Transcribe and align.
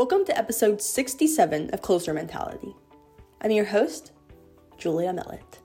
Welcome 0.00 0.24
to 0.24 0.38
episode 0.38 0.80
67 0.80 1.74
of 1.74 1.82
Closer 1.82 2.14
Mentality. 2.14 2.74
I'm 3.42 3.50
your 3.50 3.66
host, 3.66 4.12
Julia 4.78 5.12
Millett. 5.12 5.58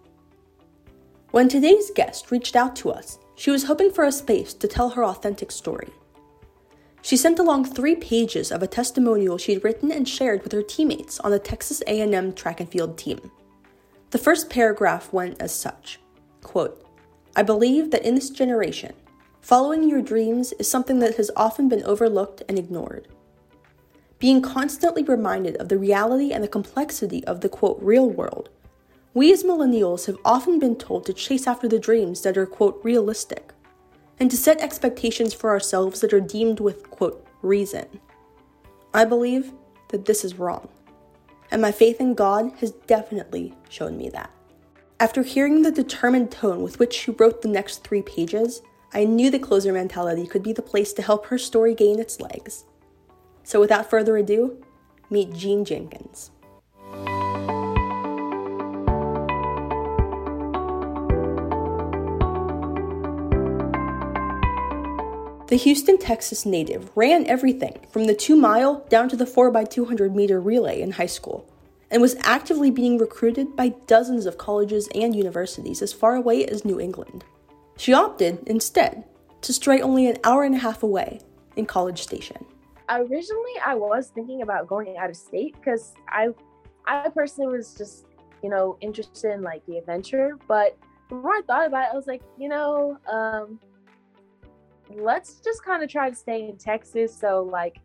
When 1.31 1.47
today's 1.47 1.89
guest 1.95 2.31
reached 2.31 2.57
out 2.57 2.75
to 2.75 2.91
us, 2.91 3.17
she 3.35 3.49
was 3.49 3.63
hoping 3.63 3.93
for 3.93 4.03
a 4.03 4.11
space 4.11 4.53
to 4.55 4.67
tell 4.67 4.89
her 4.89 5.05
authentic 5.05 5.51
story. 5.51 5.87
She 7.01 7.15
sent 7.15 7.39
along 7.39 7.63
3 7.63 7.95
pages 7.95 8.51
of 8.51 8.61
a 8.61 8.67
testimonial 8.67 9.37
she'd 9.37 9.63
written 9.63 9.89
and 9.89 10.05
shared 10.05 10.43
with 10.43 10.51
her 10.51 10.63
teammates 10.63 11.17
on 11.21 11.31
the 11.31 11.39
Texas 11.39 11.81
A&M 11.87 12.33
track 12.33 12.59
and 12.59 12.69
field 12.69 12.97
team. 12.97 13.31
The 14.09 14.17
first 14.17 14.49
paragraph 14.49 15.13
went 15.13 15.41
as 15.41 15.55
such, 15.55 16.01
quote, 16.43 16.85
I 17.37 17.41
believe 17.41 17.89
that 17.91 18.05
in 18.05 18.15
this 18.15 18.31
generation, 18.31 18.95
following 19.39 19.89
your 19.89 20.01
dreams 20.01 20.51
is 20.59 20.69
something 20.69 20.99
that 20.99 21.15
has 21.15 21.31
often 21.37 21.69
been 21.69 21.83
overlooked 21.83 22.43
and 22.49 22.59
ignored. 22.59 23.07
Being 24.25 24.41
constantly 24.41 25.03
reminded 25.03 25.55
of 25.57 25.69
the 25.69 25.77
reality 25.77 26.31
and 26.31 26.43
the 26.43 26.47
complexity 26.47 27.23
of 27.25 27.41
the 27.41 27.47
quote 27.47 27.77
real 27.79 28.09
world, 28.09 28.49
we 29.13 29.31
as 29.31 29.43
millennials 29.43 30.07
have 30.07 30.17
often 30.25 30.57
been 30.57 30.77
told 30.77 31.05
to 31.05 31.13
chase 31.13 31.45
after 31.45 31.67
the 31.67 31.77
dreams 31.77 32.21
that 32.21 32.35
are 32.35 32.47
quote 32.47 32.81
realistic 32.83 33.53
and 34.19 34.31
to 34.31 34.35
set 34.35 34.59
expectations 34.61 35.35
for 35.35 35.51
ourselves 35.51 36.01
that 36.01 36.11
are 36.11 36.19
deemed 36.19 36.59
with 36.59 36.89
quote 36.89 37.23
reason. 37.43 37.85
I 38.95 39.05
believe 39.05 39.53
that 39.89 40.05
this 40.05 40.25
is 40.25 40.39
wrong, 40.39 40.69
and 41.51 41.61
my 41.61 41.71
faith 41.71 42.01
in 42.01 42.15
God 42.15 42.51
has 42.61 42.71
definitely 42.71 43.53
shown 43.69 43.95
me 43.95 44.09
that. 44.09 44.31
After 44.99 45.21
hearing 45.21 45.61
the 45.61 45.69
determined 45.69 46.31
tone 46.31 46.63
with 46.63 46.79
which 46.79 46.95
she 46.95 47.11
wrote 47.11 47.43
the 47.43 47.47
next 47.47 47.83
three 47.83 48.01
pages, 48.01 48.63
I 48.91 49.03
knew 49.03 49.29
the 49.29 49.37
closer 49.37 49.71
mentality 49.71 50.25
could 50.25 50.41
be 50.41 50.51
the 50.51 50.63
place 50.63 50.93
to 50.93 51.03
help 51.03 51.27
her 51.27 51.37
story 51.37 51.75
gain 51.75 51.99
its 51.99 52.19
legs. 52.19 52.63
So 53.45 53.59
without 53.59 53.89
further 53.89 54.17
ado, 54.17 54.57
meet 55.11 55.31
Jean 55.31 55.63
Jenkins. 55.63 56.31
The 65.47 65.57
Houston, 65.57 65.99
Texas 65.99 66.43
native 66.43 66.89
ran 66.95 67.27
everything 67.27 67.85
from 67.91 68.05
the 68.05 68.15
2 68.15 68.35
mile 68.35 68.83
down 68.89 69.09
to 69.09 69.15
the 69.15 69.25
4x200 69.25 70.15
meter 70.15 70.41
relay 70.41 70.81
in 70.81 70.91
high 70.91 71.05
school 71.05 71.47
and 71.91 72.01
was 72.01 72.15
actively 72.21 72.71
being 72.71 72.97
recruited 72.97 73.55
by 73.55 73.69
dozens 73.85 74.25
of 74.25 74.39
colleges 74.39 74.89
and 74.95 75.15
universities 75.15 75.83
as 75.83 75.93
far 75.93 76.15
away 76.15 76.45
as 76.45 76.65
New 76.65 76.79
England. 76.79 77.23
She 77.77 77.93
opted, 77.93 78.39
instead, 78.47 79.03
to 79.41 79.53
stray 79.53 79.81
only 79.81 80.07
an 80.07 80.17
hour 80.23 80.43
and 80.43 80.55
a 80.55 80.57
half 80.57 80.81
away 80.81 81.19
in 81.55 81.67
College 81.67 82.01
Station. 82.01 82.43
Originally, 82.89 83.53
I 83.65 83.75
was 83.75 84.11
thinking 84.13 84.41
about 84.41 84.67
going 84.67 84.97
out 84.97 85.09
of 85.09 85.15
state 85.15 85.55
because 85.55 85.93
I, 86.09 86.29
I 86.85 87.09
personally 87.09 87.57
was 87.57 87.73
just, 87.73 88.05
you 88.43 88.49
know, 88.49 88.77
interested 88.81 89.31
in 89.31 89.41
like 89.41 89.65
the 89.65 89.77
adventure. 89.77 90.37
But 90.47 90.77
the 91.09 91.15
more 91.15 91.33
I 91.33 91.41
thought 91.47 91.67
about 91.67 91.85
it, 91.85 91.93
I 91.93 91.95
was 91.95 92.07
like, 92.07 92.21
you 92.37 92.49
know, 92.49 92.97
um, 93.11 93.59
let's 94.89 95.39
just 95.39 95.63
kind 95.63 95.83
of 95.83 95.89
try 95.89 96.09
to 96.09 96.15
stay 96.15 96.47
in 96.49 96.57
Texas. 96.57 97.15
So 97.17 97.47
like 97.51 97.79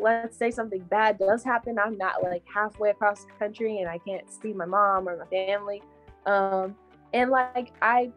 let's 0.00 0.36
say 0.36 0.50
something 0.50 0.80
bad 0.82 1.18
does 1.18 1.44
happen, 1.44 1.78
I'm 1.78 1.96
not 1.96 2.22
like 2.22 2.42
halfway 2.52 2.90
across 2.90 3.24
the 3.24 3.32
country 3.38 3.78
and 3.78 3.88
I 3.88 3.98
can't 3.98 4.30
see 4.30 4.52
my 4.52 4.64
mom 4.64 5.08
or 5.08 5.16
my 5.16 5.26
family. 5.26 5.82
Um, 6.26 6.74
and 7.12 7.30
like 7.30 7.72
I 7.82 8.10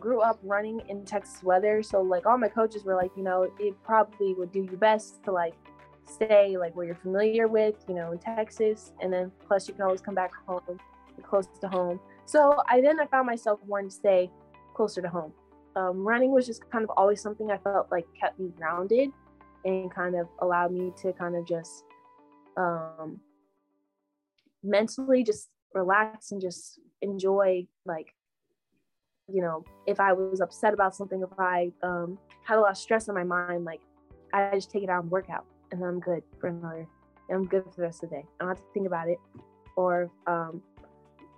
grew 0.00 0.20
up 0.20 0.38
running 0.42 0.80
in 0.88 1.04
Texas 1.04 1.42
weather, 1.42 1.82
so 1.82 2.02
like 2.02 2.26
all 2.26 2.38
my 2.38 2.48
coaches 2.48 2.84
were 2.84 2.94
like, 2.94 3.10
you 3.16 3.22
know, 3.22 3.50
it 3.58 3.74
probably 3.84 4.34
would 4.34 4.52
do 4.52 4.60
you 4.70 4.76
best 4.76 5.22
to 5.24 5.32
like 5.32 5.54
stay 6.08 6.56
like 6.56 6.74
where 6.76 6.86
you're 6.86 6.94
familiar 6.94 7.48
with, 7.48 7.74
you 7.88 7.94
know, 7.94 8.12
in 8.12 8.18
Texas, 8.18 8.92
and 9.00 9.12
then 9.12 9.30
plus 9.46 9.68
you 9.68 9.74
can 9.74 9.82
always 9.82 10.00
come 10.00 10.14
back 10.14 10.30
home, 10.46 10.78
close 11.22 11.46
to 11.60 11.68
home. 11.68 12.00
So 12.24 12.60
I 12.68 12.80
then 12.80 13.00
I 13.00 13.06
found 13.06 13.26
myself 13.26 13.60
wanting 13.66 13.90
to 13.90 13.94
stay 13.94 14.30
closer 14.74 15.02
to 15.02 15.08
home. 15.08 15.32
Um, 15.76 16.06
running 16.06 16.32
was 16.32 16.46
just 16.46 16.68
kind 16.70 16.84
of 16.84 16.90
always 16.96 17.20
something 17.20 17.50
I 17.50 17.58
felt 17.58 17.88
like 17.90 18.06
kept 18.18 18.38
me 18.38 18.50
grounded 18.56 19.10
and 19.64 19.92
kind 19.94 20.16
of 20.16 20.28
allowed 20.40 20.72
me 20.72 20.92
to 21.02 21.12
kind 21.12 21.36
of 21.36 21.46
just 21.46 21.84
um, 22.56 23.20
mentally 24.62 25.22
just 25.22 25.48
relax 25.74 26.32
and 26.32 26.40
just 26.40 26.80
enjoy 27.02 27.66
like 27.84 28.14
you 29.32 29.42
know 29.42 29.62
if 29.86 30.00
i 30.00 30.12
was 30.12 30.40
upset 30.40 30.74
about 30.74 30.94
something 30.94 31.22
if 31.22 31.38
i 31.38 31.70
um, 31.82 32.18
had 32.44 32.58
a 32.58 32.60
lot 32.60 32.70
of 32.70 32.76
stress 32.76 33.08
in 33.08 33.14
my 33.14 33.22
mind 33.22 33.64
like 33.64 33.80
i 34.32 34.50
just 34.54 34.70
take 34.70 34.82
it 34.82 34.88
out 34.88 35.02
and 35.02 35.10
work 35.10 35.28
out 35.30 35.44
and 35.72 35.82
i'm 35.84 36.00
good 36.00 36.22
for 36.40 36.48
another 36.48 36.86
i'm 37.30 37.46
good 37.46 37.64
for 37.64 37.76
the 37.76 37.82
rest 37.82 38.02
of 38.02 38.10
the 38.10 38.16
day 38.16 38.24
i 38.40 38.44
don't 38.44 38.48
have 38.48 38.58
to 38.58 38.72
think 38.72 38.86
about 38.86 39.08
it 39.08 39.18
or 39.76 40.10
um, 40.26 40.62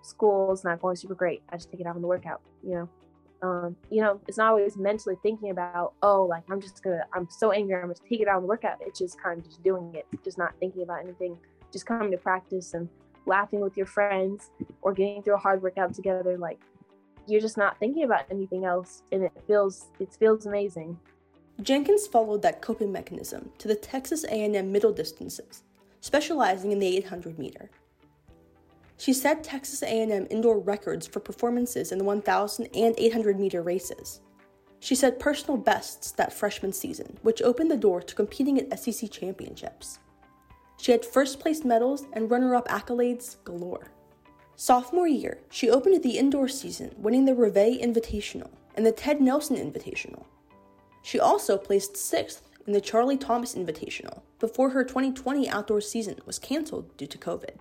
school's 0.03 0.65
not 0.65 0.81
going 0.81 0.97
super 0.97 1.15
great 1.15 1.43
i 1.51 1.57
just 1.57 1.71
take 1.71 1.81
it 1.81 1.87
out 1.87 1.95
on 1.97 2.03
the 2.03 2.09
workout 2.09 2.41
you 2.63 2.75
know 2.75 2.89
um, 3.43 3.77
you 3.91 4.03
know, 4.03 4.21
it's 4.29 4.37
not 4.37 4.49
always 4.49 4.77
mentally 4.77 5.17
thinking 5.23 5.51
about, 5.51 5.95
oh, 6.03 6.25
like 6.25 6.45
I'm 6.51 6.61
just 6.61 6.83
gonna, 6.83 7.05
I'm 7.15 7.29
so 7.31 7.53
angry, 7.53 7.75
I'm 7.75 7.83
gonna 7.83 7.95
take 8.09 8.21
it 8.21 8.29
out 8.29 8.37
on 8.37 8.43
the 8.43 8.49
workout. 8.49 8.79
It's 8.81 8.99
just 8.99 9.21
kind 9.21 9.39
of 9.39 9.47
just 9.47 9.63
doing 9.63 9.95
it, 9.95 10.07
just 10.23 10.37
not 10.37 10.53
thinking 10.61 10.83
about 10.83 11.03
anything, 11.03 11.39
just 11.73 11.87
coming 11.87 12.11
to 12.11 12.19
practice 12.19 12.75
and 12.75 12.89
laughing 13.27 13.61
with 13.61 13.77
your 13.77 13.87
friends 13.87 14.51
or 14.83 14.93
getting 14.93 15.23
through 15.23 15.35
a 15.35 15.39
hard 15.39 15.63
workout 15.63 15.95
together. 15.95 16.37
Like 16.37 16.61
you're 17.27 17.41
just 17.41 17.57
not 17.57 17.79
thinking 17.79 18.05
about 18.05 18.25
anything 18.31 18.65
else, 18.65 19.03
and 19.11 19.23
it 19.23 19.33
feels, 19.47 19.87
it 19.99 20.13
feels 20.13 20.45
amazing. 20.45 20.99
Jenkins 21.63 22.07
followed 22.07 22.43
that 22.43 22.63
coping 22.63 22.91
mechanism 22.91 23.51
to 23.59 23.69
the 23.69 23.75
Texas 23.75 24.25
A&M 24.25 24.73
middle 24.73 24.93
distances, 24.93 25.63
specializing 26.01 26.73
in 26.73 26.79
the 26.79 26.97
800 26.99 27.39
meter. 27.39 27.71
She 28.97 29.13
set 29.13 29.45
Texas 29.45 29.83
A&M 29.83 30.27
indoor 30.31 30.59
records 30.59 31.07
for 31.07 31.21
performances 31.21 31.93
in 31.93 31.99
the 31.99 32.05
1,000 32.05 32.69
and 32.75 32.95
800 32.99 33.39
meter 33.39 33.63
races. 33.63 34.21
She 34.81 34.95
set 34.95 35.19
personal 35.19 35.59
bests 35.59 36.13
that 36.13 36.33
freshman 36.33 36.73
season, 36.73 37.19
which 37.23 37.43
opened 37.43 37.71
the 37.71 37.77
door 37.77 38.01
to 38.01 38.15
competing 38.15 38.59
at 38.59 38.79
SEC 38.79 39.11
championships. 39.11 39.99
She 40.79 40.93
had 40.93 41.05
first 41.05 41.41
place 41.41 41.65
medals 41.65 42.07
and 42.15 42.31
runner 42.31 42.55
up 42.55 42.69
accolades 42.69 43.37
galore. 43.45 43.91
Sophomore 44.57 45.09
year, 45.09 45.39
she 45.51 45.71
opened 45.71 46.03
the 46.03 46.19
indoor 46.19 46.49
season, 46.49 46.95
winning 46.97 47.27
the 47.27 47.35
Reveille 47.35 47.79
Invitational 47.79 48.51
and 48.77 48.87
the 48.87 48.93
Ted 48.93 49.21
Nelson 49.21 49.57
Invitational. 49.57 50.25
She 51.03 51.19
also 51.19 51.57
placed 51.57 51.97
sixth 51.97 52.43
in 52.67 52.73
the 52.73 52.81
Charlie 52.81 53.17
Thomas 53.17 53.55
Invitational 53.55 54.23
before 54.39 54.71
her 54.71 54.85
2020 54.85 55.49
outdoor 55.49 55.81
season 55.81 56.19
was 56.27 56.39
canceled 56.39 56.97
due 56.97 57.07
to 57.07 57.19
COVID. 57.19 57.57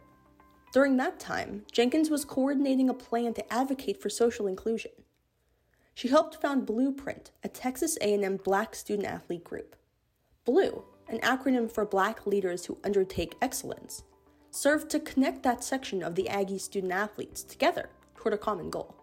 During 0.71 0.97
that 0.97 1.19
time, 1.19 1.65
Jenkins 1.71 2.09
was 2.09 2.25
coordinating 2.25 2.89
a 2.89 2.93
plan 2.93 3.33
to 3.33 3.53
advocate 3.53 4.01
for 4.01 4.09
social 4.09 4.45
inclusion. 4.45 4.91
She 5.95 6.09
helped 6.09 6.39
found 6.39 6.65
Blueprint, 6.65 7.31
a 7.43 7.49
Texas 7.49 7.97
A&M 8.01 8.37
Black 8.37 8.75
student 8.75 9.07
athlete 9.07 9.43
group. 9.43 9.75
Blue, 10.45 10.83
an 11.07 11.19
acronym 11.19 11.71
for 11.71 11.85
Black 11.85 12.25
Leaders 12.25 12.65
Who 12.65 12.77
Undertake 12.83 13.35
Excellence, 13.41 14.03
served 14.51 14.89
to 14.91 14.99
connect 14.99 15.43
that 15.43 15.63
section 15.63 16.03
of 16.03 16.15
the 16.15 16.29
Aggie 16.29 16.59
student 16.59 16.93
athletes 16.93 17.43
together 17.43 17.89
toward 18.15 18.33
a 18.33 18.37
common 18.37 18.69
goal. 18.69 18.95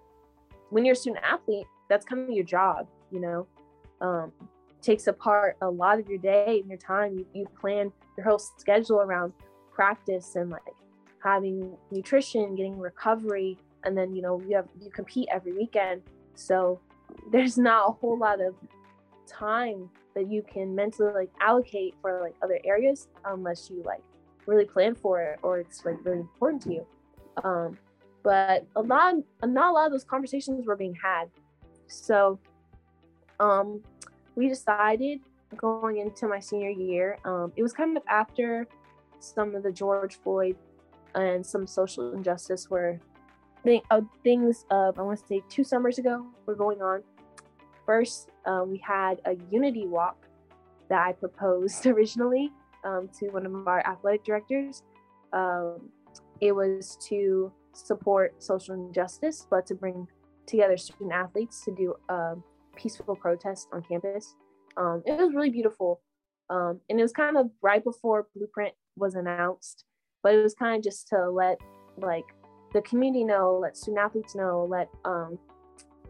When 0.71 0.85
you're 0.85 0.95
a 0.95 0.97
student 0.97 1.25
athlete, 1.25 1.67
that's 1.89 2.05
kind 2.05 2.23
of 2.23 2.31
your 2.31 2.45
job, 2.45 2.87
you 3.11 3.21
know. 3.21 3.47
Um, 4.01 4.33
takes 4.83 5.07
apart 5.09 5.57
a 5.63 5.69
lot 5.69 5.99
of 5.99 6.09
your 6.09 6.19
day 6.19 6.61
and 6.61 6.69
your 6.69 6.79
time. 6.79 7.19
You, 7.19 7.27
you 7.35 7.47
plan 7.61 7.93
your 8.17 8.27
whole 8.27 8.39
schedule 8.39 9.01
around 9.01 9.33
practice 9.73 10.37
and 10.37 10.51
like 10.51 10.63
having 11.23 11.77
nutrition, 11.91 12.55
getting 12.55 12.79
recovery, 12.79 13.59
and 13.85 13.97
then 13.97 14.15
you 14.15 14.23
know 14.23 14.41
you 14.49 14.57
have 14.57 14.69
you 14.81 14.91
compete 14.91 15.29
every 15.33 15.53
weekend. 15.53 16.03
So 16.35 16.81
there's 17.33 17.59
not 17.59 17.89
a 17.89 17.93
whole 17.93 18.19
lot 18.19 18.41
of 18.41 18.55
time 19.27 19.91
that 20.15 20.31
you 20.31 20.43
can 20.43 20.75
mentally 20.75 21.13
like 21.13 21.31
allocate 21.41 21.95
for 22.01 22.21
like 22.21 22.35
other 22.43 22.61
areas 22.65 23.09
unless 23.25 23.69
you 23.71 23.83
like 23.85 24.01
really 24.47 24.65
plan 24.65 24.95
for 24.95 25.21
it 25.21 25.39
or 25.43 25.59
it's 25.59 25.85
like 25.85 25.97
really 26.05 26.21
important 26.21 26.63
to 26.63 26.73
you. 26.73 26.87
Um, 27.45 27.77
but 28.23 28.67
a 28.77 28.83
lot, 28.83 29.15
not 29.45 29.71
a 29.71 29.73
lot 29.73 29.87
of 29.87 29.93
those 29.93 30.05
conversations 30.05 30.67
were 30.67 30.77
being 30.77 30.97
had. 31.01 31.27
So 31.87 32.39
um, 33.39 33.83
we 34.37 34.49
decided 34.49 35.21
going 35.57 35.99
into 35.99 36.29
my 36.29 36.39
senior 36.39 36.71
year. 36.71 37.19
Um, 37.25 37.53
it 37.57 37.63
was 37.63 37.73
kind 37.73 37.97
of 37.97 38.03
after 38.09 38.69
some 39.19 39.55
of 39.55 39.63
the 39.63 39.73
George 39.73 40.19
Floyd 40.23 40.57
and 41.15 41.45
some 41.45 41.67
social 41.67 42.13
injustice 42.13 42.71
were 42.71 43.01
uh, 43.91 44.01
things 44.23 44.65
of 44.71 44.97
I 44.99 45.03
want 45.03 45.19
to 45.19 45.27
say 45.27 45.43
two 45.49 45.65
summers 45.65 45.99
ago 45.99 46.25
were 46.45 46.55
going 46.55 46.83
on. 46.83 47.03
First, 47.85 48.31
um, 48.45 48.71
we 48.71 48.79
had 48.79 49.21
a 49.25 49.37
unity 49.51 49.87
walk 49.87 50.27
that 50.89 51.05
I 51.05 51.13
proposed 51.13 51.87
originally 51.87 52.53
um, 52.85 53.09
to 53.19 53.29
one 53.31 53.47
of 53.47 53.67
our 53.67 53.85
athletic 53.87 54.25
directors. 54.25 54.83
Um, 55.33 55.89
it 56.41 56.53
was 56.53 56.97
to 57.09 57.53
support 57.73 58.41
social 58.43 58.75
injustice, 58.75 59.47
but 59.51 59.67
to 59.67 59.75
bring 59.75 60.07
together 60.47 60.77
student 60.77 61.13
athletes 61.13 61.65
to 61.65 61.75
do 61.75 61.95
a 62.09 62.37
peaceful 62.77 63.17
protest 63.17 63.69
on 63.73 63.83
campus. 63.83 64.35
Um, 64.77 65.03
it 65.07 65.19
was 65.19 65.35
really 65.35 65.51
beautiful. 65.51 66.01
Um, 66.49 66.81
and 66.89 66.99
it 66.99 67.03
was 67.03 67.13
kind 67.13 67.37
of 67.37 67.51
right 67.63 67.83
before 67.83 68.29
Blueprint 68.37 68.75
was 68.97 69.15
announced, 69.15 69.85
but 70.23 70.35
it 70.35 70.43
was 70.43 70.55
kind 70.55 70.77
of 70.77 70.85
just 70.85 71.09
to 71.09 71.29
let 71.29 71.59
like 71.99 72.25
the 72.73 72.83
community 72.83 73.25
know, 73.25 73.59
let 73.61 73.77
student 73.77 74.05
athletes 74.05 74.35
know, 74.35 74.67
let 74.69 74.89
um, 75.05 75.39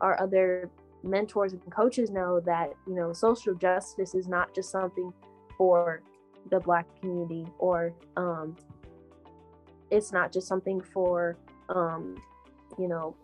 our 0.00 0.20
other 0.20 0.70
mentors 1.02 1.52
and 1.52 1.62
coaches 1.70 2.10
know 2.10 2.40
that 2.40 2.72
you 2.86 2.94
know 2.94 3.12
social 3.12 3.54
justice 3.54 4.14
is 4.14 4.26
not 4.26 4.54
just 4.54 4.70
something 4.70 5.12
for 5.56 6.02
the 6.50 6.60
black 6.60 6.86
community 7.00 7.46
or 7.58 7.92
um, 8.16 8.56
it's 9.90 10.12
not 10.12 10.32
just 10.32 10.48
something 10.48 10.80
for 10.80 11.36
um, 11.68 12.16
you 12.78 12.88
know 12.88 13.14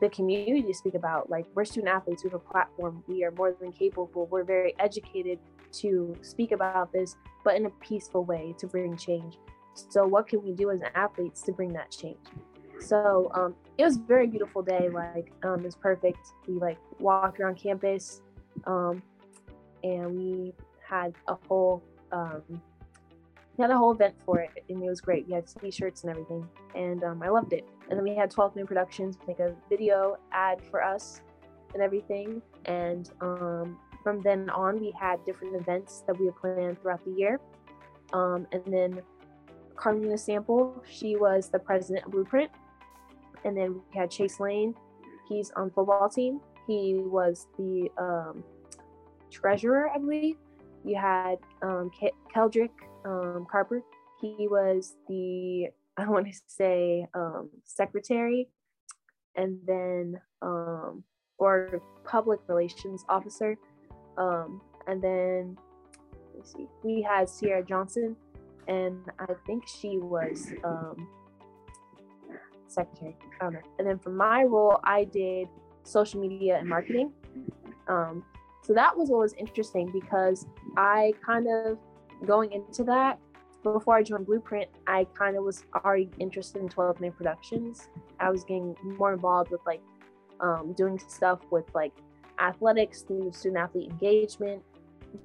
the 0.00 0.08
community 0.10 0.62
to 0.62 0.74
speak 0.74 0.94
about 0.94 1.30
like 1.30 1.46
we're 1.54 1.64
student 1.64 1.88
athletes 1.88 2.22
we 2.22 2.28
have 2.28 2.40
a 2.40 2.52
platform 2.52 3.02
we 3.06 3.24
are 3.24 3.30
more 3.30 3.54
than 3.60 3.72
capable 3.72 4.26
we're 4.30 4.44
very 4.44 4.74
educated 4.78 5.38
to 5.72 6.16
speak 6.22 6.52
about 6.52 6.92
this 6.92 7.16
but 7.44 7.54
in 7.54 7.66
a 7.66 7.70
peaceful 7.70 8.24
way 8.24 8.54
to 8.58 8.66
bring 8.66 8.96
change. 8.96 9.38
So 9.74 10.06
what 10.06 10.26
can 10.26 10.42
we 10.42 10.52
do 10.52 10.70
as 10.70 10.80
athletes 10.94 11.42
to 11.42 11.52
bring 11.52 11.72
that 11.74 11.90
change? 11.90 12.18
So 12.80 13.30
um, 13.34 13.54
it 13.78 13.84
was 13.84 13.96
a 13.96 14.00
very 14.00 14.26
beautiful 14.26 14.62
day 14.62 14.88
like 14.88 15.32
um, 15.44 15.64
it's 15.64 15.76
perfect. 15.76 16.18
We 16.48 16.54
like 16.54 16.78
walked 16.98 17.40
around 17.40 17.56
campus 17.56 18.22
um, 18.66 19.02
and 19.84 20.16
we 20.16 20.54
had 20.86 21.14
a 21.28 21.36
whole 21.46 21.82
um, 22.10 22.42
we 22.48 23.62
had 23.62 23.70
a 23.70 23.76
whole 23.76 23.92
event 23.92 24.14
for 24.24 24.40
it 24.40 24.50
and 24.68 24.82
it 24.82 24.88
was 24.88 25.00
great. 25.00 25.28
We 25.28 25.34
had 25.34 25.44
t-shirts 25.46 26.02
and 26.02 26.10
everything 26.10 26.46
and 26.74 27.02
um, 27.04 27.22
i 27.22 27.28
loved 27.28 27.52
it 27.52 27.66
and 27.88 27.98
then 27.98 28.04
we 28.04 28.14
had 28.14 28.30
12th 28.30 28.56
Man 28.56 28.66
Productions 28.66 29.18
make 29.26 29.38
a 29.38 29.54
video 29.68 30.16
ad 30.32 30.60
for 30.70 30.82
us 30.82 31.20
and 31.74 31.82
everything. 31.82 32.42
And 32.64 33.10
um, 33.20 33.78
from 34.02 34.22
then 34.22 34.50
on 34.50 34.80
we 34.80 34.92
had 34.98 35.24
different 35.24 35.56
events 35.56 36.02
that 36.06 36.18
we 36.18 36.26
had 36.26 36.36
planned 36.36 36.80
throughout 36.80 37.04
the 37.04 37.12
year. 37.12 37.40
Um, 38.12 38.46
and 38.52 38.62
then 38.66 39.02
carlina 39.74 40.16
sample 40.16 40.82
she 40.88 41.16
was 41.16 41.48
the 41.50 41.58
president 41.58 42.06
of 42.06 42.12
blueprint. 42.12 42.50
And 43.44 43.56
then 43.56 43.74
we 43.74 43.98
had 43.98 44.10
chase 44.10 44.40
lane 44.40 44.74
he's 45.28 45.50
on 45.52 45.70
football 45.70 46.08
team. 46.08 46.40
He 46.66 46.94
was 46.96 47.46
the 47.58 47.88
um, 47.98 48.44
treasurer 49.30 49.90
i 49.90 49.98
believe. 49.98 50.36
You 50.84 50.96
had 50.96 51.36
um, 51.62 51.90
Keldrick 52.34 52.70
um, 53.04 53.46
Carper. 53.50 53.82
He 54.20 54.46
was 54.48 54.96
the, 55.08 55.68
I 55.96 56.08
want 56.08 56.26
to 56.26 56.32
say, 56.46 57.06
um, 57.14 57.50
secretary 57.64 58.48
and 59.34 59.58
then, 59.66 60.20
um, 60.42 61.04
or 61.38 61.80
public 62.04 62.40
relations 62.48 63.04
officer. 63.08 63.56
Um, 64.18 64.60
and 64.86 65.02
then, 65.02 65.56
see, 66.42 66.66
we 66.82 67.02
had 67.02 67.28
Sierra 67.28 67.62
Johnson, 67.64 68.16
and 68.68 68.98
I 69.18 69.26
think 69.46 69.66
she 69.66 69.98
was 69.98 70.52
um, 70.64 71.08
secretary. 72.68 73.16
I 73.40 73.44
don't 73.44 73.54
know. 73.54 73.60
And 73.78 73.88
then 73.88 73.98
for 73.98 74.10
my 74.10 74.44
role, 74.44 74.78
I 74.84 75.04
did 75.04 75.48
social 75.82 76.20
media 76.20 76.58
and 76.58 76.68
marketing. 76.68 77.12
Um, 77.88 78.24
so 78.62 78.74
that 78.74 78.96
was 78.96 79.08
what 79.10 79.20
was 79.20 79.34
interesting 79.34 79.90
because 79.92 80.46
I 80.76 81.12
kind 81.24 81.46
of 81.48 81.78
going 82.26 82.52
into 82.52 82.82
that 82.84 83.18
before 83.72 83.96
I 83.96 84.02
joined 84.02 84.26
Blueprint, 84.26 84.68
I 84.86 85.06
kind 85.14 85.36
of 85.36 85.44
was 85.44 85.64
already 85.74 86.10
interested 86.18 86.60
in 86.60 86.68
12th 86.68 87.00
Man 87.00 87.12
Productions. 87.12 87.88
I 88.20 88.30
was 88.30 88.44
getting 88.44 88.76
more 88.82 89.12
involved 89.12 89.50
with 89.50 89.60
like 89.66 89.82
um, 90.40 90.74
doing 90.76 90.98
stuff 91.08 91.40
with 91.50 91.64
like 91.74 91.92
athletics 92.38 93.02
through 93.02 93.32
student 93.32 93.58
athlete 93.58 93.90
engagement, 93.90 94.62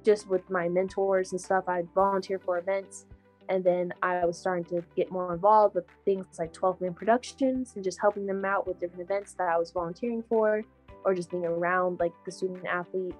just 0.04 0.28
with 0.28 0.48
my 0.50 0.68
mentors 0.68 1.32
and 1.32 1.40
stuff. 1.40 1.64
I'd 1.68 1.88
volunteer 1.94 2.38
for 2.38 2.58
events. 2.58 3.06
And 3.48 3.62
then 3.62 3.92
I 4.02 4.24
was 4.24 4.38
starting 4.38 4.64
to 4.66 4.82
get 4.96 5.10
more 5.10 5.34
involved 5.34 5.74
with 5.74 5.84
things 6.04 6.26
like 6.38 6.52
12th 6.52 6.80
Man 6.80 6.94
Productions 6.94 7.72
and 7.74 7.84
just 7.84 8.00
helping 8.00 8.26
them 8.26 8.44
out 8.44 8.66
with 8.66 8.78
different 8.78 9.02
events 9.02 9.34
that 9.34 9.48
I 9.48 9.58
was 9.58 9.70
volunteering 9.72 10.22
for, 10.28 10.62
or 11.04 11.14
just 11.14 11.30
being 11.30 11.44
around 11.44 12.00
like 12.00 12.12
the 12.24 12.32
student 12.32 12.64
athlete 12.66 13.14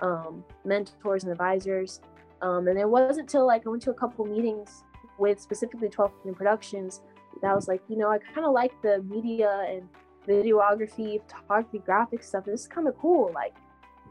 um, 0.00 0.44
mentors 0.64 1.24
and 1.24 1.32
advisors. 1.32 2.00
Um, 2.42 2.68
and 2.68 2.78
it 2.78 2.88
wasn't 2.88 3.20
until 3.20 3.46
like 3.46 3.66
I 3.66 3.70
went 3.70 3.82
to 3.82 3.90
a 3.90 3.94
couple 3.94 4.24
meetings 4.24 4.84
with 5.18 5.40
specifically 5.40 5.88
12th 5.88 6.12
Man 6.24 6.34
Productions 6.34 7.02
that 7.42 7.50
I 7.50 7.54
was 7.54 7.68
like, 7.68 7.82
you 7.88 7.96
know, 7.96 8.10
I 8.10 8.18
kind 8.18 8.46
of 8.46 8.52
like 8.52 8.72
the 8.82 9.02
media 9.02 9.66
and 9.68 9.88
videography, 10.26 11.20
photography, 11.22 11.78
graphic 11.78 12.22
stuff. 12.22 12.44
This 12.44 12.62
is 12.62 12.68
kind 12.68 12.88
of 12.88 12.96
cool. 12.98 13.30
Like, 13.34 13.54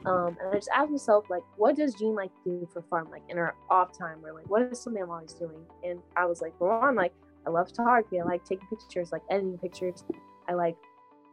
um, 0.05 0.37
and 0.41 0.51
I 0.51 0.55
just 0.55 0.69
asked 0.73 0.91
myself, 0.91 1.25
like, 1.29 1.43
what 1.57 1.75
does 1.75 1.93
Jean 1.95 2.15
like 2.15 2.31
do 2.45 2.67
for 2.71 2.81
fun, 2.83 3.09
like 3.11 3.23
in 3.29 3.37
her 3.37 3.53
off 3.69 3.97
time, 3.97 4.23
or 4.23 4.33
like 4.33 4.49
what 4.49 4.61
is 4.61 4.79
something 4.79 5.01
I'm 5.01 5.09
always 5.09 5.33
doing? 5.33 5.65
And 5.83 5.99
I 6.15 6.25
was 6.25 6.41
like, 6.41 6.53
well, 6.59 6.71
I'm 6.71 6.95
like, 6.95 7.13
I 7.45 7.49
love 7.49 7.69
photography. 7.69 8.19
I 8.19 8.23
like 8.23 8.45
taking 8.45 8.67
pictures, 8.67 9.11
like 9.11 9.23
editing 9.29 9.57
pictures. 9.57 10.03
I 10.47 10.53
like 10.53 10.77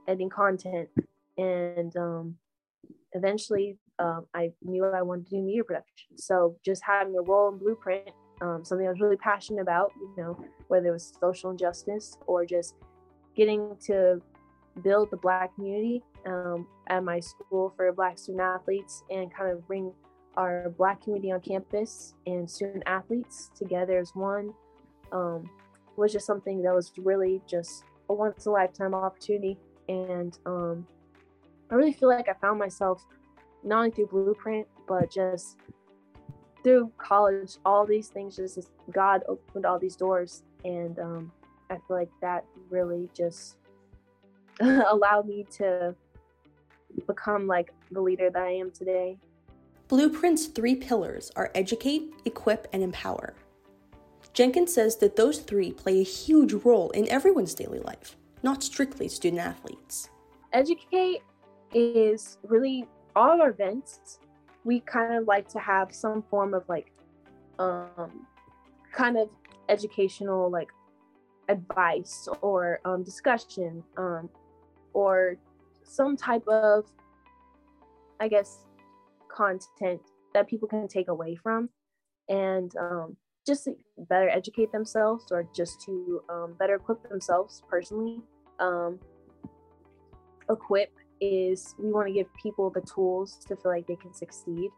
editing 0.08 0.31
content, 0.31 0.88
and 1.38 1.96
um, 1.96 2.37
eventually 3.12 3.78
um, 3.98 4.26
I 4.34 4.50
knew 4.62 4.84
I 4.84 5.02
wanted 5.02 5.28
to 5.31 5.37
do 5.37 5.43
media 5.43 5.64
production. 5.64 6.16
So 6.16 6.56
just 6.64 6.82
having 6.84 7.16
a 7.16 7.22
role 7.22 7.52
in 7.52 7.58
Blueprint, 7.58 8.10
um, 8.40 8.64
something 8.64 8.87
I 8.87 8.90
was 8.90 9.00
really 9.00 9.16
passionate 9.16 9.62
about, 9.62 9.93
you 9.98 10.22
know, 10.22 10.38
whether 10.69 10.88
it 10.88 10.93
was 10.93 11.12
social 11.20 11.50
injustice 11.50 12.19
or 12.26 12.44
just 12.44 12.75
getting 13.34 13.76
to 13.87 14.20
build 14.82 15.10
the 15.10 15.16
Black 15.16 15.54
community 15.54 16.02
um, 16.26 16.66
at 16.88 17.02
my 17.02 17.20
school 17.20 17.72
for 17.76 17.90
Black 17.93 18.19
student 18.19 18.43
athletes 18.43 19.02
and 19.10 19.32
kind 19.34 19.50
of 19.50 19.66
bring 19.66 19.93
our 20.37 20.69
Black 20.76 21.02
community 21.02 21.32
on 21.32 21.40
campus 21.40 22.14
and 22.26 22.50
student 22.50 22.82
athletes 22.87 23.50
together 23.56 23.99
as 23.99 24.10
one 24.14 24.52
um, 25.12 25.49
was 25.96 26.12
just 26.12 26.26
something 26.26 26.62
that 26.62 26.75
was 26.75 26.92
really 26.99 27.40
just 27.46 27.84
a 28.10 28.14
once 28.14 28.44
in 28.44 28.50
a 28.50 28.52
lifetime 28.52 28.94
opportunity. 28.94 29.58
And 29.88 30.38
um, 30.44 30.87
I 31.70 31.75
really 31.75 31.92
feel 31.92 32.08
like 32.08 32.28
I 32.28 32.34
found 32.34 32.58
myself 32.58 33.04
not 33.66 33.78
only 33.78 33.90
through 33.90 34.06
Blueprint, 34.06 34.66
but 34.86 35.10
just 35.10 35.58
through 36.62 36.90
college, 36.96 37.56
all 37.64 37.84
these 37.84 38.08
things 38.08 38.36
just 38.36 38.70
God 38.92 39.22
opened 39.28 39.66
all 39.66 39.78
these 39.78 39.96
doors, 39.96 40.44
and 40.64 40.98
um, 40.98 41.32
I 41.68 41.74
feel 41.74 41.96
like 41.96 42.10
that 42.22 42.44
really 42.70 43.10
just 43.12 43.56
allowed 44.60 45.26
me 45.26 45.44
to 45.56 45.94
become 47.06 47.46
like 47.46 47.73
the 47.90 48.00
leader 48.00 48.30
that 48.30 48.42
I 48.42 48.52
am 48.52 48.70
today. 48.70 49.18
Blueprint's 49.88 50.46
three 50.46 50.75
pillars 50.75 51.30
are 51.37 51.50
educate, 51.54 52.12
equip, 52.25 52.68
and 52.73 52.82
empower. 52.82 53.35
Jenkins 54.32 54.75
says 54.75 54.96
that 54.96 55.16
those 55.16 55.38
three 55.38 55.73
play 55.73 56.00
a 56.00 56.04
huge 56.04 56.52
role 56.52 56.90
in 56.90 57.08
everyone's 57.08 57.54
daily 57.54 57.78
life, 57.80 58.16
not 58.42 58.62
strictly 58.62 59.08
student 59.08 59.40
athletes. 59.40 60.11
Educate 60.52 61.23
is 61.73 62.38
really 62.42 62.87
all 63.16 63.40
our 63.40 63.50
events, 63.50 64.20
we 64.64 64.80
kind 64.80 65.14
of 65.14 65.26
like 65.26 65.49
to 65.49 65.58
have 65.58 65.92
some 65.92 66.23
form 66.30 66.54
of 66.54 66.62
like, 66.68 66.92
um, 67.58 68.26
kind 68.92 69.16
of 69.16 69.28
educational 69.68 70.50
like 70.50 70.68
advice 71.49 72.28
or 72.40 72.80
um, 72.85 73.02
discussion 73.02 73.82
um, 73.96 74.28
or 74.92 75.37
some 75.85 76.16
type 76.16 76.46
of, 76.49 76.85
I 78.20 78.28
guess, 78.28 78.64
content 79.28 80.00
that 80.35 80.49
people 80.49 80.68
can 80.68 80.88
take 80.88 81.08
away 81.08 81.37
from 81.37 81.68
and 82.28 82.73
um, 82.76 83.16
just 83.46 83.64
to 83.64 83.76
better 83.96 84.28
educate 84.28 84.73
themselves 84.73 85.26
or 85.30 85.49
just 85.54 85.80
to 85.82 86.23
um, 86.28 86.56
better 86.58 86.75
equip 86.75 87.08
themselves 87.08 87.62
personally. 87.68 88.20
Um, 88.58 88.99
equip 90.50 90.90
is 91.20 91.75
we 91.78 91.90
want 91.90 92.08
to 92.08 92.12
give 92.12 92.32
people 92.35 92.70
the 92.70 92.80
tools 92.82 93.38
to 93.49 93.56
feel 93.56 93.73
like 93.73 93.87
they 93.87 93.96
can 93.96 94.14
succeed. 94.14 94.70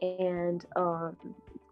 And 0.00 0.64
um, 0.76 1.16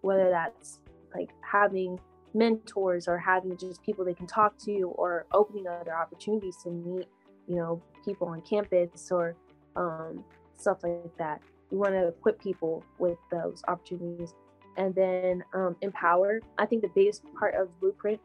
whether 0.00 0.30
that's 0.30 0.80
like 1.14 1.30
having 1.40 1.98
mentors 2.34 3.08
or 3.08 3.18
having 3.18 3.56
just 3.56 3.82
people 3.82 4.04
they 4.04 4.14
can 4.14 4.26
talk 4.26 4.56
to 4.56 4.84
or 4.96 5.26
opening 5.32 5.66
other 5.66 5.94
opportunities 5.94 6.56
to 6.62 6.70
meet 6.70 7.06
you 7.46 7.56
know 7.56 7.82
people 8.06 8.26
on 8.28 8.40
campus 8.40 9.10
or 9.10 9.36
um, 9.76 10.24
stuff 10.56 10.78
like 10.82 11.16
that. 11.18 11.40
We 11.70 11.78
want 11.78 11.92
to 11.92 12.08
equip 12.08 12.40
people 12.40 12.84
with 12.98 13.18
those 13.30 13.62
opportunities. 13.68 14.34
And 14.76 14.94
then 14.94 15.44
um, 15.52 15.76
empower. 15.82 16.40
I 16.56 16.64
think 16.64 16.80
the 16.80 16.90
biggest 16.94 17.22
part 17.38 17.54
of 17.54 17.68
blueprint 17.78 18.20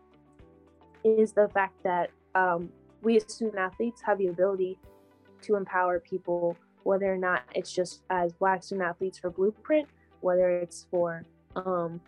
is 1.04 1.34
the 1.34 1.50
fact 1.54 1.84
that 1.84 2.10
um, 2.36 2.70
we 3.02 3.18
as 3.18 3.24
student 3.28 3.58
athletes 3.58 4.02
have 4.02 4.18
the 4.18 4.28
ability 4.28 4.80
to 5.44 5.56
empower 5.56 6.00
people, 6.00 6.58
whether 6.84 7.12
or 7.12 7.18
not 7.18 7.44
it's 7.56 7.72
just 7.72 8.04
as 8.10 8.34
Black 8.34 8.64
student 8.64 8.88
athletes 8.88 9.18
for 9.18 9.30
Blueprint, 9.30 9.88
whether 10.22 10.50
it's 10.50 10.88
for 10.90 11.24
um, 11.56 12.02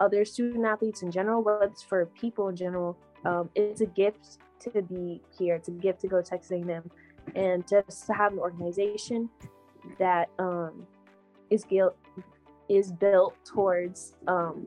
other 0.00 0.24
student 0.24 0.64
athletes 0.64 1.02
in 1.02 1.10
general, 1.10 1.42
whether 1.42 1.64
it's 1.64 1.82
for 1.82 2.06
people 2.06 2.48
in 2.48 2.56
general. 2.56 2.96
Um, 3.24 3.50
it's 3.54 3.80
a 3.80 3.86
gift 3.86 4.38
to 4.60 4.82
be 4.82 5.20
here. 5.36 5.56
It's 5.56 5.68
a 5.68 5.72
gift 5.72 6.00
to 6.02 6.08
go 6.08 6.22
to 6.22 6.28
Texas 6.28 6.52
A&M, 6.52 6.90
and 7.34 7.66
just 7.66 8.06
to 8.06 8.12
have 8.12 8.32
an 8.32 8.38
organization 8.38 9.28
that 9.98 10.28
um, 10.38 10.86
is 11.50 11.64
guilt 11.64 11.96
is 12.68 12.90
built 12.90 13.36
towards 13.44 14.14
um, 14.26 14.66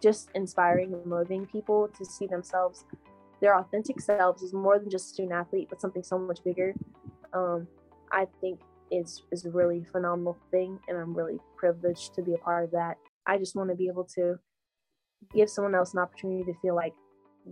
just 0.00 0.30
inspiring 0.34 0.92
and 0.92 1.04
motivating 1.06 1.46
people 1.46 1.88
to 1.96 2.04
see 2.04 2.26
themselves, 2.26 2.84
their 3.42 3.58
authentic 3.58 4.00
selves, 4.00 4.42
is 4.42 4.54
more 4.54 4.78
than 4.78 4.88
just 4.88 5.10
a 5.10 5.14
student 5.14 5.34
athlete, 5.34 5.66
but 5.68 5.80
something 5.80 6.02
so 6.02 6.16
much 6.16 6.42
bigger. 6.44 6.72
Um, 7.34 7.66
I 8.10 8.26
think 8.40 8.60
is 8.90 9.22
is 9.32 9.44
a 9.44 9.50
really 9.50 9.84
phenomenal 9.92 10.38
thing, 10.50 10.78
and 10.88 10.96
I'm 10.96 11.12
really 11.12 11.38
privileged 11.56 12.14
to 12.14 12.22
be 12.22 12.34
a 12.34 12.38
part 12.38 12.64
of 12.64 12.70
that. 12.70 12.96
I 13.26 13.36
just 13.38 13.56
want 13.56 13.68
to 13.70 13.76
be 13.76 13.88
able 13.88 14.04
to 14.14 14.38
give 15.34 15.50
someone 15.50 15.74
else 15.74 15.92
an 15.92 16.00
opportunity 16.00 16.44
to 16.44 16.58
feel 16.60 16.74
like 16.74 16.94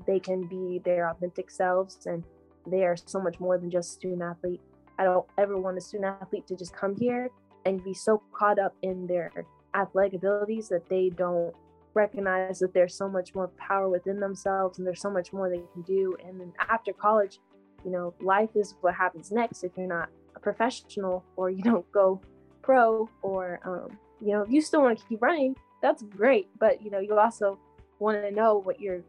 they 0.06 0.20
can 0.20 0.46
be 0.46 0.80
their 0.84 1.10
authentic 1.10 1.50
selves 1.50 2.06
and 2.06 2.24
they 2.66 2.84
are 2.84 2.96
so 2.96 3.20
much 3.20 3.40
more 3.40 3.58
than 3.58 3.70
just 3.70 3.92
student 3.92 4.22
athlete. 4.22 4.60
I 4.98 5.04
don't 5.04 5.26
ever 5.38 5.56
want 5.56 5.78
a 5.78 5.80
student 5.80 6.16
athlete 6.20 6.46
to 6.48 6.56
just 6.56 6.74
come 6.74 6.96
here 6.96 7.30
and 7.64 7.82
be 7.82 7.94
so 7.94 8.22
caught 8.32 8.58
up 8.58 8.74
in 8.82 9.06
their 9.06 9.32
athletic 9.74 10.14
abilities 10.14 10.68
that 10.68 10.88
they 10.88 11.10
don't 11.10 11.54
recognize 11.94 12.58
that 12.60 12.72
there's 12.72 12.94
so 12.94 13.08
much 13.08 13.34
more 13.34 13.48
power 13.48 13.88
within 13.88 14.20
themselves 14.20 14.78
and 14.78 14.86
there's 14.86 15.00
so 15.00 15.10
much 15.10 15.32
more 15.32 15.48
they 15.48 15.62
can 15.72 15.82
do. 15.82 16.16
And 16.24 16.40
then 16.40 16.52
after 16.68 16.92
college, 16.92 17.40
you 17.84 17.90
know, 17.90 18.14
life 18.20 18.50
is 18.54 18.74
what 18.80 18.94
happens 18.94 19.30
next 19.30 19.64
if 19.64 19.72
you're 19.76 19.86
not 19.86 20.08
a 20.36 20.40
professional 20.40 21.24
or 21.36 21.50
you 21.50 21.62
don't 21.62 21.90
go 21.92 22.20
pro 22.62 23.08
or, 23.22 23.60
um, 23.64 23.98
you 24.20 24.32
know, 24.32 24.42
if 24.42 24.50
you 24.50 24.60
still 24.60 24.82
want 24.82 24.98
to 24.98 25.04
keep 25.06 25.22
running, 25.22 25.56
that's 25.82 26.02
great. 26.02 26.48
But, 26.58 26.82
you 26.82 26.90
know, 26.90 26.98
you 26.98 27.18
also 27.18 27.58
want 27.98 28.22
to 28.22 28.30
know 28.30 28.58
what 28.58 28.80
you're 28.80 29.02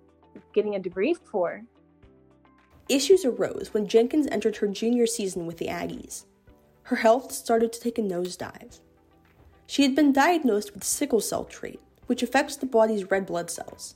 getting 0.54 0.76
a 0.76 0.80
degree 0.80 1.14
for. 1.14 1.62
Issues 2.90 3.26
arose 3.26 3.70
when 3.74 3.88
Jenkins 3.88 4.28
entered 4.28 4.58
her 4.58 4.68
junior 4.68 5.08
season 5.08 5.46
with 5.46 5.58
the 5.58 5.68
Aggies. 5.68 6.26
Her 6.84 6.98
health 6.98 7.32
started 7.32 7.72
to 7.74 7.80
take 7.80 7.98
a 7.98 8.02
nosedive. 8.02 8.82
She 9.68 9.84
had 9.84 9.96
been 9.96 10.12
diagnosed 10.12 10.74
with 10.74 10.84
sickle 10.84 11.22
cell 11.22 11.46
trait, 11.46 11.80
which 12.12 12.24
affects 12.24 12.58
the 12.58 12.66
body's 12.66 13.10
red 13.10 13.26
blood 13.26 13.50
cells. 13.50 13.96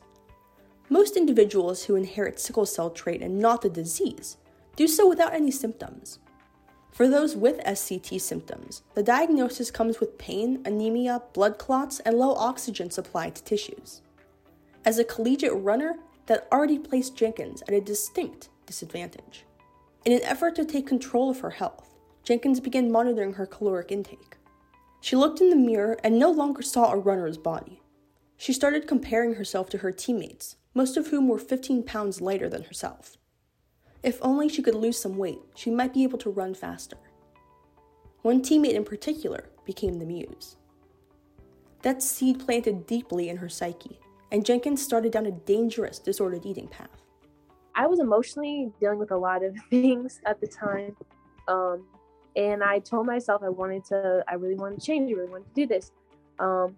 Most 0.88 1.18
individuals 1.18 1.84
who 1.84 1.98
inherit 1.98 2.40
sickle 2.40 2.66
cell 2.66 2.90
trait 2.90 3.22
and 3.22 3.40
not 3.40 3.62
the 3.62 3.68
disease 3.68 4.38
do 4.78 4.88
so 4.88 5.06
without 5.06 5.34
any 5.34 5.52
symptoms. 5.52 6.20
For 6.94 7.10
those 7.10 7.36
with 7.36 7.62
SCT 7.66 8.22
symptoms, 8.22 8.84
the 8.94 9.04
diagnosis 9.04 9.70
comes 9.70 10.00
with 10.00 10.18
pain, 10.18 10.62
anemia, 10.64 11.24
blood 11.34 11.58
clots, 11.58 12.00
and 12.06 12.18
low 12.18 12.36
oxygen 12.36 12.90
supply 12.90 13.32
to 13.32 13.44
tissues. 13.44 14.02
As 14.86 14.98
a 14.98 15.04
collegiate 15.04 15.52
runner, 15.54 15.98
that 16.28 16.48
already 16.54 16.80
placed 16.80 17.18
Jenkins 17.18 17.64
at 17.64 17.74
a 17.74 17.82
distinct 17.82 18.48
disadvantage. 18.66 19.44
In 20.06 20.14
an 20.14 20.24
effort 20.24 20.56
to 20.56 20.64
take 20.64 20.88
control 20.88 21.30
of 21.30 21.42
her 21.42 21.50
health, 21.50 21.94
Jenkins 22.24 22.62
began 22.62 22.90
monitoring 22.90 23.34
her 23.34 23.46
caloric 23.46 23.92
intake. 23.92 24.38
She 25.02 25.18
looked 25.18 25.42
in 25.42 25.50
the 25.50 25.58
mirror 25.58 25.98
and 26.02 26.18
no 26.18 26.32
longer 26.32 26.62
saw 26.62 26.94
a 26.94 26.98
runner's 26.98 27.38
body. 27.38 27.82
She 28.38 28.54
started 28.54 28.88
comparing 28.88 29.36
herself 29.36 29.70
to 29.70 29.80
her 29.80 29.92
teammates, 29.92 30.58
most 30.74 30.98
of 30.98 31.08
whom 31.08 31.27
were 31.27 31.39
15 31.39 31.84
pounds 31.84 32.22
lighter 32.22 32.50
than 32.50 32.63
herself. 32.63 33.18
If 34.04 34.20
only 34.22 34.50
she 34.50 34.62
could 34.62 34.75
lose 34.75 35.00
some 35.00 35.18
weight, 35.18 35.39
she 35.56 35.72
might 35.72 35.94
be 35.94 36.04
able 36.04 36.20
to 36.20 36.30
run 36.30 36.54
faster. 36.54 36.98
One 38.22 38.42
teammate 38.42 38.74
in 38.74 38.84
particular 38.84 39.50
became 39.65 40.00
the 40.00 40.06
muse. 40.06 40.58
That 41.82 42.04
seed 42.04 42.39
planted 42.39 42.88
deeply 42.88 43.30
in 43.30 43.38
her 43.38 43.50
psyche, 43.50 44.00
and 44.32 44.46
Jenkins 44.46 44.84
started 44.84 45.12
down 45.12 45.27
a 45.27 45.32
dangerous 45.32 46.00
disordered 46.00 46.46
eating 46.46 46.68
path. 46.68 46.89
I 47.75 47.88
was 47.88 48.00
emotionally 48.00 48.72
dealing 48.80 49.00
with 49.00 49.12
a 49.12 49.18
lot 49.18 49.44
of 49.44 49.56
things 49.70 50.22
at 50.25 50.39
the 50.42 50.48
time. 50.48 50.96
Um, 51.48 51.86
and 52.36 52.63
I 52.63 52.80
told 52.80 53.06
myself 53.06 53.44
I 53.44 53.50
wanted 53.50 53.86
to, 53.86 54.24
I 54.27 54.34
really 54.36 54.56
wanted 54.56 54.80
to 54.80 54.86
change, 54.86 55.10
I 55.12 55.15
really 55.15 55.30
wanted 55.30 55.48
to 55.48 55.54
do 55.54 55.68
this. 55.68 55.92
Um, 56.39 56.75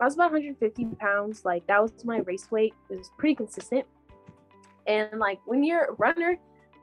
I 0.00 0.04
was 0.04 0.14
about 0.14 0.32
150 0.32 0.84
pounds, 0.98 1.44
like 1.44 1.66
that 1.66 1.80
was 1.80 1.92
my 2.04 2.18
race 2.18 2.50
weight. 2.50 2.74
It 2.90 2.98
was 2.98 3.10
pretty 3.16 3.34
consistent. 3.34 3.86
And 4.86 5.18
like 5.18 5.40
when 5.46 5.64
you're 5.64 5.86
a 5.86 5.92
runner, 5.92 6.38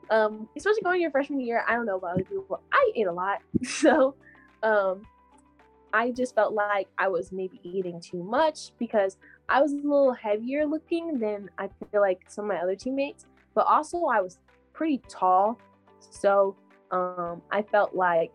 um, 0.09 0.49
especially 0.57 0.81
going 0.81 1.01
your 1.01 1.11
freshman 1.11 1.39
year, 1.39 1.63
I 1.67 1.75
don't 1.75 1.85
know 1.85 1.97
about 1.97 2.13
other 2.13 2.23
people, 2.23 2.61
I 2.71 2.91
ate 2.95 3.07
a 3.07 3.11
lot. 3.11 3.39
So 3.63 4.15
um, 4.63 5.03
I 5.93 6.11
just 6.11 6.33
felt 6.33 6.53
like 6.53 6.87
I 6.97 7.07
was 7.07 7.31
maybe 7.31 7.59
eating 7.63 8.01
too 8.01 8.23
much 8.23 8.71
because 8.79 9.17
I 9.47 9.61
was 9.61 9.73
a 9.73 9.75
little 9.75 10.13
heavier 10.13 10.65
looking 10.65 11.19
than 11.19 11.49
I 11.57 11.69
feel 11.91 12.01
like 12.01 12.21
some 12.27 12.45
of 12.45 12.49
my 12.49 12.57
other 12.57 12.75
teammates, 12.75 13.25
but 13.53 13.67
also 13.67 14.05
I 14.05 14.21
was 14.21 14.39
pretty 14.73 15.01
tall. 15.07 15.59
So 15.99 16.55
um, 16.91 17.41
I 17.51 17.61
felt 17.61 17.93
like 17.93 18.31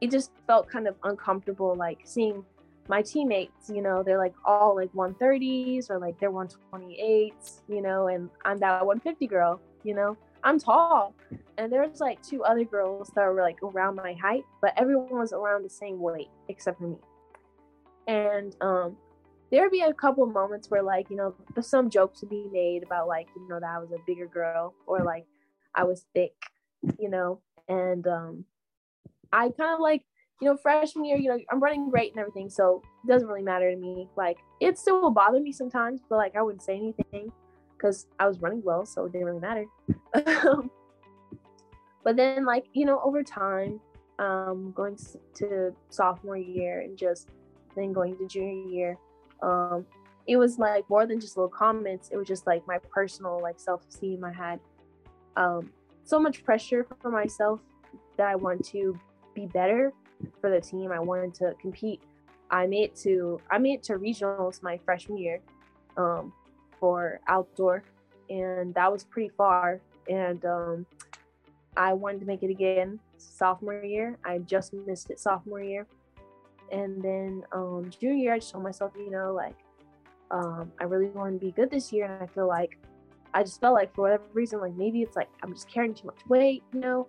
it 0.00 0.10
just 0.10 0.32
felt 0.46 0.68
kind 0.68 0.86
of 0.86 0.96
uncomfortable, 1.02 1.74
like 1.74 2.00
seeing 2.04 2.44
my 2.88 3.02
teammates, 3.02 3.68
you 3.68 3.82
know, 3.82 4.02
they're 4.02 4.18
like 4.18 4.34
all 4.44 4.74
like 4.74 4.92
130s 4.92 5.90
or 5.90 5.98
like 5.98 6.18
they're 6.18 6.32
128s, 6.32 7.60
you 7.68 7.82
know, 7.82 8.08
and 8.08 8.30
I'm 8.44 8.58
that 8.58 8.84
150 8.84 9.26
girl, 9.26 9.60
you 9.84 9.94
know, 9.94 10.16
I'm 10.42 10.58
tall. 10.58 11.14
And 11.58 11.70
there's 11.70 12.00
like 12.00 12.22
two 12.22 12.44
other 12.44 12.64
girls 12.64 13.10
that 13.14 13.24
were 13.24 13.40
like 13.40 13.62
around 13.62 13.96
my 13.96 14.14
height, 14.14 14.44
but 14.62 14.72
everyone 14.76 15.18
was 15.18 15.32
around 15.32 15.64
the 15.64 15.70
same 15.70 16.00
weight 16.00 16.28
except 16.48 16.78
for 16.78 16.88
me. 16.88 16.96
And 18.06 18.56
um, 18.62 18.96
there'd 19.50 19.70
be 19.70 19.82
a 19.82 19.92
couple 19.92 20.24
of 20.24 20.32
moments 20.32 20.70
where 20.70 20.82
like, 20.82 21.10
you 21.10 21.16
know, 21.16 21.34
some 21.60 21.90
jokes 21.90 22.22
would 22.22 22.30
be 22.30 22.46
made 22.50 22.82
about 22.82 23.06
like, 23.06 23.28
you 23.36 23.46
know, 23.48 23.60
that 23.60 23.68
I 23.68 23.78
was 23.78 23.92
a 23.92 23.98
bigger 24.06 24.26
girl 24.26 24.74
or 24.86 25.00
like 25.00 25.26
I 25.74 25.84
was 25.84 26.06
thick, 26.14 26.34
you 26.98 27.10
know, 27.10 27.42
and 27.68 28.06
um, 28.06 28.44
I 29.30 29.50
kind 29.50 29.74
of 29.74 29.80
like, 29.80 30.04
you 30.40 30.48
know, 30.48 30.56
freshman 30.56 31.04
year, 31.04 31.16
you 31.16 31.28
know, 31.28 31.38
I'm 31.50 31.60
running 31.60 31.90
great 31.90 32.12
and 32.12 32.20
everything, 32.20 32.48
so 32.48 32.82
it 33.04 33.08
doesn't 33.08 33.26
really 33.26 33.42
matter 33.42 33.70
to 33.70 33.76
me. 33.76 34.08
Like, 34.16 34.38
it 34.60 34.78
still 34.78 35.00
will 35.00 35.10
bother 35.10 35.40
me 35.40 35.52
sometimes, 35.52 36.00
but 36.08 36.16
like, 36.16 36.36
I 36.36 36.42
wouldn't 36.42 36.62
say 36.62 36.76
anything 36.76 37.32
because 37.76 38.06
I 38.18 38.26
was 38.26 38.40
running 38.40 38.62
well, 38.62 38.86
so 38.86 39.04
it 39.06 39.12
didn't 39.12 39.26
really 39.26 39.40
matter. 39.40 39.66
but 42.04 42.16
then, 42.16 42.44
like, 42.44 42.66
you 42.72 42.84
know, 42.84 43.00
over 43.02 43.22
time, 43.22 43.80
um, 44.18 44.72
going 44.72 44.96
to 45.34 45.74
sophomore 45.90 46.36
year 46.36 46.80
and 46.80 46.96
just 46.96 47.28
then 47.76 47.92
going 47.92 48.16
to 48.18 48.26
junior 48.26 48.68
year, 48.68 48.98
um, 49.42 49.86
it 50.26 50.36
was 50.36 50.58
like 50.58 50.88
more 50.90 51.06
than 51.06 51.18
just 51.18 51.36
little 51.36 51.48
comments. 51.48 52.10
It 52.12 52.16
was 52.16 52.28
just 52.28 52.46
like 52.46 52.66
my 52.66 52.78
personal 52.90 53.40
like 53.40 53.58
self 53.58 53.82
esteem 53.88 54.24
I 54.24 54.32
had. 54.32 54.60
Um, 55.36 55.72
so 56.04 56.18
much 56.18 56.44
pressure 56.44 56.86
for 57.00 57.10
myself 57.10 57.60
that 58.16 58.26
I 58.26 58.34
want 58.34 58.64
to 58.66 58.98
be 59.38 59.46
better 59.46 59.92
for 60.40 60.50
the 60.50 60.60
team. 60.60 60.92
I 60.92 61.00
wanted 61.00 61.34
to 61.34 61.54
compete. 61.60 62.02
I 62.50 62.66
made 62.66 62.94
to 62.96 63.40
I 63.50 63.58
made 63.58 63.82
to 63.84 63.94
regionals 63.94 64.62
my 64.62 64.78
freshman 64.84 65.18
year 65.18 65.40
um, 65.96 66.32
for 66.80 67.20
outdoor, 67.28 67.82
and 68.30 68.74
that 68.74 68.90
was 68.90 69.04
pretty 69.04 69.30
far. 69.36 69.80
And 70.08 70.44
um, 70.44 70.86
I 71.76 71.92
wanted 71.92 72.20
to 72.20 72.26
make 72.26 72.42
it 72.42 72.50
again 72.50 72.98
sophomore 73.18 73.84
year. 73.84 74.18
I 74.24 74.38
just 74.38 74.72
missed 74.72 75.10
it 75.10 75.20
sophomore 75.20 75.62
year, 75.62 75.86
and 76.72 77.02
then 77.02 77.44
um, 77.52 77.90
junior 78.00 78.14
year 78.14 78.34
I 78.34 78.38
just 78.38 78.52
told 78.52 78.64
myself, 78.64 78.92
you 78.96 79.10
know, 79.10 79.32
like 79.34 79.56
um, 80.30 80.72
I 80.80 80.84
really 80.84 81.08
want 81.08 81.38
to 81.38 81.46
be 81.46 81.52
good 81.52 81.70
this 81.70 81.92
year, 81.92 82.06
and 82.06 82.22
I 82.22 82.26
feel 82.26 82.48
like 82.48 82.78
I 83.34 83.42
just 83.42 83.60
felt 83.60 83.74
like 83.74 83.94
for 83.94 84.02
whatever 84.02 84.24
reason, 84.32 84.60
like 84.60 84.74
maybe 84.74 85.02
it's 85.02 85.16
like 85.16 85.28
I'm 85.42 85.52
just 85.52 85.68
carrying 85.68 85.94
too 85.94 86.06
much 86.06 86.20
weight, 86.28 86.62
you 86.72 86.80
know. 86.80 87.08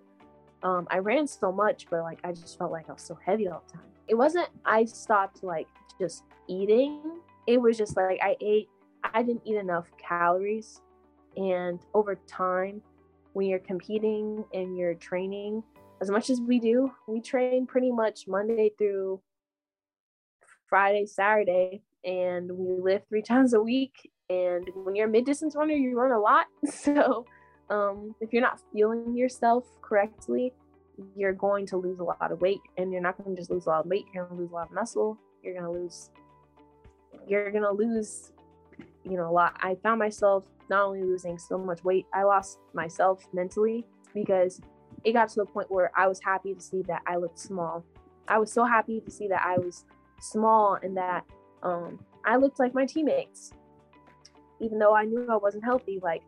Um, 0.62 0.86
I 0.90 0.98
ran 0.98 1.26
so 1.26 1.50
much, 1.52 1.86
but 1.90 2.02
like 2.02 2.18
I 2.24 2.32
just 2.32 2.58
felt 2.58 2.72
like 2.72 2.88
I 2.88 2.92
was 2.92 3.02
so 3.02 3.18
heavy 3.24 3.48
all 3.48 3.62
the 3.66 3.72
time. 3.74 3.86
It 4.08 4.14
wasn't 4.14 4.48
I 4.64 4.84
stopped 4.84 5.42
like 5.42 5.68
just 5.98 6.24
eating. 6.48 7.20
It 7.46 7.60
was 7.60 7.78
just 7.78 7.96
like 7.96 8.20
I 8.22 8.36
ate 8.40 8.68
I 9.02 9.22
didn't 9.22 9.42
eat 9.44 9.56
enough 9.56 9.86
calories. 9.96 10.80
And 11.36 11.80
over 11.94 12.16
time, 12.26 12.82
when 13.32 13.46
you're 13.46 13.60
competing 13.60 14.44
and 14.52 14.76
you're 14.76 14.94
training, 14.94 15.62
as 16.00 16.10
much 16.10 16.28
as 16.28 16.40
we 16.40 16.58
do, 16.58 16.92
we 17.06 17.20
train 17.20 17.66
pretty 17.66 17.92
much 17.92 18.26
Monday 18.26 18.72
through 18.76 19.20
Friday, 20.68 21.06
Saturday, 21.06 21.82
and 22.04 22.50
we 22.50 22.80
live 22.80 23.02
three 23.08 23.22
times 23.32 23.54
a 23.54 23.62
week 23.62 24.10
and 24.30 24.70
when 24.74 24.94
you're 24.94 25.08
a 25.08 25.10
mid 25.10 25.26
distance 25.26 25.56
runner, 25.56 25.74
you 25.74 25.98
run 25.98 26.12
a 26.12 26.20
lot. 26.20 26.46
So 26.70 27.26
um, 27.70 28.14
if 28.20 28.32
you're 28.32 28.42
not 28.42 28.60
feeling 28.72 29.16
yourself 29.16 29.64
correctly, 29.80 30.52
you're 31.16 31.32
going 31.32 31.66
to 31.66 31.76
lose 31.76 32.00
a 32.00 32.04
lot 32.04 32.30
of 32.30 32.40
weight. 32.40 32.60
And 32.76 32.92
you're 32.92 33.00
not 33.00 33.16
going 33.16 33.34
to 33.34 33.40
just 33.40 33.50
lose 33.50 33.66
a 33.66 33.70
lot 33.70 33.84
of 33.84 33.86
weight, 33.86 34.06
you're 34.12 34.24
going 34.24 34.36
to 34.36 34.42
lose 34.42 34.50
a 34.50 34.54
lot 34.54 34.66
of 34.68 34.72
muscle. 34.72 35.18
You're 35.42 35.54
going 35.54 35.72
to 35.72 35.80
lose, 35.80 36.10
you're 37.26 37.50
going 37.50 37.62
to 37.62 37.70
lose, 37.70 38.32
you 39.04 39.16
know, 39.16 39.30
a 39.30 39.32
lot. 39.32 39.56
I 39.60 39.76
found 39.82 39.98
myself 39.98 40.44
not 40.68 40.82
only 40.82 41.02
losing 41.02 41.38
so 41.38 41.56
much 41.56 41.82
weight, 41.82 42.06
I 42.12 42.24
lost 42.24 42.58
myself 42.74 43.26
mentally 43.32 43.86
because 44.12 44.60
it 45.04 45.12
got 45.12 45.30
to 45.30 45.36
the 45.36 45.46
point 45.46 45.70
where 45.70 45.90
I 45.96 46.06
was 46.08 46.20
happy 46.22 46.52
to 46.52 46.60
see 46.60 46.82
that 46.82 47.00
I 47.06 47.16
looked 47.16 47.38
small. 47.38 47.84
I 48.28 48.38
was 48.38 48.52
so 48.52 48.64
happy 48.64 49.00
to 49.00 49.10
see 49.10 49.28
that 49.28 49.42
I 49.42 49.58
was 49.58 49.86
small 50.20 50.78
and 50.82 50.94
that 50.98 51.24
um, 51.62 51.98
I 52.26 52.36
looked 52.36 52.58
like 52.58 52.74
my 52.74 52.84
teammates 52.84 53.52
even 54.60 54.78
though 54.78 54.94
I 54.94 55.04
knew 55.04 55.26
I 55.28 55.36
wasn't 55.36 55.64
healthy, 55.64 55.98
like 56.02 56.22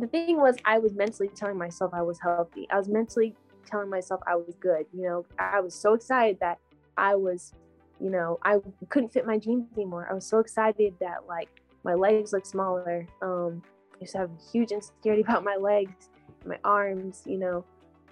the 0.00 0.06
thing 0.06 0.38
was 0.38 0.56
I 0.64 0.78
was 0.78 0.94
mentally 0.94 1.28
telling 1.28 1.58
myself 1.58 1.92
I 1.94 2.02
was 2.02 2.18
healthy. 2.20 2.66
I 2.70 2.78
was 2.78 2.88
mentally 2.88 3.34
telling 3.66 3.90
myself 3.90 4.20
I 4.26 4.36
was 4.36 4.54
good. 4.60 4.86
You 4.92 5.02
know, 5.02 5.26
I 5.38 5.60
was 5.60 5.74
so 5.74 5.94
excited 5.94 6.38
that 6.40 6.58
I 6.96 7.14
was, 7.14 7.54
you 8.00 8.10
know, 8.10 8.38
I 8.44 8.58
couldn't 8.88 9.12
fit 9.12 9.26
my 9.26 9.38
jeans 9.38 9.66
anymore. 9.76 10.06
I 10.10 10.14
was 10.14 10.26
so 10.26 10.38
excited 10.38 10.94
that 11.00 11.26
like 11.28 11.48
my 11.84 11.94
legs 11.94 12.32
look 12.32 12.46
smaller. 12.46 13.06
Um, 13.22 13.62
I 13.94 13.98
used 14.00 14.12
to 14.12 14.18
have 14.18 14.30
huge 14.52 14.72
insecurity 14.72 15.22
about 15.28 15.44
my 15.44 15.56
legs, 15.56 16.08
my 16.44 16.58
arms. 16.64 17.22
You 17.26 17.38
know, 17.38 17.64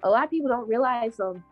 a 0.03 0.11
lot 0.11 0.25
of 0.25 0.31
people 0.31 0.49
don't 0.49 0.69
realize 0.69 1.19
um, 1.21 1.43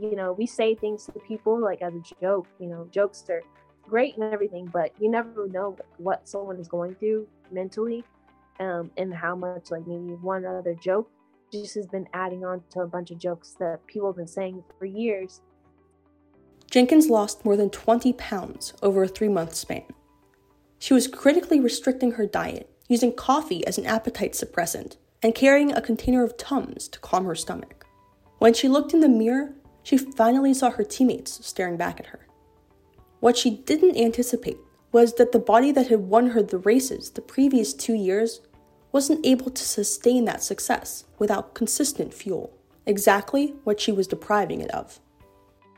you 0.00 0.16
know, 0.16 0.32
we 0.32 0.46
say 0.46 0.74
things 0.74 1.06
to 1.06 1.12
people 1.20 1.60
like 1.60 1.82
as 1.82 1.94
a 1.94 2.02
joke. 2.20 2.46
You 2.58 2.68
know, 2.68 2.88
jokes 2.90 3.24
are 3.28 3.42
great 3.82 4.16
and 4.16 4.32
everything, 4.32 4.66
but 4.66 4.92
you 4.98 5.10
never 5.10 5.48
know 5.48 5.76
what 5.98 6.28
someone 6.28 6.58
is 6.58 6.68
going 6.68 6.94
through 6.94 7.26
mentally, 7.50 8.04
um, 8.60 8.90
and 8.96 9.12
how 9.12 9.34
much 9.34 9.70
like 9.70 9.86
maybe 9.86 10.14
one 10.20 10.44
other 10.44 10.74
joke 10.74 11.10
just 11.52 11.74
has 11.74 11.86
been 11.86 12.06
adding 12.14 12.44
on 12.44 12.62
to 12.70 12.80
a 12.80 12.86
bunch 12.86 13.10
of 13.10 13.18
jokes 13.18 13.54
that 13.58 13.86
people 13.86 14.08
have 14.08 14.16
been 14.16 14.26
saying 14.26 14.62
for 14.78 14.86
years. 14.86 15.42
Jenkins 16.70 17.10
lost 17.10 17.44
more 17.44 17.56
than 17.56 17.68
20 17.68 18.14
pounds 18.14 18.72
over 18.82 19.02
a 19.02 19.08
three 19.08 19.28
month 19.28 19.54
span. 19.54 19.84
She 20.78 20.94
was 20.94 21.06
critically 21.06 21.60
restricting 21.60 22.12
her 22.12 22.26
diet, 22.26 22.70
using 22.88 23.12
coffee 23.12 23.66
as 23.66 23.78
an 23.78 23.86
appetite 23.86 24.32
suppressant, 24.32 24.96
and 25.22 25.34
carrying 25.34 25.72
a 25.72 25.82
container 25.82 26.24
of 26.24 26.36
Tums 26.36 26.88
to 26.88 26.98
calm 26.98 27.26
her 27.26 27.34
stomach. 27.34 27.86
When 28.38 28.54
she 28.54 28.68
looked 28.68 28.94
in 28.94 29.00
the 29.00 29.08
mirror, 29.08 29.54
she 29.82 29.96
finally 29.96 30.54
saw 30.54 30.70
her 30.70 30.82
teammates 30.82 31.44
staring 31.46 31.76
back 31.76 32.00
at 32.00 32.06
her. 32.06 32.26
What 33.20 33.36
she 33.36 33.50
didn't 33.50 33.96
anticipate 33.96 34.58
was 34.92 35.14
that 35.14 35.32
the 35.32 35.38
body 35.38 35.72
that 35.72 35.88
had 35.88 36.00
won 36.00 36.28
her 36.28 36.42
the 36.42 36.58
races 36.58 37.10
the 37.10 37.22
previous 37.22 37.72
two 37.72 37.94
years 37.94 38.42
wasn't 38.92 39.24
able 39.24 39.50
to 39.50 39.64
sustain 39.64 40.26
that 40.26 40.42
success 40.42 41.04
without 41.18 41.54
consistent 41.54 42.12
fuel, 42.12 42.52
exactly 42.86 43.54
what 43.64 43.80
she 43.80 43.90
was 43.90 44.06
depriving 44.06 44.60
it 44.60 44.70
of. 44.70 45.00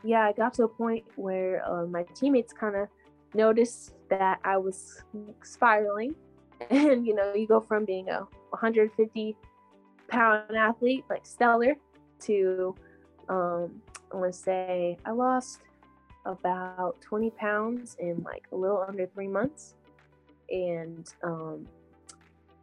Yeah, 0.03 0.25
I 0.25 0.33
got 0.33 0.53
to 0.55 0.63
a 0.63 0.67
point 0.67 1.05
where 1.15 1.67
uh, 1.67 1.85
my 1.85 2.03
teammates 2.13 2.53
kind 2.53 2.75
of 2.75 2.89
noticed 3.33 3.93
that 4.09 4.39
I 4.43 4.57
was 4.57 5.01
spiraling. 5.43 6.15
And, 6.69 7.05
you 7.05 7.13
know, 7.13 7.33
you 7.33 7.47
go 7.47 7.59
from 7.59 7.83
being 7.83 8.07
a 8.07 8.19
150 8.51 9.35
pound 10.07 10.55
athlete, 10.55 11.03
like 11.09 11.25
stellar, 11.25 11.75
to, 12.21 12.73
um, 13.27 13.81
I 14.09 14.15
want 14.15 14.31
to 14.31 14.39
say, 14.39 14.97
I 15.05 15.11
lost 15.11 15.59
about 16.25 16.99
20 17.01 17.29
pounds 17.31 17.95
in 17.99 18.21
like 18.23 18.45
a 18.51 18.55
little 18.55 18.83
under 18.87 19.05
three 19.07 19.27
months. 19.27 19.75
And, 20.49 21.11
um, 21.23 21.67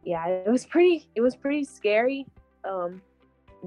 yeah, 0.05 0.27
it 0.27 0.49
was 0.49 0.65
pretty 0.65 1.07
it 1.15 1.21
was 1.21 1.35
pretty 1.35 1.63
scary 1.63 2.25
um 2.63 3.01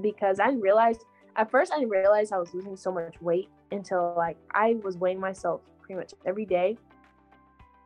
because 0.01 0.39
I 0.39 0.47
didn't 0.47 0.61
realize 0.61 0.97
at 1.35 1.49
first 1.49 1.71
I 1.71 1.79
didn't 1.79 1.89
realize 1.89 2.31
I 2.31 2.37
was 2.37 2.53
losing 2.53 2.75
so 2.75 2.91
much 2.91 3.19
weight 3.21 3.49
until 3.71 4.13
like 4.15 4.37
I 4.51 4.75
was 4.83 4.97
weighing 4.97 5.19
myself 5.19 5.61
pretty 5.81 5.99
much 5.99 6.13
every 6.25 6.45
day. 6.45 6.77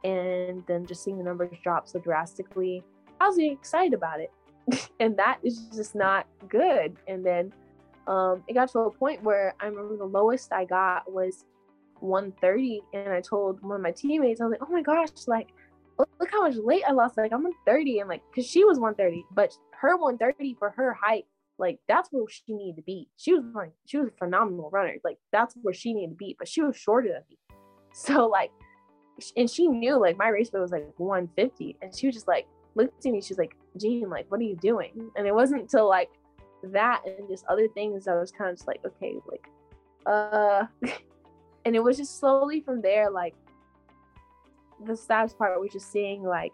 And 0.04 0.66
then 0.66 0.86
just 0.86 1.04
seeing 1.04 1.18
the 1.18 1.24
numbers 1.24 1.58
drop 1.64 1.88
so 1.88 2.00
drastically 2.00 2.84
I 3.20 3.28
was 3.28 3.38
excited 3.38 3.94
about 3.94 4.20
it. 4.20 4.32
And 5.00 5.18
that 5.18 5.40
is 5.44 5.68
just 5.76 5.96
not 5.96 6.28
good. 6.50 6.96
And 7.08 7.26
then 7.26 7.54
um 8.08 8.44
it 8.48 8.54
got 8.54 8.72
to 8.72 8.80
a 8.80 8.92
point 8.92 9.24
where 9.24 9.54
I 9.60 9.68
remember 9.68 9.98
the 9.98 10.06
lowest 10.06 10.52
I 10.52 10.66
got 10.66 11.12
was 11.12 11.46
130 12.02 12.82
and 12.94 13.10
I 13.10 13.22
told 13.22 13.62
one 13.62 13.76
of 13.76 13.82
my 13.82 13.92
teammates 13.92 14.42
I 14.42 14.46
was 14.46 14.52
like 14.52 14.68
oh 14.68 14.72
my 14.72 14.82
gosh 14.82 15.10
like 15.28 15.48
look 16.20 16.32
how 16.32 16.42
much 16.42 16.56
weight 16.58 16.84
I 16.88 16.92
lost. 16.92 17.18
Like 17.18 17.34
I'm 17.34 17.44
130 17.44 18.00
and 18.00 18.10
like 18.10 18.22
because 18.32 18.50
she 18.50 18.64
was 18.64 18.80
130, 18.80 19.26
but 19.32 19.54
her 19.80 19.98
130 19.98 20.56
for 20.60 20.72
her 20.72 20.94
height, 20.94 21.26
like 21.58 21.80
that's 21.88 22.10
where 22.12 22.26
she 22.30 22.54
needed 22.54 22.78
to 22.78 22.84
be. 22.84 23.10
She 23.18 23.34
was 23.34 23.44
like 23.54 23.72
she 23.86 23.98
was 23.98 24.08
a 24.08 24.18
phenomenal 24.18 24.70
runner. 24.72 24.96
Like 25.04 25.18
that's 25.32 25.56
where 25.62 25.74
she 25.74 25.94
needed 25.94 26.12
to 26.12 26.16
be, 26.16 26.36
but 26.38 26.48
she 26.48 26.62
was 26.62 26.76
shorter 26.76 27.10
than 27.10 27.24
me. 27.30 27.38
So 27.94 28.28
like 28.28 28.52
and 29.36 29.50
she 29.50 29.68
knew 29.68 30.00
like 30.00 30.18
my 30.18 30.30
race 30.30 30.50
was 30.54 30.72
like 30.72 30.88
150 30.96 31.76
and 31.82 31.94
she 31.94 32.08
was 32.08 32.16
just 32.16 32.28
like 32.28 32.48
looked 32.74 33.06
at 33.06 33.12
me 33.12 33.22
she's 33.22 33.38
like 33.38 33.54
Jean 33.78 34.10
like 34.10 34.26
what 34.32 34.40
are 34.40 34.46
you 34.46 34.56
doing 34.56 35.12
and 35.18 35.28
it 35.28 35.36
wasn't 35.36 35.62
until 35.62 35.90
like 35.90 36.10
that 36.64 37.02
and 37.06 37.30
just 37.30 37.44
other 37.50 37.68
things 37.68 38.08
I 38.08 38.16
was 38.16 38.32
kind 38.32 38.50
of 38.50 38.56
just 38.56 38.66
like 38.66 38.80
okay 38.86 39.16
like 39.30 39.48
uh 40.06 40.66
and 41.66 41.76
it 41.76 41.84
was 41.84 41.98
just 41.98 42.20
slowly 42.20 42.62
from 42.62 42.82
there 42.82 43.10
like 43.10 43.36
the 44.86 44.96
saddest 44.96 45.38
part 45.38 45.60
was 45.60 45.72
just 45.72 45.92
seeing 45.92 46.24
like, 46.24 46.54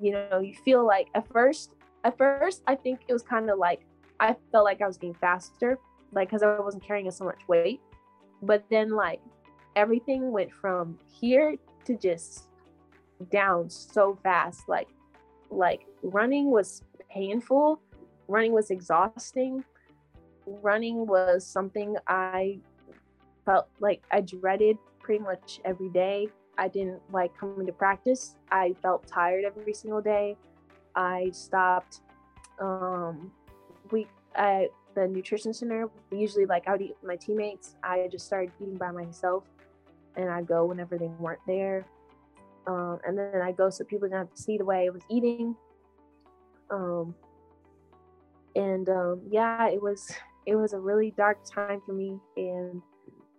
you 0.00 0.12
know, 0.12 0.40
you 0.40 0.54
feel 0.54 0.86
like 0.86 1.08
at 1.14 1.26
first, 1.32 1.74
at 2.04 2.16
first, 2.18 2.62
I 2.66 2.74
think 2.74 3.00
it 3.08 3.12
was 3.12 3.22
kind 3.22 3.50
of 3.50 3.58
like 3.58 3.80
I 4.20 4.36
felt 4.52 4.64
like 4.64 4.80
I 4.80 4.86
was 4.86 4.96
getting 4.96 5.14
faster, 5.14 5.78
like 6.12 6.28
because 6.28 6.42
I 6.42 6.58
wasn't 6.58 6.84
carrying 6.84 7.10
so 7.10 7.24
much 7.24 7.46
weight. 7.48 7.80
But 8.42 8.64
then 8.70 8.90
like 8.90 9.20
everything 9.74 10.32
went 10.32 10.52
from 10.52 10.98
here 11.20 11.56
to 11.84 11.96
just 11.96 12.48
down 13.30 13.70
so 13.70 14.18
fast. 14.22 14.68
Like, 14.68 14.88
like 15.50 15.86
running 16.02 16.50
was 16.50 16.82
painful, 17.10 17.80
running 18.28 18.52
was 18.52 18.70
exhausting, 18.70 19.64
running 20.46 21.06
was 21.06 21.46
something 21.46 21.96
I 22.08 22.60
felt 23.46 23.68
like 23.80 24.02
I 24.10 24.20
dreaded 24.20 24.76
pretty 25.00 25.24
much 25.24 25.60
every 25.64 25.88
day. 25.88 26.28
I 26.58 26.68
didn't 26.68 27.00
like 27.12 27.36
coming 27.38 27.66
to 27.66 27.72
practice. 27.72 28.36
I 28.50 28.74
felt 28.82 29.06
tired 29.06 29.44
every 29.44 29.72
single 29.72 30.02
day. 30.02 30.36
I 30.94 31.30
stopped. 31.32 32.00
Um, 32.60 33.30
we 33.90 34.06
at 34.34 34.68
the 34.94 35.06
nutrition 35.06 35.54
center. 35.54 35.88
Usually, 36.10 36.46
like 36.46 36.66
I 36.66 36.72
would 36.72 36.82
eat 36.82 36.96
with 37.00 37.08
my 37.08 37.16
teammates. 37.16 37.76
I 37.82 38.08
just 38.10 38.26
started 38.26 38.52
eating 38.60 38.76
by 38.76 38.90
myself, 38.90 39.44
and 40.16 40.28
I'd 40.28 40.46
go 40.46 40.64
whenever 40.64 40.98
they 40.98 41.10
weren't 41.18 41.40
there. 41.46 41.86
Um, 42.66 42.98
and 43.06 43.16
then 43.16 43.40
I 43.42 43.52
go 43.52 43.70
so 43.70 43.84
people 43.84 44.08
didn't 44.08 44.18
have 44.18 44.34
to 44.34 44.42
see 44.42 44.58
the 44.58 44.64
way 44.64 44.86
I 44.86 44.90
was 44.90 45.02
eating. 45.08 45.54
Um, 46.70 47.14
and 48.56 48.88
um, 48.88 49.20
yeah, 49.30 49.68
it 49.68 49.80
was 49.80 50.10
it 50.46 50.56
was 50.56 50.72
a 50.72 50.78
really 50.78 51.12
dark 51.12 51.38
time 51.44 51.80
for 51.84 51.92
me, 51.92 52.18
and 52.36 52.82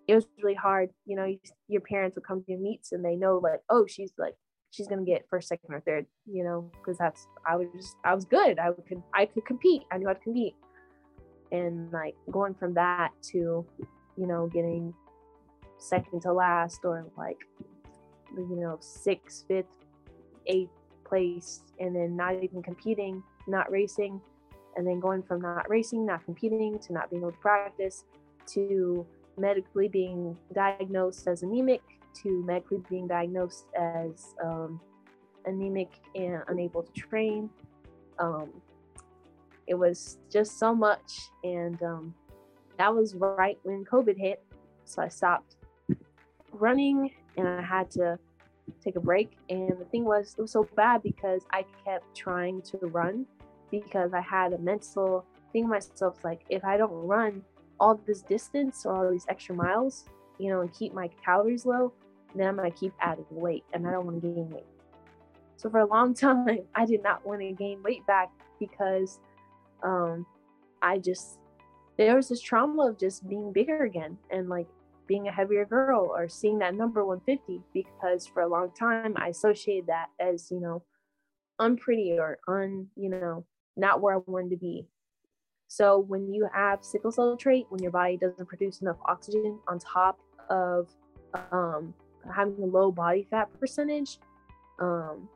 it 0.08 0.16
was 0.16 0.26
really 0.42 0.56
hard. 0.56 0.90
You 1.06 1.16
know, 1.18 1.26
you, 1.26 1.40
your 1.68 1.82
parents 1.82 2.16
would 2.16 2.26
come 2.26 2.42
to 2.44 2.52
your 2.52 2.60
meets 2.60 2.92
and 2.92 3.04
they 3.04 3.16
know 3.16 3.38
like, 3.38 3.62
oh, 3.70 3.86
she's 3.88 4.14
like, 4.18 4.36
she's 4.72 4.88
gonna 4.88 5.04
get 5.04 5.26
first, 5.30 5.50
second, 5.50 5.74
or 5.74 5.82
third. 5.82 6.06
You 6.26 6.44
know, 6.44 6.72
because 6.74 6.98
that's 6.98 7.28
I 7.46 7.56
was 7.56 7.68
just 7.76 7.96
I 8.06 8.14
was 8.16 8.26
good. 8.26 8.60
I 8.60 8.72
could 8.88 9.04
I 9.14 9.26
could 9.26 9.46
compete. 9.46 9.84
I 9.92 9.98
knew 9.98 10.08
how 10.08 10.14
to 10.14 10.20
compete. 10.20 10.56
And 11.52 11.92
like 11.92 12.16
going 12.32 12.54
from 12.56 12.74
that 12.74 13.12
to, 13.32 13.66
you 14.18 14.28
know, 14.28 14.48
getting 14.48 14.94
second 15.78 16.22
to 16.22 16.34
last 16.34 16.82
or 16.84 17.06
like, 17.18 17.38
you 18.36 18.56
know, 18.56 18.78
sixth, 18.82 19.46
fifth, 19.48 19.66
eighth 20.48 20.72
place, 21.06 21.62
and 21.80 21.96
then 21.96 22.16
not 22.16 22.44
even 22.44 22.62
competing, 22.62 23.24
not 23.48 23.72
racing, 23.72 24.20
and 24.76 24.86
then 24.86 25.00
going 25.00 25.24
from 25.24 25.42
not 25.42 25.70
racing, 25.70 26.06
not 26.06 26.26
competing 26.26 26.78
to 26.80 26.94
not 26.94 27.10
being 27.10 27.22
able 27.22 27.32
to 27.32 27.38
practice 27.38 28.04
to 28.48 29.06
medically 29.38 29.88
being 29.88 30.38
diagnosed 30.54 31.28
as 31.28 31.44
anemic 31.44 31.82
to 32.24 32.44
medically 32.44 32.82
being 32.90 33.08
diagnosed 33.08 33.66
as 33.80 34.36
um, 34.44 34.80
anemic 35.46 35.90
and 36.16 36.42
unable 36.48 36.84
to 36.84 36.92
train. 36.94 37.50
Um, 38.20 38.50
it 39.68 39.76
was 39.76 40.18
just 40.32 40.58
so 40.58 40.74
much. 40.74 41.30
And 41.44 41.82
um, 41.84 42.14
that 42.78 42.94
was 42.94 43.16
right 43.16 43.58
when 43.64 43.86
COVID 43.86 44.18
hit. 44.18 44.44
So 44.86 45.02
I 45.02 45.10
stopped 45.10 45.56
running 46.52 47.12
and 47.36 47.48
I 47.48 47.62
had 47.62 47.92
to 47.92 48.18
take 48.84 48.96
a 48.96 49.00
break. 49.00 49.38
And 49.50 49.78
the 49.78 49.86
thing 49.86 50.06
was, 50.06 50.36
it 50.38 50.42
was 50.42 50.52
so 50.52 50.68
bad 50.76 51.04
because 51.04 51.46
I 51.52 51.66
kept 51.86 52.16
trying 52.16 52.62
to 52.64 52.78
run 52.88 53.26
because 53.70 54.14
I 54.14 54.22
had 54.22 54.54
a 54.54 54.58
mental 54.58 55.26
thing 55.52 55.68
myself 55.68 56.24
like, 56.24 56.42
if 56.50 56.64
I 56.64 56.78
don't 56.78 56.94
run, 56.94 57.44
all 57.80 58.00
this 58.06 58.22
distance 58.22 58.86
or 58.86 58.96
all 58.96 59.12
these 59.12 59.26
extra 59.30 59.56
miles, 59.56 60.06
you 60.40 60.50
know, 60.50 60.62
and 60.62 60.74
keep 60.74 60.94
my 60.94 61.10
calories 61.24 61.66
low, 61.66 61.94
then 62.36 62.48
I'm 62.48 62.56
gonna 62.56 62.72
keep 62.72 62.94
adding 63.00 63.26
weight 63.32 63.64
and 63.74 63.88
I 63.88 63.92
don't 63.92 64.06
want 64.06 64.22
to 64.22 64.28
gain 64.28 64.50
weight. 64.50 64.66
So 65.58 65.70
for 65.70 65.80
a 65.80 65.86
long 65.86 66.14
time, 66.28 66.60
I 66.76 66.86
did 66.86 67.04
not 67.04 67.26
want 67.26 67.42
to 67.42 67.52
gain 67.52 67.82
weight 67.84 68.06
back 68.06 68.32
because 68.60 69.20
um, 69.84 70.26
I 70.82 70.98
just 70.98 71.40
there 71.98 72.16
was 72.16 72.30
this 72.30 72.42
trauma 72.42 72.90
of 72.90 73.00
just 73.00 73.28
being 73.28 73.52
bigger 73.52 73.84
again 73.84 74.18
and 74.30 74.50
like 74.50 74.68
being 75.08 75.28
a 75.28 75.32
heavier 75.32 75.66
girl 75.66 76.12
or 76.14 76.30
seeing 76.30 76.60
that 76.60 76.76
number 76.76 77.04
150 77.04 77.64
because 77.74 78.28
for 78.28 78.44
a 78.44 78.48
long 78.48 78.72
time 78.78 79.14
I 79.16 79.30
associated 79.30 79.88
that 79.88 80.08
as 80.20 80.52
you 80.52 80.60
know 80.60 80.84
unpretty 81.60 82.18
or 82.20 82.38
un 82.48 82.88
you 82.96 83.10
know 83.10 83.46
not 83.76 84.02
where 84.02 84.16
I 84.16 84.20
wanted 84.26 84.52
to 84.52 84.58
be 84.58 84.86
so 85.68 86.00
when 86.00 86.32
you 86.34 86.48
have 86.54 86.84
sickle 86.84 87.12
cell 87.12 87.36
trait, 87.36 87.66
when 87.70 87.82
your 87.82 87.92
body 87.92 88.18
doesn't 88.18 88.48
produce 88.48 88.82
enough 88.82 88.98
oxygen 89.06 89.60
on 89.68 89.80
top 89.80 90.20
of 90.50 90.88
um, 91.52 91.94
having 92.34 92.56
a 92.64 92.66
low 92.66 92.92
body 92.92 93.28
fat 93.30 93.50
percentage, 93.60 94.20
um, 94.80 95.28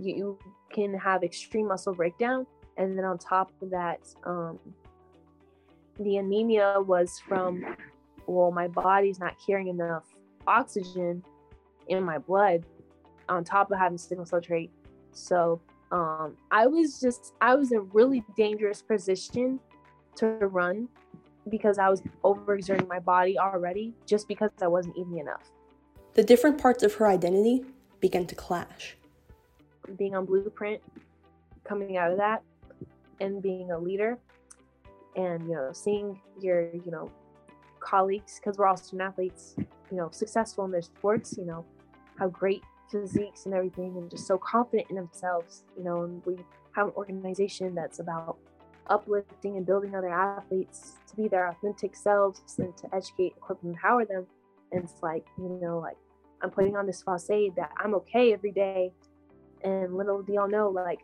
you 0.00 0.38
can 0.72 0.94
have 0.94 1.22
extreme 1.22 1.68
muscle 1.68 1.94
breakdown. 1.94 2.46
And 2.78 2.96
then 2.96 3.04
on 3.04 3.18
top 3.18 3.52
of 3.62 3.70
that, 3.70 4.00
um, 4.24 4.58
the 5.98 6.16
anemia 6.16 6.80
was 6.80 7.20
from, 7.26 7.64
well, 8.26 8.50
my 8.50 8.68
body's 8.68 9.18
not 9.18 9.34
carrying 9.44 9.68
enough 9.68 10.04
oxygen 10.46 11.22
in 11.88 12.02
my 12.02 12.18
blood 12.18 12.64
on 13.28 13.44
top 13.44 13.70
of 13.70 13.78
having 13.78 13.98
sickle 13.98 14.26
cell 14.26 14.40
trait. 14.40 14.70
So 15.12 15.60
um, 15.92 16.36
I 16.50 16.66
was 16.66 17.00
just 17.00 17.34
I 17.40 17.54
was 17.54 17.72
in 17.72 17.78
a 17.78 17.82
really 17.82 18.24
dangerous 18.36 18.82
position 18.82 19.60
to 20.16 20.26
run 20.26 20.88
because 21.48 21.78
I 21.78 21.88
was 21.88 22.02
overexerting 22.24 22.88
my 22.88 22.98
body 22.98 23.38
already 23.38 23.94
just 24.06 24.26
because 24.26 24.50
I 24.60 24.66
wasn't 24.66 24.96
eating 24.96 25.18
enough. 25.18 25.52
The 26.14 26.24
different 26.24 26.58
parts 26.60 26.82
of 26.82 26.94
her 26.94 27.06
identity 27.06 27.64
began 28.00 28.26
to 28.26 28.34
clash. 28.34 28.96
Being 29.96 30.16
on 30.16 30.24
Blueprint, 30.24 30.82
coming 31.62 31.96
out 31.96 32.10
of 32.10 32.18
that, 32.18 32.42
and 33.20 33.40
being 33.40 33.70
a 33.70 33.78
leader, 33.78 34.18
and 35.14 35.46
you 35.46 35.54
know, 35.54 35.70
seeing 35.72 36.20
your 36.40 36.70
you 36.72 36.90
know 36.90 37.10
colleagues 37.78 38.40
because 38.40 38.58
we're 38.58 38.66
all 38.66 38.76
student 38.76 39.08
athletes, 39.08 39.54
you 39.58 39.96
know, 39.96 40.08
successful 40.10 40.64
in 40.64 40.72
their 40.72 40.82
sports, 40.82 41.36
you 41.38 41.44
know, 41.44 41.64
how 42.18 42.28
great 42.28 42.62
physiques 42.90 43.46
and 43.46 43.54
everything, 43.54 43.96
and 43.96 44.10
just 44.10 44.26
so 44.26 44.38
confident 44.38 44.88
in 44.90 44.96
themselves, 44.96 45.64
you 45.76 45.84
know, 45.84 46.02
and 46.02 46.24
we 46.24 46.36
have 46.72 46.88
an 46.88 46.92
organization 46.96 47.74
that's 47.74 47.98
about 47.98 48.36
uplifting 48.88 49.56
and 49.56 49.66
building 49.66 49.94
other 49.94 50.12
athletes 50.12 50.94
to 51.08 51.16
be 51.16 51.28
their 51.28 51.48
authentic 51.48 51.96
selves 51.96 52.40
and 52.58 52.76
to 52.76 52.94
educate, 52.94 53.34
equip, 53.36 53.62
and 53.62 53.74
empower 53.74 54.04
them. 54.04 54.26
And 54.72 54.84
it's 54.84 55.02
like, 55.02 55.26
you 55.38 55.58
know, 55.60 55.78
like 55.78 55.96
I'm 56.42 56.50
putting 56.50 56.76
on 56.76 56.86
this 56.86 57.02
facade 57.02 57.56
that 57.56 57.72
I'm 57.78 57.94
okay 57.96 58.32
every 58.32 58.52
day. 58.52 58.92
And 59.64 59.96
little 59.96 60.22
do 60.22 60.34
y'all 60.34 60.48
know, 60.48 60.68
like, 60.68 61.00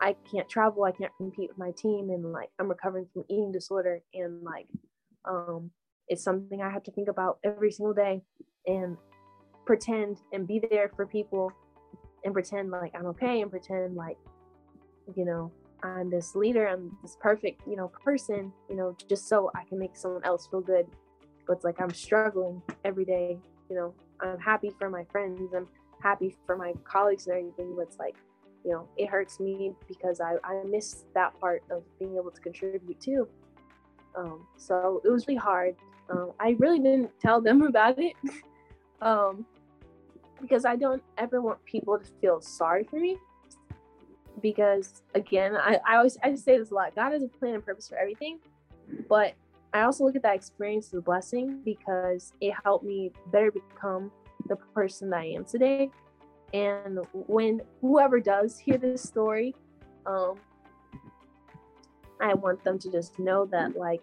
I 0.00 0.14
can't 0.30 0.48
travel, 0.48 0.84
I 0.84 0.92
can't 0.92 1.10
compete 1.16 1.48
with 1.48 1.58
my 1.58 1.72
team, 1.72 2.10
and 2.10 2.32
like 2.32 2.50
I'm 2.60 2.68
recovering 2.68 3.06
from 3.12 3.24
eating 3.28 3.50
disorder, 3.50 4.00
and 4.14 4.42
like, 4.42 4.68
um, 5.24 5.72
it's 6.06 6.22
something 6.22 6.62
I 6.62 6.70
have 6.70 6.84
to 6.84 6.92
think 6.92 7.08
about 7.08 7.38
every 7.42 7.72
single 7.72 7.94
day, 7.94 8.22
and 8.66 8.96
pretend 9.68 10.16
and 10.32 10.48
be 10.48 10.58
there 10.70 10.90
for 10.96 11.04
people, 11.04 11.52
and 12.24 12.32
pretend 12.32 12.70
like 12.70 12.90
I'm 12.94 13.04
okay, 13.08 13.42
and 13.42 13.50
pretend 13.50 13.96
like, 13.96 14.16
you 15.14 15.26
know, 15.26 15.52
I'm 15.82 16.08
this 16.08 16.34
leader, 16.34 16.66
I'm 16.66 16.96
this 17.02 17.18
perfect, 17.20 17.60
you 17.68 17.76
know, 17.76 17.88
person, 17.88 18.50
you 18.70 18.76
know, 18.76 18.96
just 19.10 19.28
so 19.28 19.50
I 19.54 19.64
can 19.64 19.78
make 19.78 19.94
someone 19.94 20.24
else 20.24 20.48
feel 20.50 20.62
good. 20.62 20.86
But 21.46 21.56
it's 21.56 21.64
like 21.64 21.82
I'm 21.82 21.92
struggling 21.92 22.62
every 22.82 23.04
day, 23.04 23.38
you 23.68 23.76
know. 23.76 23.94
I'm 24.20 24.38
happy 24.38 24.72
for 24.78 24.88
my 24.88 25.04
friends, 25.12 25.52
I'm 25.54 25.68
happy 26.02 26.34
for 26.46 26.56
my 26.56 26.72
colleagues 26.84 27.26
and 27.26 27.36
everything, 27.36 27.74
but 27.76 27.82
it's 27.82 27.98
like, 27.98 28.16
you 28.64 28.72
know, 28.72 28.88
it 28.96 29.10
hurts 29.10 29.38
me 29.38 29.72
because 29.86 30.18
I, 30.18 30.36
I 30.44 30.64
miss 30.64 31.04
that 31.14 31.38
part 31.38 31.62
of 31.70 31.82
being 31.98 32.16
able 32.16 32.30
to 32.30 32.40
contribute 32.40 33.00
too. 33.00 33.28
Um, 34.16 34.46
so 34.56 35.02
it 35.04 35.10
was 35.10 35.28
really 35.28 35.38
hard. 35.38 35.76
Um, 36.08 36.32
I 36.40 36.56
really 36.58 36.78
didn't 36.78 37.10
tell 37.20 37.42
them 37.42 37.60
about 37.70 37.98
it 37.98 38.16
um, 39.00 39.46
because 40.40 40.64
I 40.64 40.76
don't 40.76 41.02
ever 41.16 41.40
want 41.40 41.64
people 41.64 41.98
to 41.98 42.04
feel 42.20 42.40
sorry 42.40 42.84
for 42.84 42.98
me 42.98 43.18
because 44.40 45.02
again, 45.14 45.56
I, 45.56 45.78
I 45.86 45.96
always 45.96 46.16
I 46.22 46.34
say 46.34 46.58
this 46.58 46.70
a 46.70 46.74
lot. 46.74 46.94
God 46.94 47.12
has 47.12 47.22
a 47.22 47.28
plan 47.28 47.54
and 47.54 47.64
purpose 47.64 47.88
for 47.88 47.96
everything, 47.96 48.38
but 49.08 49.34
I 49.72 49.82
also 49.82 50.04
look 50.04 50.16
at 50.16 50.22
that 50.22 50.34
experience 50.34 50.88
as 50.88 50.94
a 50.94 51.02
blessing 51.02 51.60
because 51.64 52.32
it 52.40 52.54
helped 52.64 52.84
me 52.84 53.12
better 53.32 53.50
become 53.50 54.10
the 54.48 54.56
person 54.56 55.10
that 55.10 55.20
I 55.20 55.26
am 55.26 55.44
today. 55.44 55.90
And 56.54 57.00
when 57.12 57.60
whoever 57.80 58.20
does 58.20 58.58
hear 58.58 58.78
this 58.78 59.02
story, 59.02 59.54
um, 60.06 60.36
I 62.20 62.34
want 62.34 62.64
them 62.64 62.78
to 62.78 62.90
just 62.90 63.18
know 63.18 63.44
that 63.46 63.76
like 63.76 64.00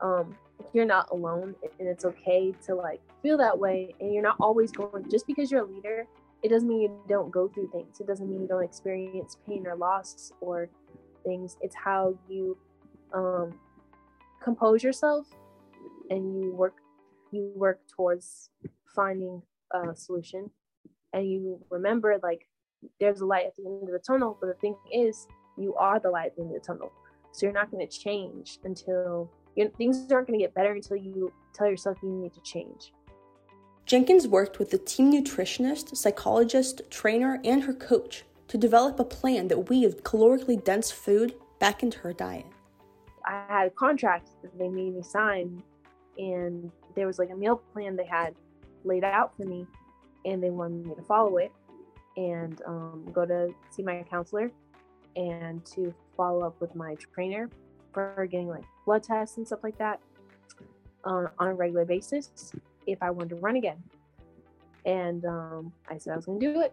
um, 0.00 0.36
you're 0.72 0.84
not 0.84 1.08
alone 1.10 1.54
and 1.78 1.88
it's 1.88 2.04
okay 2.04 2.52
to 2.64 2.74
like 2.74 3.00
feel 3.22 3.38
that 3.38 3.58
way 3.58 3.94
and 4.00 4.12
you're 4.12 4.22
not 4.22 4.36
always 4.40 4.70
going 4.72 5.08
just 5.10 5.26
because 5.26 5.50
you're 5.50 5.62
a 5.62 5.66
leader 5.66 6.06
it 6.42 6.48
doesn't 6.48 6.68
mean 6.68 6.82
you 6.82 7.00
don't 7.08 7.30
go 7.30 7.48
through 7.48 7.68
things. 7.72 8.00
It 8.00 8.06
doesn't 8.06 8.28
mean 8.30 8.42
you 8.42 8.48
don't 8.48 8.62
experience 8.62 9.38
pain 9.46 9.66
or 9.66 9.74
loss 9.74 10.32
or 10.40 10.68
things. 11.24 11.56
It's 11.60 11.74
how 11.74 12.14
you 12.28 12.56
um, 13.12 13.58
compose 14.42 14.82
yourself 14.82 15.26
and 16.10 16.40
you 16.40 16.52
work 16.52 16.76
you 17.30 17.52
work 17.54 17.80
towards 17.94 18.48
finding 18.94 19.42
a 19.72 19.94
solution 19.94 20.50
and 21.12 21.28
you 21.28 21.60
remember 21.68 22.18
like 22.22 22.48
there's 23.00 23.20
a 23.20 23.26
light 23.26 23.44
at 23.44 23.54
the 23.56 23.66
end 23.66 23.82
of 23.82 23.90
the 23.90 23.98
tunnel 23.98 24.38
but 24.40 24.46
the 24.46 24.54
thing 24.54 24.74
is 24.90 25.26
you 25.58 25.74
are 25.74 26.00
the 26.00 26.08
light 26.08 26.32
of 26.38 26.48
the 26.48 26.58
tunnel 26.58 26.90
so 27.32 27.44
you're 27.44 27.52
not 27.52 27.70
going 27.70 27.86
to 27.86 27.98
change 27.98 28.58
until 28.64 29.30
you 29.58 29.72
things 29.76 30.10
aren't 30.10 30.26
going 30.26 30.38
to 30.38 30.44
get 30.44 30.54
better 30.54 30.72
until 30.72 30.96
you 30.96 31.32
tell 31.52 31.68
yourself 31.68 31.98
you 32.02 32.10
need 32.10 32.32
to 32.32 32.40
change 32.42 32.92
Jenkins 33.88 34.28
worked 34.28 34.58
with 34.58 34.70
the 34.70 34.76
team 34.76 35.10
nutritionist, 35.10 35.96
psychologist, 35.96 36.82
trainer, 36.90 37.40
and 37.42 37.62
her 37.62 37.72
coach 37.72 38.24
to 38.48 38.58
develop 38.58 39.00
a 39.00 39.04
plan 39.04 39.48
that 39.48 39.70
weaved 39.70 40.04
calorically 40.04 40.62
dense 40.62 40.90
food 40.90 41.34
back 41.58 41.82
into 41.82 41.98
her 42.00 42.12
diet. 42.12 42.44
I 43.24 43.46
had 43.48 43.66
a 43.68 43.70
contract 43.70 44.28
that 44.42 44.58
they 44.58 44.68
made 44.68 44.94
me 44.94 45.02
sign, 45.02 45.62
and 46.18 46.70
there 46.94 47.06
was 47.06 47.18
like 47.18 47.30
a 47.30 47.34
meal 47.34 47.62
plan 47.72 47.96
they 47.96 48.04
had 48.04 48.34
laid 48.84 49.04
out 49.04 49.34
for 49.38 49.44
me, 49.44 49.66
and 50.26 50.42
they 50.42 50.50
wanted 50.50 50.86
me 50.86 50.94
to 50.94 51.02
follow 51.02 51.38
it 51.38 51.50
and 52.18 52.60
um, 52.66 53.08
go 53.10 53.24
to 53.24 53.54
see 53.70 53.82
my 53.82 54.04
counselor 54.10 54.50
and 55.16 55.64
to 55.64 55.94
follow 56.14 56.46
up 56.46 56.60
with 56.60 56.74
my 56.74 56.94
trainer 57.14 57.48
for 57.94 58.26
getting 58.30 58.48
like 58.48 58.64
blood 58.88 59.02
tests 59.02 59.36
and 59.36 59.46
stuff 59.46 59.62
like 59.62 59.76
that 59.76 60.00
um, 61.04 61.28
on 61.38 61.48
a 61.48 61.54
regular 61.54 61.84
basis 61.84 62.52
if 62.86 62.96
I 63.02 63.10
wanted 63.10 63.28
to 63.30 63.36
run 63.36 63.56
again. 63.56 63.76
And 64.86 65.26
um, 65.26 65.72
I 65.90 65.98
said 65.98 66.14
I 66.14 66.16
was 66.16 66.24
going 66.24 66.40
to 66.40 66.52
do 66.54 66.60
it. 66.62 66.72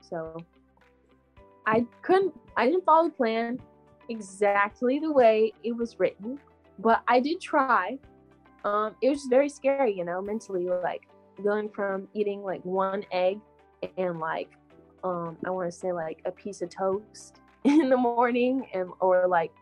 So 0.00 0.44
I 1.64 1.86
couldn't, 2.02 2.34
I 2.56 2.66
didn't 2.66 2.84
follow 2.84 3.08
the 3.08 3.14
plan 3.14 3.60
exactly 4.08 4.98
the 4.98 5.12
way 5.12 5.52
it 5.62 5.76
was 5.76 6.00
written, 6.00 6.40
but 6.80 7.04
I 7.06 7.20
did 7.20 7.40
try. 7.40 7.96
Um, 8.64 8.96
it 9.00 9.10
was 9.10 9.26
very 9.30 9.48
scary, 9.48 9.96
you 9.96 10.04
know, 10.04 10.20
mentally, 10.20 10.64
like 10.64 11.02
going 11.44 11.68
from 11.68 12.08
eating 12.12 12.42
like 12.42 12.64
one 12.64 13.04
egg 13.12 13.38
and 13.96 14.18
like, 14.18 14.50
um, 15.04 15.36
I 15.46 15.50
want 15.50 15.72
to 15.72 15.78
say 15.78 15.92
like 15.92 16.22
a 16.24 16.32
piece 16.32 16.60
of 16.60 16.70
toast 16.70 17.40
in 17.64 17.88
the 17.88 17.96
morning 17.96 18.66
and, 18.74 18.90
or 18.98 19.28
like, 19.28 19.52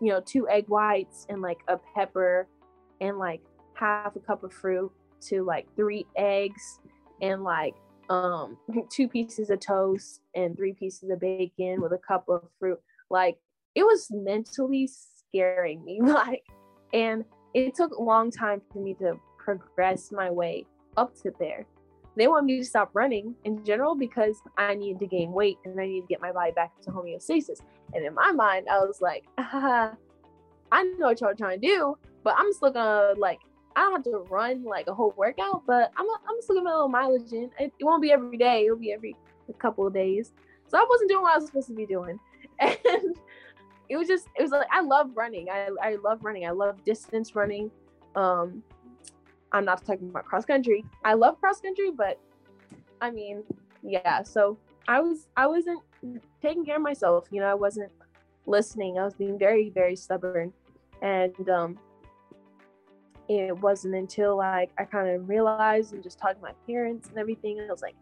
you 0.00 0.08
know, 0.08 0.20
two 0.24 0.48
egg 0.48 0.66
whites 0.68 1.26
and 1.28 1.42
like 1.42 1.60
a 1.68 1.78
pepper 1.94 2.48
and 3.00 3.18
like 3.18 3.40
half 3.74 4.16
a 4.16 4.20
cup 4.20 4.44
of 4.44 4.52
fruit 4.52 4.90
to 5.22 5.44
like 5.44 5.66
three 5.76 6.06
eggs 6.16 6.80
and 7.20 7.44
like 7.44 7.74
um 8.08 8.56
two 8.90 9.08
pieces 9.08 9.50
of 9.50 9.60
toast 9.60 10.20
and 10.34 10.56
three 10.56 10.72
pieces 10.72 11.10
of 11.10 11.20
bacon 11.20 11.80
with 11.80 11.92
a 11.92 11.98
cup 11.98 12.28
of 12.28 12.42
fruit. 12.58 12.78
Like 13.10 13.38
it 13.74 13.84
was 13.84 14.08
mentally 14.10 14.88
scaring 14.88 15.84
me 15.84 16.00
like 16.02 16.44
and 16.92 17.24
it 17.54 17.74
took 17.74 17.92
a 17.92 18.02
long 18.02 18.30
time 18.30 18.62
for 18.72 18.82
me 18.82 18.94
to 18.94 19.18
progress 19.38 20.12
my 20.12 20.30
way 20.30 20.66
up 20.96 21.14
to 21.22 21.32
there 21.38 21.66
they 22.20 22.28
want 22.28 22.44
me 22.44 22.58
to 22.58 22.64
stop 22.64 22.90
running 22.92 23.34
in 23.44 23.64
general 23.64 23.94
because 23.94 24.40
i 24.58 24.74
needed 24.74 24.98
to 24.98 25.06
gain 25.06 25.32
weight 25.32 25.58
and 25.64 25.80
i 25.80 25.86
need 25.86 26.02
to 26.02 26.06
get 26.06 26.20
my 26.20 26.32
body 26.32 26.52
back 26.52 26.70
to 26.80 26.90
homeostasis 26.90 27.60
and 27.94 28.04
in 28.04 28.14
my 28.14 28.30
mind 28.32 28.68
i 28.68 28.78
was 28.78 29.00
like 29.00 29.24
i 29.38 29.92
know 30.98 31.06
what 31.06 31.20
y'all 31.20 31.30
are 31.30 31.34
trying 31.34 31.60
to 31.60 31.66
do 31.66 31.96
but 32.22 32.34
i'm 32.38 32.52
still 32.52 32.70
gonna 32.70 33.14
like 33.18 33.40
I 33.76 33.82
don't 33.82 33.92
have 33.92 34.04
to 34.04 34.26
run 34.30 34.64
like 34.64 34.88
a 34.88 34.94
whole 34.94 35.14
workout, 35.16 35.62
but 35.66 35.92
I'm, 35.96 36.06
I'm 36.28 36.42
still 36.42 36.56
getting 36.56 36.64
my 36.64 36.72
little 36.72 36.88
mileage 36.88 37.32
in. 37.32 37.50
It, 37.58 37.72
it, 37.78 37.84
won't 37.84 38.02
be 38.02 38.10
every 38.10 38.36
day. 38.36 38.64
It'll 38.66 38.76
be 38.76 38.92
every 38.92 39.14
couple 39.58 39.86
of 39.86 39.94
days. 39.94 40.32
So 40.66 40.78
I 40.78 40.84
wasn't 40.88 41.08
doing 41.08 41.22
what 41.22 41.34
I 41.34 41.36
was 41.38 41.46
supposed 41.46 41.68
to 41.68 41.74
be 41.74 41.86
doing. 41.86 42.18
And 42.60 43.16
it 43.88 43.96
was 43.96 44.06
just, 44.06 44.28
it 44.38 44.42
was 44.42 44.50
like, 44.52 44.66
I 44.70 44.82
love 44.82 45.10
running. 45.14 45.48
I, 45.50 45.68
I 45.82 45.96
love 45.96 46.22
running. 46.22 46.46
I 46.46 46.50
love 46.50 46.84
distance 46.84 47.34
running. 47.34 47.70
Um, 48.14 48.62
I'm 49.52 49.64
not 49.64 49.84
talking 49.84 50.08
about 50.08 50.24
cross 50.24 50.44
country. 50.44 50.84
I 51.04 51.14
love 51.14 51.40
cross 51.40 51.60
country, 51.60 51.90
but 51.90 52.18
I 53.00 53.10
mean, 53.10 53.42
yeah. 53.82 54.22
So 54.22 54.58
I 54.88 55.00
was, 55.00 55.26
I 55.36 55.46
wasn't 55.46 55.80
taking 56.40 56.64
care 56.64 56.76
of 56.76 56.82
myself. 56.82 57.28
You 57.30 57.40
know, 57.40 57.50
I 57.50 57.54
wasn't 57.54 57.90
listening. 58.46 58.98
I 58.98 59.04
was 59.04 59.14
being 59.14 59.38
very, 59.38 59.70
very 59.70 59.96
stubborn. 59.96 60.52
And, 61.02 61.48
um, 61.48 61.78
it 63.30 63.56
wasn't 63.60 63.94
until 63.94 64.36
like 64.36 64.70
I 64.76 64.84
kind 64.84 65.08
of 65.08 65.28
realized 65.28 65.94
and 65.94 66.02
just 66.02 66.18
talked 66.18 66.36
to 66.36 66.42
my 66.42 66.52
parents 66.66 67.08
and 67.10 67.18
everything. 67.18 67.60
I 67.60 67.70
was 67.70 67.80
like, 67.80 67.94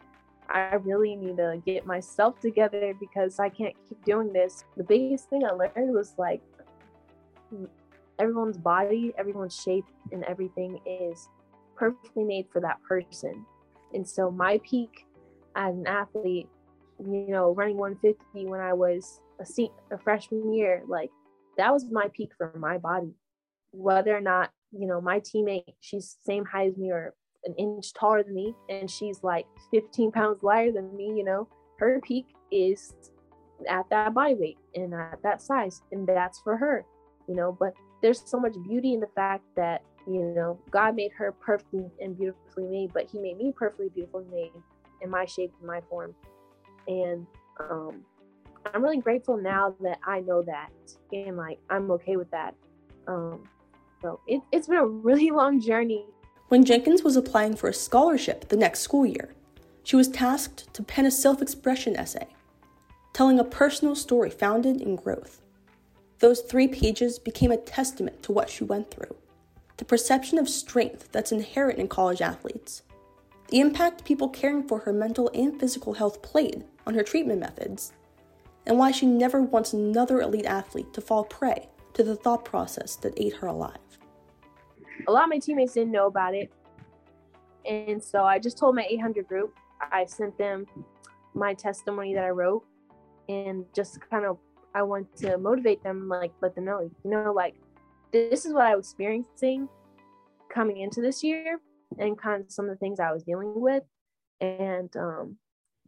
I 0.49 0.73
really 0.75 1.15
need 1.15 1.37
to 1.37 1.61
get 1.63 1.85
myself 1.85 2.39
together 2.39 2.95
because 2.99 3.39
I 3.39 3.49
can't 3.49 3.75
keep 3.87 4.03
doing 4.03 4.33
this. 4.33 4.63
The 4.75 4.83
biggest 4.83 5.29
thing 5.29 5.45
I 5.45 5.51
learned 5.51 5.93
was 5.93 6.15
like 6.17 6.41
everyone's 8.17 8.57
body, 8.57 9.13
everyone's 9.19 9.55
shape, 9.55 9.85
and 10.11 10.23
everything 10.23 10.79
is 10.87 11.29
perfectly 11.79 12.23
made 12.23 12.47
for 12.51 12.61
that 12.61 12.77
person. 12.87 13.45
And 13.93 14.07
so 14.07 14.29
my 14.29 14.59
peak 14.69 15.05
as 15.55 15.73
an 15.73 15.87
athlete, 15.87 16.47
you 16.99 17.27
know, 17.29 17.55
running 17.55 17.77
150 17.77 18.45
when 18.47 18.59
I 18.59 18.73
was 18.73 19.21
a, 19.39 19.45
se- 19.45 19.71
a 19.91 19.97
freshman 19.97 20.53
year, 20.53 20.83
like 20.87 21.09
that 21.57 21.73
was 21.73 21.85
my 21.89 22.07
peak 22.13 22.31
for 22.37 22.53
my 22.59 22.77
body. 22.77 23.13
Whether 23.71 24.15
or 24.15 24.21
not 24.21 24.51
you 24.71 24.87
know, 24.87 25.01
my 25.01 25.19
teammate, 25.19 25.63
she's 25.79 26.17
same 26.25 26.45
height 26.45 26.71
as 26.71 26.77
me 26.77 26.91
or 26.91 27.13
an 27.45 27.55
inch 27.57 27.93
taller 27.93 28.23
than 28.23 28.33
me 28.33 28.53
and 28.69 28.89
she's 28.89 29.23
like 29.23 29.45
15 29.71 30.11
pounds 30.11 30.43
lighter 30.43 30.71
than 30.71 30.95
me, 30.95 31.13
you 31.15 31.23
know, 31.23 31.47
her 31.79 31.99
peak 32.03 32.25
is 32.51 32.93
at 33.69 33.89
that 33.89 34.13
body 34.13 34.35
weight 34.35 34.57
and 34.75 34.93
at 34.93 35.19
that 35.23 35.41
size. 35.41 35.81
And 35.91 36.07
that's 36.07 36.39
for 36.41 36.57
her, 36.57 36.85
you 37.27 37.35
know. 37.35 37.55
But 37.57 37.73
there's 38.01 38.21
so 38.25 38.39
much 38.39 38.53
beauty 38.67 38.93
in 38.93 38.99
the 38.99 39.09
fact 39.15 39.43
that, 39.55 39.81
you 40.13 40.33
know, 40.35 40.59
God 40.71 40.95
made 40.95 41.11
her 41.13 41.31
perfectly 41.31 41.85
and 42.01 42.17
beautifully 42.17 42.65
made, 42.65 42.93
but 42.93 43.09
He 43.09 43.19
made 43.19 43.37
me 43.37 43.53
perfectly 43.55 43.89
beautifully 43.89 44.25
made 44.31 44.51
in 45.01 45.09
my 45.09 45.25
shape 45.25 45.51
and 45.59 45.67
my 45.67 45.81
form. 45.89 46.15
And 46.87 47.25
um, 47.59 48.03
I'm 48.73 48.83
really 48.83 48.99
grateful 48.99 49.37
now 49.37 49.75
that 49.81 49.99
I 50.05 50.21
know 50.21 50.41
that 50.43 50.69
and 51.11 51.37
like 51.37 51.59
I'm 51.69 51.89
okay 51.91 52.15
with 52.15 52.29
that. 52.31 52.55
Um, 53.07 53.43
so 54.01 54.19
it, 54.27 54.41
it's 54.51 54.67
been 54.67 54.77
a 54.77 54.85
really 54.85 55.31
long 55.31 55.59
journey. 55.59 56.05
When 56.49 56.65
Jenkins 56.65 57.03
was 57.03 57.15
applying 57.15 57.55
for 57.55 57.69
a 57.69 57.73
scholarship 57.73 58.49
the 58.49 58.57
next 58.57 58.79
school 58.79 59.05
year, 59.05 59.35
she 59.83 59.95
was 59.95 60.07
tasked 60.07 60.73
to 60.73 60.83
pen 60.83 61.05
a 61.05 61.11
self 61.11 61.41
expression 61.41 61.95
essay, 61.95 62.27
telling 63.13 63.39
a 63.39 63.43
personal 63.43 63.95
story 63.95 64.29
founded 64.29 64.81
in 64.81 64.95
growth. 64.95 65.41
Those 66.19 66.41
three 66.41 66.67
pages 66.67 67.17
became 67.17 67.51
a 67.51 67.57
testament 67.57 68.21
to 68.23 68.31
what 68.31 68.49
she 68.49 68.63
went 68.63 68.91
through, 68.91 69.15
the 69.79 69.85
perception 69.85 70.37
of 70.37 70.49
strength 70.49 71.09
that's 71.13 71.31
inherent 71.31 71.79
in 71.79 71.87
college 71.87 72.21
athletes, 72.21 72.83
the 73.47 73.61
impact 73.61 74.03
people 74.03 74.27
caring 74.27 74.67
for 74.67 74.79
her 74.79 74.91
mental 74.91 75.31
and 75.33 75.57
physical 75.57 75.93
health 75.93 76.21
played 76.21 76.65
on 76.85 76.93
her 76.93 77.01
treatment 77.01 77.39
methods, 77.39 77.93
and 78.65 78.77
why 78.77 78.91
she 78.91 79.05
never 79.05 79.41
wants 79.41 79.71
another 79.71 80.19
elite 80.19 80.45
athlete 80.45 80.93
to 80.93 80.99
fall 80.99 81.23
prey 81.23 81.69
to 81.93 82.03
the 82.03 82.15
thought 82.15 82.43
process 82.43 82.97
that 82.97 83.13
ate 83.15 83.37
her 83.37 83.47
alive. 83.47 83.77
A 85.07 85.11
lot 85.11 85.23
of 85.23 85.29
my 85.29 85.39
teammates 85.39 85.73
didn't 85.73 85.91
know 85.91 86.07
about 86.07 86.35
it. 86.35 86.51
And 87.65 88.03
so 88.03 88.25
I 88.25 88.37
just 88.37 88.57
told 88.57 88.75
my 88.75 88.85
800 88.89 89.27
group, 89.29 89.57
I 89.79 90.05
sent 90.05 90.37
them 90.37 90.67
my 91.33 91.53
testimony 91.53 92.13
that 92.15 92.25
I 92.25 92.29
wrote 92.31 92.65
and 93.29 93.63
just 93.73 94.01
kind 94.09 94.25
of, 94.25 94.37
I 94.75 94.83
want 94.83 95.15
to 95.17 95.37
motivate 95.37 95.81
them, 95.83 96.09
like 96.09 96.33
let 96.41 96.53
them 96.53 96.65
know, 96.65 96.81
you 96.81 97.09
know, 97.09 97.31
like 97.31 97.55
this 98.11 98.45
is 98.45 98.53
what 98.53 98.65
I 98.65 98.75
was 98.75 98.87
experiencing 98.87 99.67
coming 100.53 100.77
into 100.77 101.01
this 101.01 101.23
year 101.23 101.59
and 101.97 102.17
kind 102.17 102.43
of 102.43 102.51
some 102.51 102.65
of 102.65 102.71
the 102.71 102.77
things 102.77 102.99
I 102.99 103.11
was 103.11 103.23
dealing 103.23 103.53
with. 103.55 103.83
And 104.41 104.95
um, 104.95 105.37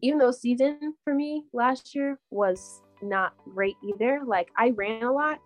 even 0.02 0.20
though 0.20 0.32
season 0.32 0.96
for 1.04 1.14
me 1.14 1.46
last 1.54 1.96
year 1.96 2.20
was 2.30 2.82
not 3.02 3.34
great 3.54 3.76
either, 3.84 4.22
like 4.26 4.50
I 4.58 4.72
ran 4.72 5.04
a 5.04 5.12
lot 5.12 5.40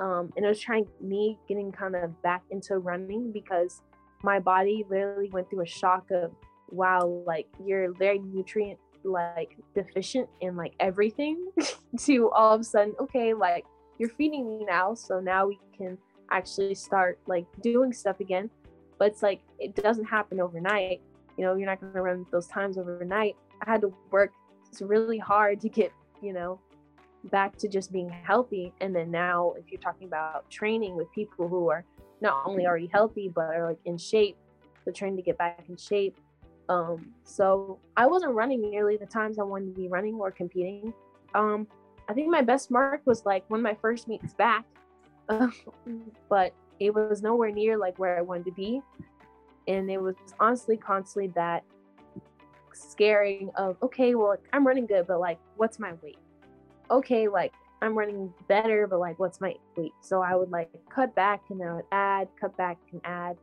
um, 0.00 0.32
and 0.36 0.44
it 0.44 0.48
was 0.48 0.60
trying 0.60 0.86
me 1.00 1.38
getting 1.48 1.72
kind 1.72 1.96
of 1.96 2.22
back 2.22 2.42
into 2.50 2.78
running 2.78 3.32
because 3.32 3.82
my 4.22 4.38
body 4.38 4.84
literally 4.88 5.28
went 5.30 5.50
through 5.50 5.62
a 5.62 5.66
shock 5.66 6.10
of 6.10 6.32
wow 6.70 7.22
like 7.26 7.46
you're 7.64 7.92
very 7.94 8.18
nutrient 8.18 8.78
like 9.04 9.56
deficient 9.74 10.28
in 10.40 10.56
like 10.56 10.74
everything 10.80 11.50
to 11.98 12.30
all 12.30 12.54
of 12.54 12.60
a 12.60 12.64
sudden 12.64 12.94
okay 13.00 13.32
like 13.32 13.64
you're 13.98 14.08
feeding 14.10 14.48
me 14.48 14.64
now 14.64 14.94
so 14.94 15.20
now 15.20 15.46
we 15.46 15.58
can 15.76 15.98
actually 16.30 16.74
start 16.74 17.18
like 17.26 17.46
doing 17.62 17.92
stuff 17.92 18.20
again 18.20 18.50
but 18.98 19.08
it's 19.08 19.22
like 19.22 19.40
it 19.58 19.74
doesn't 19.74 20.04
happen 20.04 20.40
overnight 20.40 21.00
you 21.36 21.44
know 21.44 21.54
you're 21.54 21.66
not 21.66 21.80
going 21.80 21.92
to 21.92 22.02
run 22.02 22.26
those 22.30 22.46
times 22.46 22.78
overnight 22.78 23.36
i 23.66 23.70
had 23.70 23.80
to 23.80 23.92
work 24.10 24.32
it's 24.68 24.82
really 24.82 25.18
hard 25.18 25.60
to 25.60 25.68
get 25.68 25.92
you 26.22 26.32
know 26.32 26.60
back 27.24 27.56
to 27.58 27.68
just 27.68 27.92
being 27.92 28.08
healthy. 28.08 28.72
And 28.80 28.94
then 28.94 29.10
now, 29.10 29.54
if 29.58 29.70
you're 29.70 29.80
talking 29.80 30.06
about 30.06 30.50
training 30.50 30.96
with 30.96 31.10
people 31.12 31.48
who 31.48 31.68
are 31.70 31.84
not 32.20 32.44
only 32.46 32.66
already 32.66 32.88
healthy, 32.92 33.30
but 33.32 33.54
are 33.54 33.66
like 33.66 33.78
in 33.84 33.98
shape, 33.98 34.36
they're 34.84 34.92
trying 34.92 35.16
to 35.16 35.22
get 35.22 35.38
back 35.38 35.64
in 35.68 35.76
shape. 35.76 36.16
Um, 36.68 37.12
so 37.24 37.78
I 37.96 38.06
wasn't 38.06 38.34
running 38.34 38.60
nearly 38.60 38.96
the 38.96 39.06
times 39.06 39.38
I 39.38 39.42
wanted 39.42 39.74
to 39.74 39.80
be 39.80 39.88
running 39.88 40.14
or 40.16 40.30
competing. 40.30 40.92
Um, 41.34 41.66
I 42.08 42.14
think 42.14 42.28
my 42.28 42.42
best 42.42 42.70
mark 42.70 43.02
was 43.04 43.24
like 43.26 43.44
of 43.50 43.60
my 43.60 43.74
first 43.74 44.08
meets 44.08 44.32
back, 44.34 44.64
uh, 45.28 45.48
but 46.28 46.54
it 46.80 46.94
was 46.94 47.22
nowhere 47.22 47.50
near 47.50 47.76
like 47.76 47.98
where 47.98 48.16
I 48.18 48.22
wanted 48.22 48.46
to 48.46 48.52
be. 48.52 48.80
And 49.66 49.90
it 49.90 50.00
was 50.00 50.14
honestly 50.40 50.76
constantly 50.76 51.30
that 51.34 51.62
scaring 52.72 53.50
of, 53.56 53.76
okay, 53.82 54.14
well, 54.14 54.36
I'm 54.52 54.66
running 54.66 54.86
good, 54.86 55.06
but 55.06 55.20
like, 55.20 55.38
what's 55.56 55.78
my 55.78 55.92
weight? 56.02 56.18
okay, 56.90 57.28
like 57.28 57.52
I'm 57.82 57.96
running 57.96 58.32
better, 58.48 58.86
but 58.86 58.98
like, 58.98 59.18
what's 59.18 59.40
my 59.40 59.54
weight? 59.76 59.92
So 60.00 60.22
I 60.22 60.34
would 60.34 60.50
like 60.50 60.70
cut 60.92 61.14
back 61.14 61.42
and 61.50 61.62
I 61.62 61.74
would 61.74 61.84
add, 61.92 62.28
cut 62.40 62.56
back 62.56 62.78
and 62.92 63.00
add. 63.04 63.36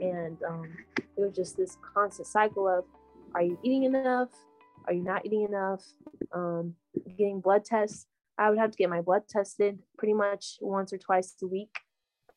And 0.00 0.36
um, 0.46 0.76
it 0.98 1.20
was 1.20 1.34
just 1.34 1.56
this 1.56 1.76
constant 1.94 2.28
cycle 2.28 2.68
of 2.68 2.84
are 3.34 3.42
you 3.42 3.58
eating 3.62 3.84
enough? 3.84 4.28
Are 4.86 4.92
you 4.92 5.02
not 5.02 5.24
eating 5.24 5.42
enough? 5.42 5.82
Um, 6.32 6.74
getting 7.16 7.40
blood 7.40 7.64
tests. 7.64 8.06
I 8.38 8.50
would 8.50 8.58
have 8.58 8.70
to 8.72 8.76
get 8.76 8.90
my 8.90 9.00
blood 9.00 9.22
tested 9.28 9.78
pretty 9.96 10.14
much 10.14 10.58
once 10.60 10.92
or 10.92 10.98
twice 10.98 11.34
a 11.42 11.46
week. 11.46 11.76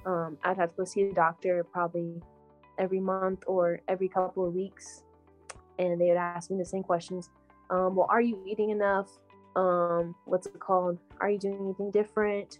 Um, 0.06 0.38
I'd 0.44 0.58
have 0.58 0.70
to 0.70 0.76
go 0.78 0.86
see 0.86 1.02
a 1.04 1.14
doctor 1.14 1.64
probably 1.64 2.22
every 2.78 3.00
month 3.00 3.44
or 3.48 3.82
every 3.88 4.08
couple 4.08 4.48
of 4.48 4.54
weeks. 4.54 5.04
And 5.80 6.00
they 6.00 6.08
would 6.08 6.18
ask 6.18 6.52
me 6.52 6.58
the 6.58 6.66
same 6.66 6.84
questions. 6.84 7.30
Um, 7.70 7.96
well, 7.96 8.08
are 8.10 8.22
you 8.22 8.44
eating 8.48 8.70
enough? 8.70 9.10
um 9.58 10.16
what's 10.26 10.46
it 10.46 10.60
called 10.60 11.00
are 11.20 11.30
you 11.30 11.40
doing 11.40 11.58
anything 11.60 11.92
different 11.92 12.60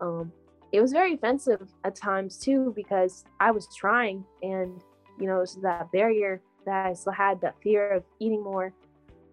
um 0.00 0.30
it 0.72 0.80
was 0.80 0.92
very 0.92 1.14
offensive 1.14 1.68
at 1.84 1.96
times 1.96 2.38
too 2.38 2.72
because 2.76 3.24
i 3.40 3.50
was 3.50 3.66
trying 3.74 4.22
and 4.42 4.82
you 5.18 5.26
know 5.26 5.40
it's 5.40 5.54
that 5.56 5.90
barrier 5.90 6.42
that 6.66 6.86
i 6.86 6.92
still 6.92 7.12
had 7.12 7.40
that 7.40 7.54
fear 7.62 7.90
of 7.90 8.04
eating 8.20 8.42
more 8.44 8.72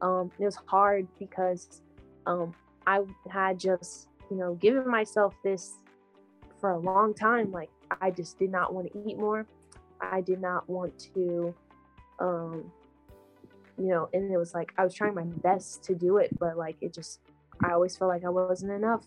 um 0.01 0.31
it 0.39 0.45
was 0.45 0.57
hard 0.65 1.07
because 1.19 1.81
um 2.25 2.53
i 2.87 3.01
had 3.29 3.59
just 3.59 4.07
you 4.29 4.37
know 4.37 4.55
given 4.55 4.87
myself 4.89 5.35
this 5.43 5.77
for 6.59 6.71
a 6.71 6.79
long 6.79 7.13
time 7.13 7.51
like 7.51 7.69
i 8.01 8.09
just 8.11 8.37
did 8.37 8.51
not 8.51 8.73
want 8.73 8.91
to 8.91 9.09
eat 9.09 9.17
more 9.17 9.45
i 9.99 10.21
did 10.21 10.41
not 10.41 10.67
want 10.69 11.09
to 11.13 11.53
um 12.19 12.71
you 13.81 13.87
know, 13.87 14.09
and 14.13 14.31
it 14.31 14.37
was 14.37 14.53
like 14.53 14.73
I 14.77 14.83
was 14.83 14.93
trying 14.93 15.15
my 15.15 15.23
best 15.23 15.83
to 15.85 15.95
do 15.95 16.17
it, 16.17 16.37
but 16.39 16.57
like 16.57 16.77
it 16.81 16.93
just, 16.93 17.19
I 17.63 17.71
always 17.71 17.97
felt 17.97 18.09
like 18.09 18.23
I 18.23 18.29
wasn't 18.29 18.71
enough. 18.71 19.03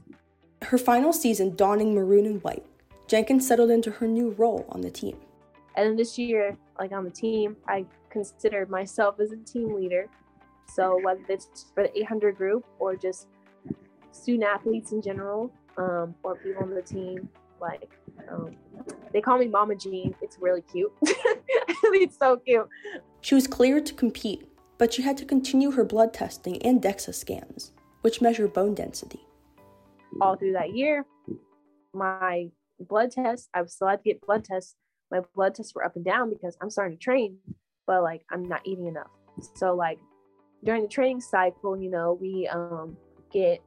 Her 0.62 0.78
final 0.78 1.12
season 1.12 1.54
donning 1.54 1.94
maroon 1.94 2.26
and 2.26 2.42
white, 2.42 2.64
Jenkins 3.06 3.46
settled 3.46 3.70
into 3.70 3.90
her 3.92 4.06
new 4.06 4.30
role 4.30 4.66
on 4.70 4.80
the 4.80 4.90
team. 4.90 5.16
And 5.76 5.88
then 5.88 5.96
this 5.96 6.18
year, 6.18 6.56
like 6.78 6.92
on 6.92 7.04
the 7.04 7.10
team, 7.10 7.56
I 7.68 7.84
considered 8.10 8.68
myself 8.70 9.20
as 9.20 9.32
a 9.32 9.36
team 9.36 9.74
leader. 9.74 10.08
So 10.66 11.00
whether 11.02 11.20
it's 11.28 11.66
for 11.74 11.84
the 11.84 11.98
800 11.98 12.36
group 12.36 12.64
or 12.78 12.96
just 12.96 13.28
student 14.12 14.44
athletes 14.44 14.92
in 14.92 15.02
general, 15.02 15.52
um, 15.76 16.14
or 16.22 16.36
people 16.36 16.62
on 16.62 16.74
the 16.74 16.82
team, 16.82 17.28
like 17.60 17.90
um, 18.30 18.56
they 19.12 19.20
call 19.20 19.38
me 19.38 19.48
Mama 19.48 19.74
Jean. 19.74 20.14
It's 20.22 20.38
really 20.40 20.62
cute. 20.62 20.92
it's 21.02 22.18
so 22.18 22.36
cute. 22.38 22.68
She 23.20 23.34
was 23.34 23.46
cleared 23.46 23.86
to 23.86 23.94
compete 23.94 24.46
but 24.78 24.92
she 24.92 25.02
had 25.02 25.16
to 25.18 25.24
continue 25.24 25.70
her 25.70 25.84
blood 25.84 26.12
testing 26.12 26.60
and 26.62 26.82
DEXA 26.82 27.14
scans, 27.14 27.72
which 28.02 28.20
measure 28.20 28.48
bone 28.48 28.74
density. 28.74 29.20
All 30.20 30.36
through 30.36 30.52
that 30.52 30.74
year, 30.74 31.04
my 31.92 32.50
blood 32.80 33.10
tests, 33.10 33.48
I 33.54 33.64
still 33.66 33.88
had 33.88 34.02
to 34.02 34.04
get 34.04 34.20
blood 34.20 34.44
tests. 34.44 34.76
My 35.10 35.20
blood 35.34 35.54
tests 35.54 35.74
were 35.74 35.84
up 35.84 35.96
and 35.96 36.04
down 36.04 36.30
because 36.30 36.56
I'm 36.60 36.70
starting 36.70 36.98
to 36.98 37.02
train, 37.02 37.38
but 37.86 38.02
like 38.02 38.24
I'm 38.30 38.48
not 38.48 38.62
eating 38.64 38.86
enough. 38.86 39.10
So 39.54 39.74
like 39.74 39.98
during 40.64 40.82
the 40.82 40.88
training 40.88 41.20
cycle, 41.20 41.76
you 41.76 41.90
know, 41.90 42.18
we 42.20 42.48
um, 42.48 42.96
get 43.32 43.62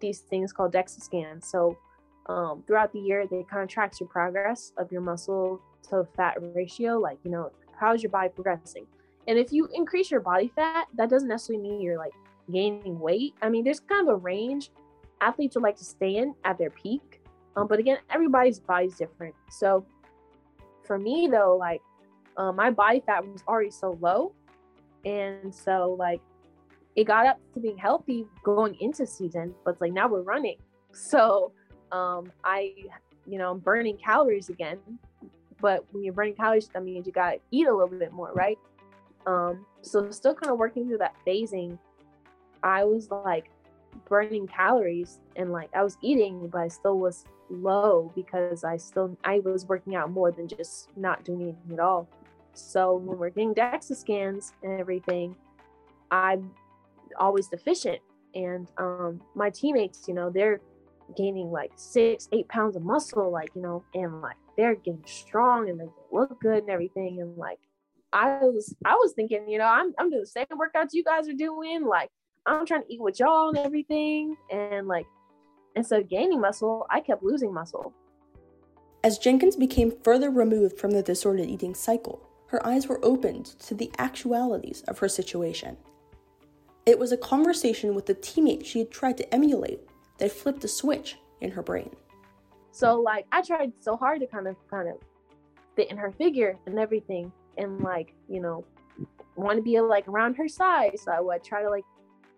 these 0.00 0.20
things 0.20 0.52
called 0.52 0.72
DEXA 0.72 1.02
scans. 1.02 1.46
So 1.46 1.76
um, 2.26 2.62
throughout 2.66 2.92
the 2.92 3.00
year, 3.00 3.26
they 3.26 3.44
kind 3.50 3.62
of 3.62 3.68
tracks 3.68 4.00
your 4.00 4.08
progress 4.08 4.72
of 4.76 4.92
your 4.92 5.00
muscle 5.00 5.60
to 5.88 6.06
fat 6.16 6.36
ratio. 6.54 6.98
Like, 6.98 7.18
you 7.24 7.30
know, 7.30 7.50
how's 7.78 8.02
your 8.02 8.10
body 8.10 8.28
progressing? 8.28 8.86
And 9.26 9.38
if 9.38 9.52
you 9.52 9.68
increase 9.72 10.10
your 10.10 10.20
body 10.20 10.52
fat, 10.54 10.86
that 10.96 11.08
doesn't 11.08 11.28
necessarily 11.28 11.62
mean 11.62 11.80
you're 11.80 11.98
like 11.98 12.12
gaining 12.50 12.98
weight. 12.98 13.34
I 13.40 13.48
mean, 13.48 13.64
there's 13.64 13.80
kind 13.80 14.08
of 14.08 14.14
a 14.14 14.16
range 14.16 14.70
athletes 15.20 15.54
would 15.54 15.62
like 15.62 15.76
to 15.76 15.84
stay 15.84 16.16
in 16.16 16.34
at 16.44 16.58
their 16.58 16.70
peak. 16.70 17.22
Um, 17.56 17.68
but 17.68 17.78
again, 17.78 17.98
everybody's 18.10 18.58
body's 18.58 18.96
different. 18.96 19.34
So 19.50 19.86
for 20.84 20.98
me 20.98 21.28
though, 21.30 21.56
like 21.56 21.80
uh, 22.36 22.52
my 22.52 22.70
body 22.70 23.02
fat 23.04 23.24
was 23.26 23.42
already 23.46 23.70
so 23.70 23.96
low. 24.00 24.32
And 25.04 25.54
so 25.54 25.96
like 25.98 26.20
it 26.94 27.04
got 27.04 27.26
up 27.26 27.40
to 27.54 27.60
being 27.60 27.78
healthy 27.78 28.26
going 28.42 28.76
into 28.80 29.06
season, 29.06 29.54
but 29.64 29.80
like 29.80 29.92
now 29.92 30.08
we're 30.08 30.22
running. 30.22 30.56
So 30.94 31.52
um, 31.90 32.30
I, 32.44 32.74
you 33.26 33.38
know, 33.38 33.52
I'm 33.52 33.60
burning 33.60 33.96
calories 33.96 34.50
again. 34.50 34.78
But 35.58 35.86
when 35.90 36.04
you're 36.04 36.12
burning 36.12 36.34
calories, 36.34 36.68
that 36.74 36.84
means 36.84 37.06
you 37.06 37.12
gotta 37.12 37.38
eat 37.50 37.66
a 37.66 37.72
little 37.72 37.98
bit 37.98 38.12
more, 38.12 38.30
right? 38.34 38.58
Um, 39.26 39.64
so 39.80 40.10
still 40.10 40.34
kind 40.34 40.52
of 40.52 40.58
working 40.58 40.86
through 40.86 40.98
that 40.98 41.14
phasing. 41.26 41.78
I 42.62 42.84
was 42.84 43.10
like 43.10 43.50
burning 44.06 44.46
calories 44.46 45.20
and 45.36 45.50
like 45.50 45.70
I 45.74 45.82
was 45.82 45.96
eating, 46.02 46.48
but 46.48 46.60
I 46.60 46.68
still 46.68 46.98
was 46.98 47.24
low 47.48 48.12
because 48.14 48.64
I 48.64 48.76
still 48.76 49.16
I 49.24 49.40
was 49.40 49.66
working 49.66 49.94
out 49.94 50.10
more 50.10 50.30
than 50.30 50.48
just 50.48 50.88
not 50.96 51.24
doing 51.24 51.42
anything 51.42 51.72
at 51.72 51.80
all. 51.80 52.08
So 52.54 52.96
when 52.96 53.18
we're 53.18 53.30
getting 53.30 53.54
DEXA 53.54 53.96
scans 53.96 54.52
and 54.62 54.78
everything, 54.80 55.36
I'm 56.10 56.50
always 57.18 57.48
deficient. 57.48 58.00
And 58.34 58.68
um, 58.78 59.20
my 59.34 59.50
teammates, 59.50 60.06
you 60.08 60.14
know, 60.14 60.30
they're 60.30 60.60
gaining 61.16 61.50
like 61.50 61.72
six, 61.76 62.28
eight 62.32 62.48
pounds 62.48 62.76
of 62.76 62.82
muscle, 62.82 63.30
like, 63.30 63.50
you 63.54 63.62
know, 63.62 63.84
and 63.94 64.22
like 64.22 64.36
they're 64.56 64.74
getting 64.74 65.04
strong 65.06 65.68
and 65.68 65.80
they 65.80 65.86
look 66.10 66.40
good 66.40 66.58
and 66.58 66.70
everything. 66.70 67.20
And 67.20 67.36
like 67.36 67.58
I 68.12 68.38
was 68.42 68.74
I 68.84 68.94
was 68.94 69.12
thinking, 69.14 69.48
you 69.48 69.58
know, 69.58 69.66
I'm 69.66 69.92
I'm 69.98 70.10
doing 70.10 70.22
the 70.22 70.26
same 70.26 70.46
workouts 70.52 70.90
you 70.92 71.04
guys 71.04 71.28
are 71.28 71.34
doing. 71.34 71.84
Like 71.84 72.10
I'm 72.46 72.66
trying 72.66 72.82
to 72.82 72.92
eat 72.92 73.00
with 73.00 73.18
y'all 73.18 73.48
and 73.48 73.58
everything. 73.58 74.36
And 74.50 74.86
like 74.88 75.06
instead 75.76 76.02
of 76.02 76.08
gaining 76.08 76.40
muscle, 76.40 76.86
I 76.90 77.00
kept 77.00 77.22
losing 77.22 77.52
muscle. 77.52 77.92
As 79.04 79.18
Jenkins 79.18 79.56
became 79.56 79.90
further 80.04 80.30
removed 80.30 80.78
from 80.78 80.92
the 80.92 81.02
disordered 81.02 81.46
eating 81.46 81.74
cycle, 81.74 82.28
her 82.52 82.64
eyes 82.66 82.86
were 82.86 83.02
opened 83.02 83.46
to 83.46 83.74
the 83.74 83.90
actualities 83.98 84.82
of 84.86 84.98
her 84.98 85.08
situation. 85.08 85.74
It 86.84 86.98
was 86.98 87.10
a 87.10 87.16
conversation 87.16 87.94
with 87.94 88.04
the 88.04 88.14
teammate 88.14 88.66
she 88.66 88.80
had 88.80 88.90
tried 88.90 89.16
to 89.16 89.34
emulate 89.34 89.80
that 90.18 90.30
flipped 90.30 90.62
a 90.62 90.68
switch 90.68 91.16
in 91.40 91.50
her 91.50 91.62
brain. 91.62 91.90
So 92.70 93.00
like 93.00 93.26
I 93.32 93.40
tried 93.40 93.72
so 93.80 93.96
hard 93.96 94.20
to 94.20 94.26
kind 94.26 94.46
of 94.46 94.56
kind 94.68 94.90
of 94.90 94.96
fit 95.76 95.90
in 95.90 95.96
her 95.96 96.12
figure 96.12 96.58
and 96.66 96.78
everything 96.78 97.32
and 97.56 97.80
like, 97.80 98.12
you 98.28 98.40
know, 98.40 98.66
want 99.34 99.56
to 99.56 99.62
be 99.62 99.80
like 99.80 100.06
around 100.06 100.34
her 100.34 100.48
size. 100.48 101.00
So 101.04 101.10
I 101.10 101.20
would 101.20 101.42
try 101.42 101.62
to 101.62 101.70
like 101.70 101.84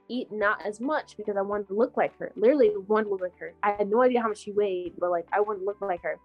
eat 0.09 0.31
not 0.31 0.64
as 0.64 0.81
much 0.81 1.16
because 1.16 1.37
I 1.37 1.42
wanted 1.42 1.66
to 1.68 1.74
look 1.74 1.96
like 1.96 2.16
her. 2.20 2.31
Literally 2.37 2.70
wanted 2.87 3.07
to 3.07 3.11
look 3.11 3.22
like 3.22 3.38
her. 3.40 3.53
I 3.64 3.72
had 3.72 3.90
no 3.90 4.03
idea 4.03 4.22
how 4.22 4.29
much 4.29 4.38
she 4.38 4.53
weighed, 4.53 4.92
but 4.96 5.11
like 5.11 5.27
I 5.33 5.40
wanted 5.40 5.61
to 5.61 5.64
look 5.64 5.81
like 5.81 6.03
her. 6.03 6.20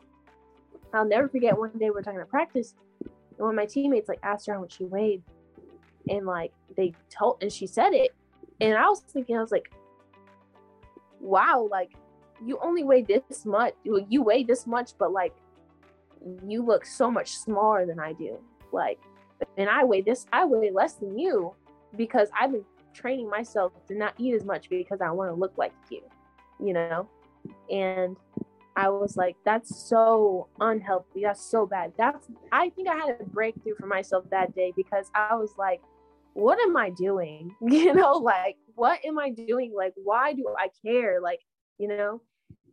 I'll 0.94 1.06
never 1.06 1.28
forget 1.28 1.58
one 1.58 1.72
day 1.80 1.90
we 1.90 2.00
are 2.00 2.04
talking 2.04 2.20
about 2.20 2.30
practice 2.30 2.76
and 3.48 3.56
my 3.56 3.66
teammates 3.66 4.10
like 4.10 4.20
asked 4.24 4.48
her 4.48 4.54
how 4.54 4.62
much 4.62 4.78
she 4.78 4.86
weighed, 4.86 5.24
and 6.10 6.26
like 6.26 6.52
they 6.76 6.94
told, 7.10 7.38
and 7.42 7.52
she 7.52 7.68
said 7.68 7.94
it, 7.94 8.12
and 8.62 8.78
I 8.78 8.88
was 8.88 9.02
thinking, 9.02 9.38
I 9.38 9.42
was 9.42 9.52
like, 9.52 9.72
wow, 11.20 11.68
like 11.70 11.92
you 12.46 12.60
only 12.62 12.84
weigh 12.84 13.04
this 13.04 13.46
much, 13.46 13.74
you 13.84 14.22
weigh 14.22 14.44
this 14.44 14.68
much, 14.68 14.92
but 14.98 15.12
like 15.12 15.34
you 16.46 16.64
look 16.64 16.86
so 16.86 17.10
much 17.10 17.38
smaller 17.38 17.86
than 17.86 18.00
I 18.00 18.14
do, 18.14 18.38
like, 18.72 19.00
and 19.58 19.70
I 19.70 19.84
weigh 19.84 20.02
this, 20.02 20.26
I 20.34 20.46
weigh 20.46 20.72
less 20.72 20.94
than 20.96 21.18
you 21.18 21.54
because 21.96 22.30
I've 22.38 22.52
been 22.52 22.66
training 22.94 23.30
myself 23.30 23.74
to 23.88 23.96
not 23.96 24.14
eat 24.18 24.34
as 24.34 24.44
much 24.44 24.70
because 24.70 25.02
I 25.02 25.12
want 25.12 25.30
to 25.30 25.36
look 25.36 25.58
like 25.58 25.74
you, 25.90 26.02
you 26.64 26.74
know, 26.74 27.08
and 27.70 28.18
I 28.80 28.88
was 28.88 29.18
like, 29.18 29.36
that's 29.44 29.90
so 29.90 30.48
unhealthy. 30.62 31.24
That's 31.24 31.44
so 31.44 31.66
bad. 31.66 31.92
That's, 31.98 32.26
I 32.54 32.70
think 32.70 32.88
I 32.88 32.96
had 32.96 33.18
a 33.20 33.26
breakthrough 33.26 33.76
for 33.76 33.88
myself 33.88 34.24
that 34.32 34.56
day 34.56 34.72
because 34.74 35.12
I 35.14 35.36
was 35.36 35.54
like, 35.58 35.82
what 36.34 36.58
am 36.62 36.78
I 36.78 36.90
doing? 36.92 37.54
You 37.62 37.94
know, 37.94 38.14
like, 38.14 38.56
what 38.76 39.04
am 39.04 39.20
I 39.20 39.32
doing? 39.32 39.74
Like, 39.76 39.94
why 40.02 40.32
do 40.32 40.48
I 40.58 40.70
care? 40.86 41.20
Like, 41.22 41.42
you 41.78 41.90
know? 41.90 42.22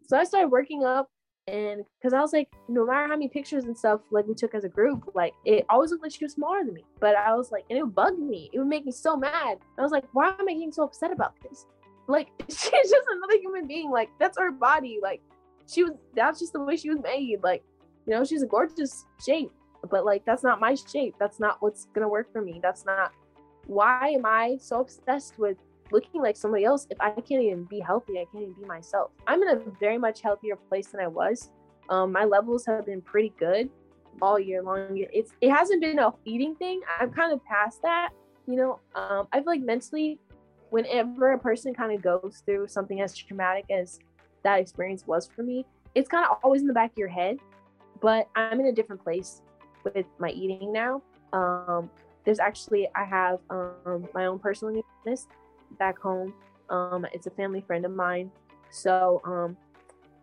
So 0.07 0.17
I 0.17 0.23
started 0.23 0.53
working 0.53 0.85
up 0.85 1.11
and 1.49 1.83
because 1.99 2.13
I 2.13 2.21
was 2.21 2.33
like, 2.33 2.51
no 2.69 2.87
matter 2.87 3.09
how 3.09 3.17
many 3.17 3.27
pictures 3.27 3.65
and 3.65 3.77
stuff 3.77 4.01
like 4.13 4.29
we 4.29 4.35
took 4.35 4.55
as 4.55 4.63
a 4.63 4.69
group, 4.69 5.11
like 5.17 5.35
it 5.45 5.67
always 5.69 5.91
looked 5.91 6.05
like 6.05 6.13
she 6.13 6.25
was 6.25 6.35
smaller 6.35 6.65
than 6.65 6.75
me. 6.75 6.85
But 7.01 7.17
I 7.17 7.35
was 7.35 7.51
like, 7.51 7.65
and 7.69 7.81
it 7.81 7.95
bugged 7.97 8.21
me. 8.21 8.49
It 8.53 8.61
would 8.61 8.69
make 8.69 8.87
me 8.87 8.93
so 8.93 9.17
mad. 9.17 9.59
I 9.77 9.83
was 9.83 9.91
like, 9.91 10.05
why 10.13 10.29
am 10.29 10.49
I 10.49 10.53
getting 10.53 10.71
so 10.71 10.85
upset 10.85 11.11
about 11.11 11.35
this? 11.43 11.67
Like 12.07 12.29
she's 12.49 12.91
just 12.91 13.09
another 13.11 13.39
human 13.41 13.67
being. 13.67 13.91
Like 13.91 14.11
that's 14.21 14.39
her 14.39 14.53
body. 14.53 15.01
Like 15.03 15.21
she 15.69 15.85
was 15.85 15.93
that's 16.15 16.41
just 16.41 16.53
the 16.53 16.61
way 16.61 16.77
she 16.77 16.91
was 16.91 16.99
made. 17.03 17.43
Like, 17.43 17.63
you 18.07 18.15
know, 18.15 18.25
she's 18.25 18.43
a 18.43 18.47
gorgeous 18.47 19.05
shape, 19.25 19.51
but 19.91 20.05
like 20.05 20.25
that's 20.25 20.43
not 20.43 20.61
my 20.61 20.75
shape. 20.75 21.15
That's 21.19 21.41
not 21.41 21.57
what's 21.61 21.87
gonna 21.95 22.09
work 22.09 22.33
for 22.33 22.41
me. 22.41 22.61
That's 22.63 22.85
not 22.85 23.13
why 23.67 24.11
am 24.11 24.25
I 24.25 24.59
so 24.61 24.81
obsessed 24.81 25.39
with 25.39 25.57
looking 25.91 26.21
like 26.21 26.37
somebody 26.37 26.65
else 26.65 26.87
if 26.91 27.01
I 27.01 27.11
can't 27.11 27.43
even 27.43 27.65
be 27.65 27.81
healthy? 27.81 28.15
I 28.15 28.25
can't 28.33 28.45
even 28.45 28.55
be 28.55 28.65
myself. 28.65 29.11
I'm 29.27 29.43
in 29.43 29.49
a 29.49 29.61
very 29.81 29.99
much 29.99 30.21
healthier 30.23 30.57
place 30.57 30.89
than 30.89 31.01
I 31.01 31.09
was. 31.09 31.51
Um, 31.89 32.13
my 32.13 32.25
levels 32.25 32.67
have 32.67 32.87
been 32.87 33.01
pretty 33.01 33.33
good 33.39 33.69
all 34.23 34.39
year 34.39 34.63
long. 34.63 34.89
It's 34.95 35.33
it 35.41 35.51
hasn't 35.51 35.81
been 35.81 35.99
a 35.99 36.13
eating 36.25 36.55
thing. 36.57 36.81
I'm 36.99 37.13
kind 37.13 37.33
of 37.33 37.45
past 37.45 37.83
that. 37.83 38.11
You 38.47 38.57
know, 38.57 38.81
um, 38.95 39.27
I 39.33 39.39
feel 39.39 39.47
like 39.47 39.61
mentally, 39.61 40.19
whenever 40.71 41.33
a 41.33 41.39
person 41.39 41.75
kind 41.75 41.93
of 41.93 42.03
goes 42.03 42.43
through 42.45 42.69
something 42.69 43.01
as 43.01 43.17
traumatic 43.17 43.65
as 43.71 43.99
that 44.43 44.61
experience 44.61 45.07
was 45.07 45.27
for 45.27 45.43
me, 45.43 45.65
it's 45.95 46.09
kind 46.09 46.27
of 46.31 46.39
always 46.43 46.63
in 46.63 46.69
the 46.69 46.75
back 46.75 46.93
of 46.93 46.99
your 46.99 47.09
head. 47.09 47.39
But 48.01 48.29
I'm 48.37 48.61
in 48.61 48.67
a 48.67 48.73
different 48.73 49.03
place 49.03 49.43
with 49.85 50.07
my 50.19 50.31
eating 50.31 50.73
now. 50.73 51.03
Um, 51.33 51.91
there's 52.25 52.39
actually 52.39 52.89
I 52.95 53.05
have 53.05 53.39
um, 53.51 54.09
my 54.15 54.27
own 54.27 54.39
personal 54.39 54.75
nutritionist 54.75 55.27
back 55.79 55.99
home. 55.99 56.35
Um, 56.69 57.07
it's 57.13 57.27
a 57.27 57.31
family 57.31 57.61
friend 57.61 57.85
of 57.85 57.93
mine, 57.93 58.31
so 58.71 59.23
um, 59.25 59.57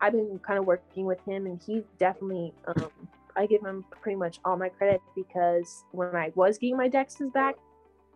I've 0.02 0.12
been 0.12 0.40
kind 0.40 0.60
of 0.60 0.66
working 0.66 1.06
with 1.06 1.20
him, 1.26 1.46
and 1.46 1.62
he 1.66 1.84
definitely 1.98 2.54
um, 2.68 2.92
I 3.36 3.46
give 3.46 3.64
him 3.64 3.86
pretty 3.90 4.18
much 4.18 4.40
all 4.46 4.58
my 4.58 4.70
credit 4.70 5.02
because 5.16 5.86
when 5.92 6.16
I 6.16 6.32
was 6.36 6.58
getting 6.58 6.78
my 6.78 6.90
DEXAs 6.90 7.34
back 7.34 7.56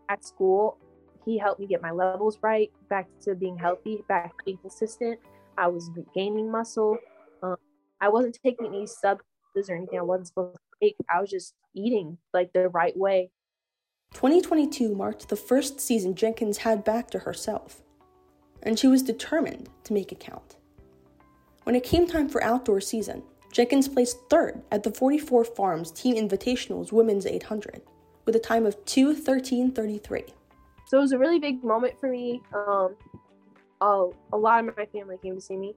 at 0.10 0.24
school, 0.24 0.78
he 1.26 1.38
helped 1.38 1.60
me 1.60 1.68
get 1.68 1.82
my 1.82 1.92
levels 1.92 2.38
right, 2.42 2.72
back 2.90 3.08
to 3.22 3.36
being 3.36 3.58
healthy, 3.58 4.04
back 4.08 4.38
to 4.38 4.44
being 4.46 4.58
consistent. 4.58 5.20
I 5.58 5.68
was 5.68 5.90
gaining 6.14 6.52
muscle. 6.52 6.98
Um, 7.42 7.58
I 8.00 8.10
wasn't 8.10 8.38
taking 8.44 8.68
any 8.68 8.86
substances 8.86 9.70
or 9.70 9.76
anything 9.76 10.00
I 10.00 10.04
wasn't 10.04 10.28
supposed 10.28 10.56
to 10.56 10.86
take. 10.86 10.96
I 11.10 11.20
was 11.20 11.30
just 11.30 11.54
eating 11.74 12.18
like 12.34 12.54
the 12.54 12.70
right 12.70 12.96
way. 12.96 13.32
2022 14.14 14.96
marked 14.96 15.30
the 15.30 15.36
first 15.36 15.80
season 15.80 16.16
Jenkins 16.16 16.58
had 16.60 16.84
back 16.84 17.10
to 17.12 17.20
herself, 17.20 17.82
and 18.64 18.80
she 18.80 18.88
was 18.88 19.04
determined 19.04 19.70
to 19.84 19.94
make 19.94 20.12
it 20.12 20.20
count. 20.20 20.58
When 21.64 21.76
it 21.76 21.84
came 21.84 22.08
time 22.08 22.30
for 22.30 22.42
outdoor 22.44 22.80
season, 22.80 23.24
Jenkins 23.52 23.88
placed 23.88 24.18
third 24.30 24.62
at 24.72 24.84
the 24.84 24.92
44 24.92 25.44
Farms 25.44 25.92
Team 25.92 26.16
Invitationals 26.16 26.92
Women's 26.92 27.26
800 27.26 27.82
with 28.26 28.36
a 28.36 28.40
time 28.40 28.66
of 28.66 28.76
2:13:33. 28.86 30.34
So 30.88 30.98
it 30.98 31.02
was 31.02 31.12
a 31.12 31.18
really 31.18 31.40
big 31.40 31.64
moment 31.64 32.00
for 32.00 32.10
me. 32.10 32.42
Um, 32.54 32.96
a, 33.82 34.10
a 34.34 34.38
lot 34.38 34.68
of 34.68 34.76
my 34.78 34.86
family 34.86 35.18
came 35.22 35.36
to 35.36 35.42
see 35.42 35.58
me 35.58 35.76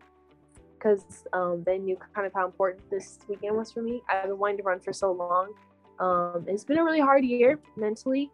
because 0.75 1.25
um, 1.33 1.63
they 1.65 1.79
knew 1.79 1.97
kind 2.15 2.27
of 2.27 2.33
how 2.33 2.47
important 2.47 2.89
this 2.91 3.19
weekend 3.29 3.57
was 3.57 3.71
for 3.71 3.83
me. 3.83 4.03
I've 4.09 4.29
been 4.29 4.39
wanting 4.39 4.59
to 4.59 4.63
run 4.63 4.81
for 4.81 4.93
so 4.93 5.13
long. 5.13 5.53
Um, 5.99 6.45
it's 6.49 6.65
been 6.65 6.79
a 6.79 6.85
really 6.85 7.01
hard 7.01 7.25
year 7.25 7.61
mentally, 7.77 8.31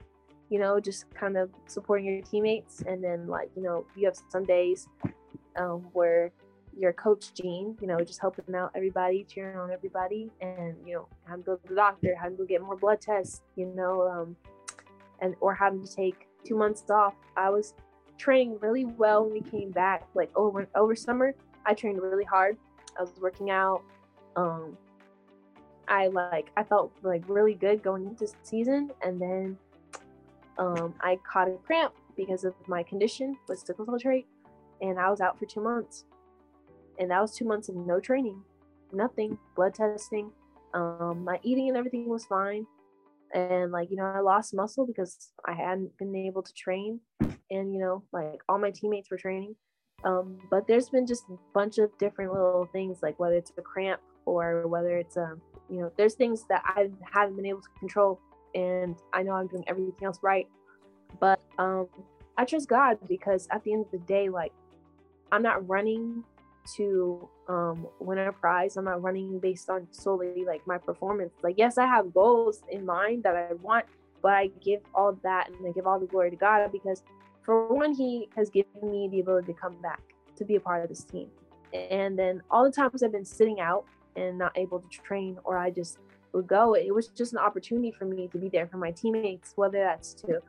you 0.49 0.61
know, 0.61 0.79
just 0.79 1.13
kind 1.13 1.37
of 1.37 1.51
supporting 1.67 2.07
your 2.07 2.23
teammates. 2.23 2.83
And 2.87 3.03
then, 3.03 3.27
like, 3.27 3.51
you 3.57 3.63
know, 3.63 3.85
you 3.97 4.07
have 4.07 4.17
some 4.31 4.45
days 4.45 4.87
um, 5.57 5.89
where 5.93 6.31
your 6.77 6.93
coach 6.93 7.35
Gene, 7.35 7.77
you 7.81 7.89
know, 7.89 7.99
just 8.01 8.21
helping 8.21 8.55
out 8.55 8.71
everybody, 8.77 9.25
cheering 9.25 9.57
on 9.57 9.73
everybody, 9.73 10.31
and 10.41 10.77
you 10.87 10.95
know, 10.95 11.09
having 11.25 11.43
to 11.43 11.47
go 11.47 11.57
to 11.57 11.69
the 11.69 11.75
doctor, 11.75 12.15
having 12.21 12.37
to 12.37 12.47
get 12.47 12.61
more 12.61 12.77
blood 12.77 13.01
tests, 13.01 13.43
you 13.57 13.67
know, 13.75 14.03
um, 14.09 14.37
and 15.21 15.35
or 15.41 15.55
having 15.55 15.85
to 15.85 15.93
take 15.93 16.29
two 16.45 16.57
months 16.57 16.85
off. 16.91 17.15
I 17.37 17.51
was 17.51 17.75
training 18.19 18.59
really 18.61 18.85
well 18.85 19.25
when 19.25 19.33
we 19.33 19.41
came 19.41 19.71
back. 19.71 20.07
Like 20.15 20.31
over 20.37 20.69
over 20.75 20.95
summer, 20.95 21.35
I 21.65 21.75
trained 21.75 22.01
really 22.01 22.25
hard. 22.25 22.57
I 22.99 23.03
was 23.03 23.13
working 23.21 23.51
out. 23.51 23.83
Um, 24.37 24.77
I 25.89 26.09
like 26.09 26.51
I 26.57 26.63
felt 26.63 26.93
like 27.03 27.25
really 27.29 27.55
good 27.55 27.83
going 27.83 28.07
into 28.07 28.29
season, 28.43 28.91
and 29.03 29.21
then 29.21 29.59
um, 30.59 30.95
I 31.01 31.19
caught 31.31 31.49
a 31.49 31.57
cramp 31.65 31.95
because 32.17 32.45
of 32.45 32.55
my 32.67 32.83
condition 32.83 33.37
with 33.49 33.59
sickle 33.59 33.87
cell 33.87 33.99
trait, 33.99 34.27
and 34.81 34.99
I 34.99 35.11
was 35.11 35.21
out 35.21 35.39
for 35.39 35.47
two 35.47 35.61
months. 35.61 36.05
And 36.99 37.11
that 37.11 37.21
was 37.21 37.35
two 37.35 37.45
months 37.45 37.69
of 37.69 37.77
no 37.77 38.01
training, 38.01 38.43
nothing, 38.91 39.37
blood 39.55 39.75
testing. 39.75 40.31
Um, 40.73 41.25
my 41.25 41.39
eating 41.43 41.69
and 41.69 41.77
everything 41.77 42.09
was 42.09 42.25
fine 42.25 42.67
and 43.35 43.73
like 43.73 43.91
you 43.91 43.97
know 43.97 44.05
i 44.05 44.21
lost 44.21 44.55
muscle 44.55 44.87
because 44.87 45.33
i 45.45 45.53
hadn't 45.53 45.97
been 45.99 46.15
able 46.15 46.43
to 46.43 46.53
train 46.55 47.01
and 47.51 47.73
you 47.73 47.81
know 47.81 48.03
like 48.13 48.41
all 48.49 48.59
my 48.59 48.71
teammates 48.71 49.11
were 49.11 49.17
training 49.17 49.55
um, 50.05 50.39
but 50.51 50.67
there's 50.67 50.91
been 50.91 51.07
just 51.07 51.25
a 51.31 51.37
bunch 51.55 51.79
of 51.79 51.91
different 51.99 52.33
little 52.33 52.69
things 52.73 52.99
like 53.03 53.19
whether 53.19 53.35
it's 53.35 53.53
a 53.57 53.63
cramp 53.63 54.01
or 54.25 54.67
whether 54.67 54.97
it's 54.99 55.17
um 55.17 55.41
you 55.69 55.81
know 55.81 55.91
there's 55.97 56.15
things 56.15 56.45
that 56.49 56.63
i 56.67 56.89
haven't 57.11 57.37
been 57.37 57.47
able 57.47 57.61
to 57.61 57.69
control 57.79 58.21
and 58.55 58.97
i 59.13 59.23
know 59.23 59.33
i'm 59.33 59.47
doing 59.47 59.65
everything 59.67 59.95
else 60.03 60.19
right 60.23 60.47
but 61.21 61.41
um 61.59 61.89
i 62.37 62.45
trust 62.45 62.69
god 62.69 62.99
because 63.09 63.49
at 63.51 63.63
the 63.65 63.73
end 63.73 63.85
of 63.85 63.91
the 63.91 63.99
day 64.07 64.29
like 64.29 64.53
i'm 65.33 65.43
not 65.43 65.67
running 65.69 66.23
to 66.75 67.29
um, 67.49 67.87
win 68.01 68.19
a 68.19 68.33
prize. 68.33 68.77
I'm 68.77 68.85
not 68.85 69.03
running 69.03 69.39
based 69.39 69.71
on 69.71 69.87
solely 69.91 70.45
like 70.45 70.67
my 70.67 70.79
performance. 70.79 71.33
Like, 71.43 71.55
yes, 71.59 71.79
I 71.79 71.87
have 71.87 72.13
goals 72.13 72.63
in 72.71 72.85
mind 72.85 73.23
that 73.25 73.37
I 73.37 73.55
want, 73.55 73.87
but 74.23 74.33
I 74.33 74.49
give 74.63 74.81
all 74.95 75.19
that 75.23 75.49
and 75.51 75.67
I 75.67 75.73
give 75.73 75.87
all 75.87 76.01
the 76.01 76.07
glory 76.07 76.31
to 76.31 76.37
God 76.37 76.71
because, 76.73 77.03
for 77.47 77.73
one, 77.73 77.95
He 77.95 78.29
has 78.37 78.51
given 78.51 78.91
me 78.91 79.09
the 79.09 79.21
ability 79.21 79.55
to 79.55 79.59
come 79.59 79.81
back 79.81 80.03
to 80.37 80.45
be 80.45 80.57
a 80.57 80.61
part 80.61 80.83
of 80.83 80.89
this 80.89 81.05
team. 81.05 81.29
And 81.73 82.19
then 82.19 82.43
all 82.51 82.65
the 82.65 82.73
times 82.73 83.03
I've 83.03 83.13
been 83.13 83.25
sitting 83.25 83.61
out 83.61 83.85
and 84.17 84.37
not 84.37 84.53
able 84.59 84.81
to 84.81 84.89
train, 84.89 85.39
or 85.45 85.57
I 85.57 85.71
just 85.71 85.99
would 86.33 86.47
go, 86.47 86.75
it 86.75 86.93
was 86.95 87.09
just 87.09 87.33
an 87.33 87.39
opportunity 87.39 87.93
for 87.93 88.05
me 88.05 88.29
to 88.29 88.39
be 88.39 88.49
there 88.49 88.67
for 88.67 88.79
my 88.79 88.91
teammates, 88.91 89.53
whether 89.57 89.79
that's 89.79 90.13
to 90.15 90.41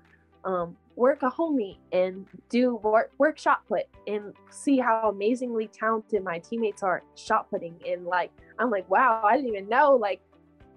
um, 0.44 0.76
work 0.96 1.22
a 1.24 1.30
home 1.30 1.58
meet 1.58 1.78
and 1.92 2.26
do 2.50 2.76
work, 2.78 3.12
work 3.18 3.38
shot 3.38 3.68
put 3.68 3.84
and 4.08 4.34
see 4.50 4.78
how 4.78 5.10
amazingly 5.10 5.68
talented 5.68 6.24
my 6.24 6.40
teammates 6.40 6.82
are 6.82 7.04
shot 7.16 7.50
putting. 7.52 7.76
And 7.88 8.06
like, 8.06 8.32
I'm 8.58 8.72
like, 8.72 8.90
wow, 8.90 9.22
I 9.24 9.36
didn't 9.36 9.50
even 9.50 9.70
know 9.70 9.96
like 9.96 10.22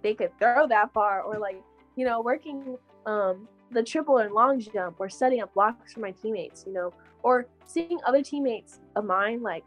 they 0.03 0.15
could 0.15 0.37
throw 0.39 0.67
that 0.69 0.93
far 0.93 1.23
or 1.23 1.39
like, 1.39 1.63
you 1.97 2.05
know, 2.05 2.21
working 2.21 2.77
um, 3.07 3.49
the 3.71 3.83
triple 3.83 4.19
and 4.19 4.33
long 4.33 4.61
jump 4.61 4.97
or 4.99 5.09
setting 5.09 5.41
up 5.41 5.55
blocks 5.55 5.93
for 5.93 6.01
my 6.01 6.11
teammates, 6.11 6.65
you 6.67 6.73
know, 6.73 6.93
or 7.23 7.47
seeing 7.67 7.99
other 8.07 8.23
teammates 8.23 8.81
of 8.97 9.05
mine 9.05 9.43
like 9.43 9.65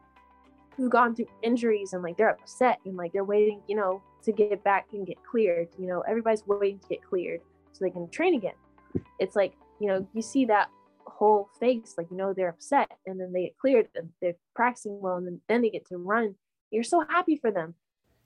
who've 0.76 0.90
gone 0.92 1.16
through 1.16 1.28
injuries 1.42 1.94
and 1.94 2.04
like 2.04 2.18
they're 2.18 2.30
upset 2.30 2.80
and 2.86 2.98
like 2.98 3.14
they're 3.14 3.24
waiting, 3.24 3.62
you 3.68 3.76
know, 3.76 4.02
to 4.24 4.32
get 4.32 4.64
back 4.64 4.88
and 4.94 5.06
get 5.06 5.18
cleared. 5.24 5.68
You 5.78 5.88
know, 5.88 6.02
everybody's 6.02 6.46
waiting 6.48 6.80
to 6.80 6.88
get 6.88 7.04
cleared 7.04 7.42
so 7.72 7.86
they 7.86 7.92
can 7.92 8.10
train 8.10 8.36
again. 8.36 8.56
It's 9.20 9.36
like, 9.36 9.54
you 9.80 9.88
know, 9.88 10.08
you 10.14 10.22
see 10.22 10.46
that 10.46 10.70
whole 11.06 11.50
face, 11.60 11.96
like, 11.98 12.08
you 12.10 12.18
know, 12.18 12.34
they're 12.34 12.50
upset 12.50 12.92
and 13.06 13.20
then 13.20 13.32
they 13.32 13.44
get 13.44 13.58
cleared 13.58 13.88
and 13.96 14.10
they're 14.22 14.36
practicing 14.56 15.00
well 15.00 15.18
and 15.18 15.28
then, 15.28 15.42
then 15.48 15.62
they 15.62 15.70
get 15.70 15.88
to 15.88 15.98
run. 15.98 16.36
You're 16.72 16.84
so 16.84 17.04
happy 17.08 17.38
for 17.38 17.52
them. 17.52 17.76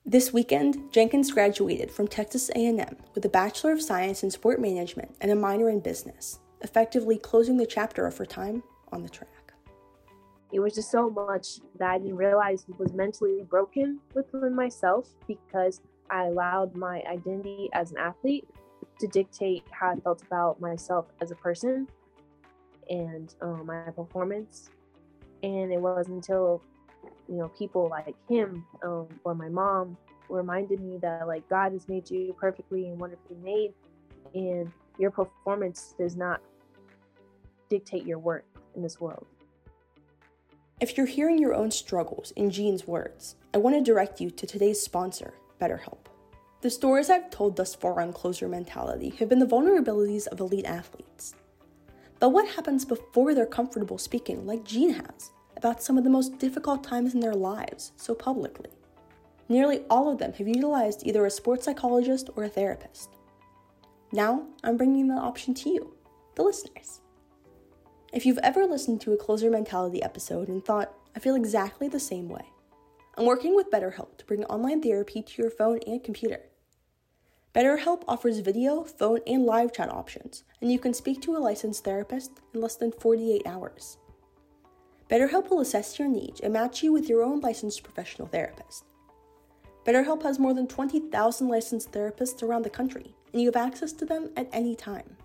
This 0.08 0.32
weekend, 0.32 0.92
Jenkins 0.92 1.32
graduated 1.32 1.92
from 1.92 2.08
Texas 2.08 2.50
A&M 2.56 2.96
with 3.14 3.26
a 3.26 3.30
Bachelor 3.30 3.74
of 3.74 3.82
Science 3.82 4.24
in 4.24 4.32
Sport 4.32 4.60
Management 4.60 5.14
and 5.22 5.30
a 5.30 5.36
minor 5.36 5.70
in 5.70 5.82
Business, 5.82 6.40
effectively 6.62 7.18
closing 7.18 7.58
the 7.58 7.66
chapter 7.66 8.08
of 8.08 8.18
her 8.18 8.26
time 8.26 8.64
on 8.92 9.04
the 9.04 9.10
track 9.10 9.38
it 10.52 10.60
was 10.60 10.74
just 10.74 10.90
so 10.90 11.10
much 11.10 11.60
that 11.78 11.90
I 11.90 11.98
didn't 11.98 12.16
realize 12.16 12.66
was 12.78 12.94
mentally 12.94 13.44
broken 13.50 14.00
within 14.14 14.56
myself 14.56 15.10
because 15.28 15.82
I 16.10 16.26
allowed 16.26 16.76
my 16.76 17.02
identity 17.02 17.70
as 17.74 17.92
an 17.92 17.98
athlete 17.98 18.48
to 19.00 19.08
dictate 19.08 19.64
how 19.72 19.92
I 19.92 19.96
felt 19.98 20.24
about 20.24 20.62
myself 20.62 21.08
as 21.22 21.32
a 21.32 21.36
person 21.36 21.88
and 22.90 23.34
um, 23.42 23.66
my 23.66 23.92
performance. 23.92 24.70
And 25.44 25.72
it 25.72 25.80
wasn't 25.80 26.16
until, 26.16 26.64
you 27.28 27.36
know, 27.36 27.50
people 27.50 27.88
like 27.90 28.16
him 28.30 28.66
um, 28.84 29.08
or 29.24 29.36
my 29.36 29.50
mom 29.50 29.98
reminded 30.30 30.82
me 30.82 30.98
that 30.98 31.28
like 31.28 31.48
God 31.50 31.72
has 31.72 31.88
made 31.88 32.10
you 32.10 32.36
perfectly 32.40 32.88
and 32.88 33.00
wonderfully 33.00 33.38
made, 33.44 33.74
and 34.34 34.72
your 34.98 35.12
performance 35.12 35.94
does 35.98 36.16
not 36.16 36.42
dictate 37.70 38.06
your 38.06 38.20
worth 38.20 38.44
in 38.76 38.82
this 38.82 39.00
world. 39.00 39.26
If 40.80 40.96
you're 40.96 41.08
hearing 41.08 41.40
your 41.40 41.56
own 41.56 41.72
struggles 41.72 42.32
in 42.36 42.52
Jean's 42.52 42.86
words, 42.86 43.36
I 43.54 43.58
want 43.58 43.76
to 43.76 43.82
direct 43.82 44.22
you 44.22 44.30
to 44.30 44.46
today's 44.46 44.80
sponsor, 44.80 45.34
BetterHelp. 45.60 46.06
The 46.62 46.70
stories 46.70 47.10
I've 47.10 47.30
told 47.30 47.56
thus 47.56 47.74
far 47.74 48.00
on 48.00 48.14
closer 48.14 48.48
mentality 48.48 49.10
have 49.20 49.30
been 49.30 49.40
the 49.40 49.46
vulnerabilities 49.46 50.28
of 50.28 50.40
elite 50.40 50.66
athletes. 50.66 51.34
But 52.20 52.30
what 52.30 52.48
happens 52.48 52.86
before 52.86 53.34
they're 53.34 53.46
comfortable 53.46 53.98
speaking, 53.98 54.46
like 54.46 54.64
Jean 54.64 54.92
has, 54.92 55.32
about 55.58 55.84
some 55.84 55.98
of 55.98 56.06
the 56.06 56.10
most 56.10 56.40
difficult 56.40 56.84
times 56.84 57.14
in 57.14 57.20
their 57.20 57.36
lives 57.36 57.92
so 57.98 58.16
publicly? 58.16 58.70
Nearly 59.50 59.82
all 59.90 60.10
of 60.10 60.20
them 60.20 60.34
have 60.34 60.48
utilized 60.48 61.06
either 61.06 61.26
a 61.26 61.32
sports 61.32 61.66
psychologist 61.66 62.30
or 62.36 62.46
a 62.46 62.50
therapist. 62.50 63.10
Now, 64.12 64.48
I'm 64.64 64.78
bringing 64.78 65.08
the 65.08 65.16
option 65.16 65.54
to 65.56 65.70
you, 65.70 65.94
the 66.36 66.44
listeners. 66.44 67.02
If 68.14 68.26
you've 68.26 68.40
ever 68.40 68.66
listened 68.66 69.02
to 69.02 69.12
a 69.12 69.18
closer 69.18 69.50
mentality 69.50 70.02
episode 70.02 70.48
and 70.48 70.64
thought, 70.64 70.94
I 71.16 71.20
feel 71.20 71.36
exactly 71.36 71.90
the 71.90 72.00
same 72.00 72.30
way, 72.30 72.46
I'm 73.18 73.26
working 73.26 73.56
with 73.56 73.72
BetterHelp 73.72 74.18
to 74.18 74.26
bring 74.26 74.46
online 74.46 74.82
therapy 74.82 75.22
to 75.22 75.42
your 75.42 75.52
phone 75.52 75.80
and 75.86 76.04
computer. 76.04 76.44
BetterHelp 77.54 78.04
offers 78.08 78.40
video, 78.40 78.84
phone, 78.84 79.22
and 79.26 79.44
live 79.44 79.74
chat 79.74 79.92
options, 79.92 80.44
and 80.62 80.72
you 80.72 80.78
can 80.78 80.94
speak 80.94 81.22
to 81.24 81.36
a 81.36 81.40
licensed 81.40 81.84
therapist 81.84 82.32
in 82.54 82.62
less 82.62 82.76
than 82.76 82.92
48 82.92 83.42
hours. 83.48 83.98
BetterHelp 85.10 85.50
will 85.50 85.62
assess 85.62 85.98
your 85.98 86.08
needs 86.08 86.42
and 86.42 86.52
match 86.52 86.84
you 86.84 86.92
with 86.92 87.08
your 87.08 87.24
own 87.24 87.40
licensed 87.40 87.84
professional 87.84 88.28
therapist. 88.28 88.84
BetterHelp 89.86 90.22
has 90.24 90.38
more 90.38 90.54
than 90.54 90.68
20,000 90.68 91.48
licensed 91.48 91.94
therapists 91.94 92.44
around 92.44 92.64
the 92.64 92.70
country, 92.70 93.16
and 93.32 93.42
you 93.42 93.48
have 93.48 93.56
access 93.56 93.94
to 93.94 94.06
them 94.06 94.30
at 94.36 94.50
any 94.52 94.76
time. 94.76 95.16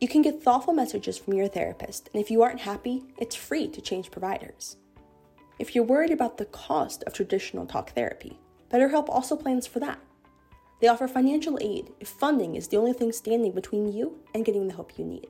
You 0.00 0.08
can 0.08 0.22
get 0.22 0.42
thoughtful 0.42 0.72
messages 0.72 1.18
from 1.18 1.34
your 1.34 1.48
therapist, 1.48 2.08
and 2.14 2.22
if 2.22 2.30
you 2.30 2.42
aren't 2.42 2.60
happy, 2.60 3.02
it's 3.18 3.34
free 3.34 3.68
to 3.68 3.82
change 3.82 4.10
providers. 4.10 4.76
If 5.58 5.74
you're 5.74 5.84
worried 5.84 6.12
about 6.12 6.38
the 6.38 6.46
cost 6.46 7.02
of 7.02 7.12
traditional 7.12 7.66
talk 7.66 7.90
therapy, 7.90 8.38
BetterHelp 8.70 9.08
also 9.08 9.36
plans 9.36 9.66
for 9.66 9.80
that. 9.80 9.98
They 10.80 10.88
offer 10.88 11.08
financial 11.08 11.58
aid 11.60 11.90
if 12.00 12.08
funding 12.08 12.54
is 12.54 12.68
the 12.68 12.76
only 12.76 12.92
thing 12.92 13.12
standing 13.12 13.52
between 13.52 13.92
you 13.92 14.18
and 14.34 14.44
getting 14.44 14.68
the 14.68 14.74
help 14.74 14.96
you 14.96 15.04
need. 15.04 15.28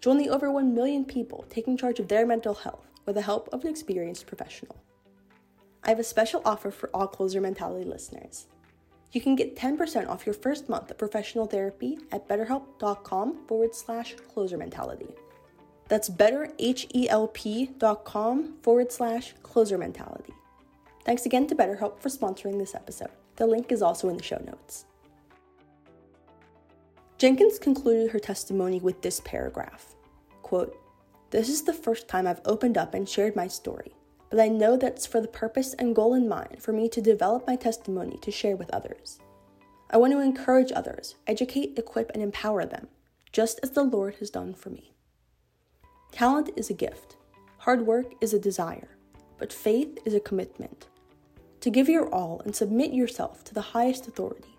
Join 0.00 0.16
the 0.16 0.30
over 0.30 0.50
1 0.50 0.74
million 0.74 1.04
people 1.04 1.44
taking 1.50 1.76
charge 1.76 2.00
of 2.00 2.08
their 2.08 2.26
mental 2.26 2.54
health 2.54 2.86
with 3.04 3.16
the 3.16 3.22
help 3.22 3.50
of 3.52 3.64
an 3.64 3.70
experienced 3.70 4.26
professional. 4.26 4.76
I 5.84 5.90
have 5.90 5.98
a 5.98 6.04
special 6.04 6.40
offer 6.44 6.70
for 6.70 6.88
all 6.94 7.06
Closer 7.06 7.40
Mentality 7.40 7.84
listeners. 7.84 8.46
You 9.12 9.20
can 9.20 9.36
get 9.36 9.56
10% 9.56 10.08
off 10.08 10.24
your 10.24 10.34
first 10.34 10.68
month 10.68 10.88
of 10.90 10.98
professional 10.98 11.46
therapy 11.46 11.98
at 12.12 12.28
betterhelp.com 12.28 13.46
forward 13.46 13.74
slash 13.74 14.14
closer 14.32 14.56
mentality. 14.56 15.08
That's 15.88 16.08
betterhelp.com 16.08 18.54
forward 18.62 18.92
slash 18.92 19.34
closer 19.42 19.76
mentality. 19.76 20.32
Thanks 21.04 21.26
again 21.26 21.48
to 21.48 21.56
BetterHelp 21.56 22.00
for 22.00 22.08
sponsoring 22.08 22.58
this 22.58 22.74
episode. 22.74 23.10
The 23.36 23.46
link 23.46 23.70
is 23.72 23.82
also 23.82 24.08
in 24.08 24.16
the 24.16 24.22
show 24.22 24.40
notes. 24.46 24.86
Jenkins 27.20 27.60
concluded 27.60 28.10
her 28.10 28.18
testimony 28.18 28.80
with 28.80 29.02
this 29.02 29.20
paragraph 29.20 29.94
quote, 30.42 30.76
This 31.30 31.48
is 31.48 31.62
the 31.62 31.72
first 31.72 32.08
time 32.08 32.26
I've 32.26 32.40
opened 32.44 32.76
up 32.76 32.94
and 32.94 33.08
shared 33.08 33.36
my 33.36 33.46
story 33.46 33.92
but 34.30 34.38
I 34.38 34.46
know 34.46 34.76
that's 34.76 35.06
for 35.06 35.20
the 35.20 35.28
purpose 35.28 35.74
and 35.74 35.94
goal 35.94 36.14
in 36.14 36.28
mind 36.28 36.62
for 36.62 36.72
me 36.72 36.88
to 36.90 37.02
develop 37.02 37.46
my 37.46 37.56
testimony 37.56 38.16
to 38.18 38.30
share 38.30 38.56
with 38.56 38.72
others. 38.72 39.18
I 39.90 39.96
want 39.96 40.12
to 40.12 40.20
encourage 40.20 40.70
others, 40.72 41.16
educate, 41.26 41.76
equip, 41.76 42.12
and 42.14 42.22
empower 42.22 42.64
them, 42.64 42.86
just 43.32 43.58
as 43.64 43.72
the 43.72 43.82
Lord 43.82 44.14
has 44.16 44.30
done 44.30 44.54
for 44.54 44.70
me. 44.70 44.92
Talent 46.12 46.50
is 46.56 46.70
a 46.70 46.74
gift, 46.74 47.16
hard 47.58 47.86
work 47.86 48.12
is 48.20 48.32
a 48.32 48.38
desire, 48.38 48.96
but 49.36 49.52
faith 49.52 49.98
is 50.04 50.14
a 50.14 50.20
commitment. 50.20 50.86
To 51.62 51.70
give 51.70 51.88
your 51.88 52.08
all 52.14 52.40
and 52.44 52.54
submit 52.54 52.92
yourself 52.92 53.42
to 53.44 53.54
the 53.54 53.60
highest 53.60 54.06
authority, 54.06 54.56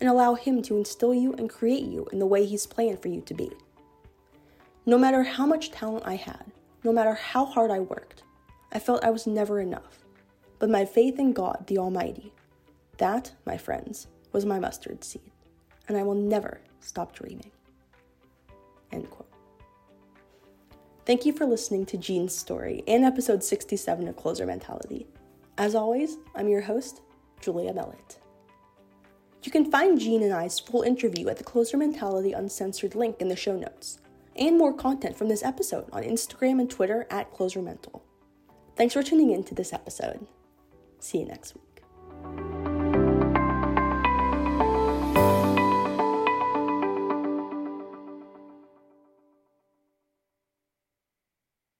and 0.00 0.08
allow 0.08 0.34
Him 0.34 0.62
to 0.62 0.76
instill 0.76 1.14
you 1.14 1.34
and 1.34 1.48
create 1.48 1.84
you 1.84 2.08
in 2.12 2.18
the 2.18 2.26
way 2.26 2.44
He's 2.44 2.66
planned 2.66 3.00
for 3.00 3.08
you 3.08 3.20
to 3.22 3.34
be. 3.34 3.50
No 4.86 4.98
matter 4.98 5.22
how 5.22 5.46
much 5.46 5.70
talent 5.70 6.06
I 6.06 6.16
had, 6.16 6.44
no 6.84 6.92
matter 6.92 7.14
how 7.14 7.44
hard 7.44 7.70
I 7.70 7.80
worked, 7.80 8.22
I 8.72 8.78
felt 8.78 9.04
I 9.04 9.10
was 9.10 9.26
never 9.26 9.60
enough. 9.60 10.04
But 10.58 10.70
my 10.70 10.84
faith 10.84 11.18
in 11.18 11.32
God, 11.32 11.66
the 11.66 11.78
Almighty, 11.78 12.32
that, 12.98 13.32
my 13.46 13.56
friends, 13.56 14.06
was 14.32 14.46
my 14.46 14.58
mustard 14.58 15.04
seed, 15.04 15.32
and 15.88 15.96
I 15.96 16.02
will 16.02 16.14
never 16.14 16.60
stop 16.80 17.14
dreaming. 17.14 17.50
End 18.92 19.10
quote. 19.10 19.30
Thank 21.06 21.26
you 21.26 21.32
for 21.32 21.46
listening 21.46 21.86
to 21.86 21.96
Jean's 21.96 22.36
story 22.36 22.84
and 22.86 23.04
episode 23.04 23.42
67 23.42 24.06
of 24.06 24.16
Closer 24.16 24.46
Mentality. 24.46 25.06
As 25.58 25.74
always, 25.74 26.16
I'm 26.34 26.48
your 26.48 26.60
host, 26.60 27.00
Julia 27.40 27.72
Mellett. 27.72 28.18
You 29.42 29.50
can 29.50 29.70
find 29.70 29.98
Jean 29.98 30.22
and 30.22 30.32
I's 30.32 30.60
full 30.60 30.82
interview 30.82 31.28
at 31.28 31.38
the 31.38 31.44
Closer 31.44 31.76
Mentality 31.76 32.32
Uncensored 32.32 32.94
link 32.94 33.16
in 33.20 33.28
the 33.28 33.36
show 33.36 33.56
notes, 33.56 33.98
and 34.36 34.58
more 34.58 34.72
content 34.72 35.16
from 35.16 35.28
this 35.28 35.42
episode 35.42 35.88
on 35.92 36.02
Instagram 36.02 36.60
and 36.60 36.70
Twitter 36.70 37.06
at 37.10 37.32
Closer 37.32 37.62
Mental. 37.62 38.02
Thanks 38.76 38.94
for 38.94 39.02
tuning 39.02 39.30
in 39.30 39.44
to 39.44 39.54
this 39.54 39.72
episode. 39.72 40.26
See 40.98 41.18
you 41.18 41.26
next 41.26 41.54
week. 41.54 42.59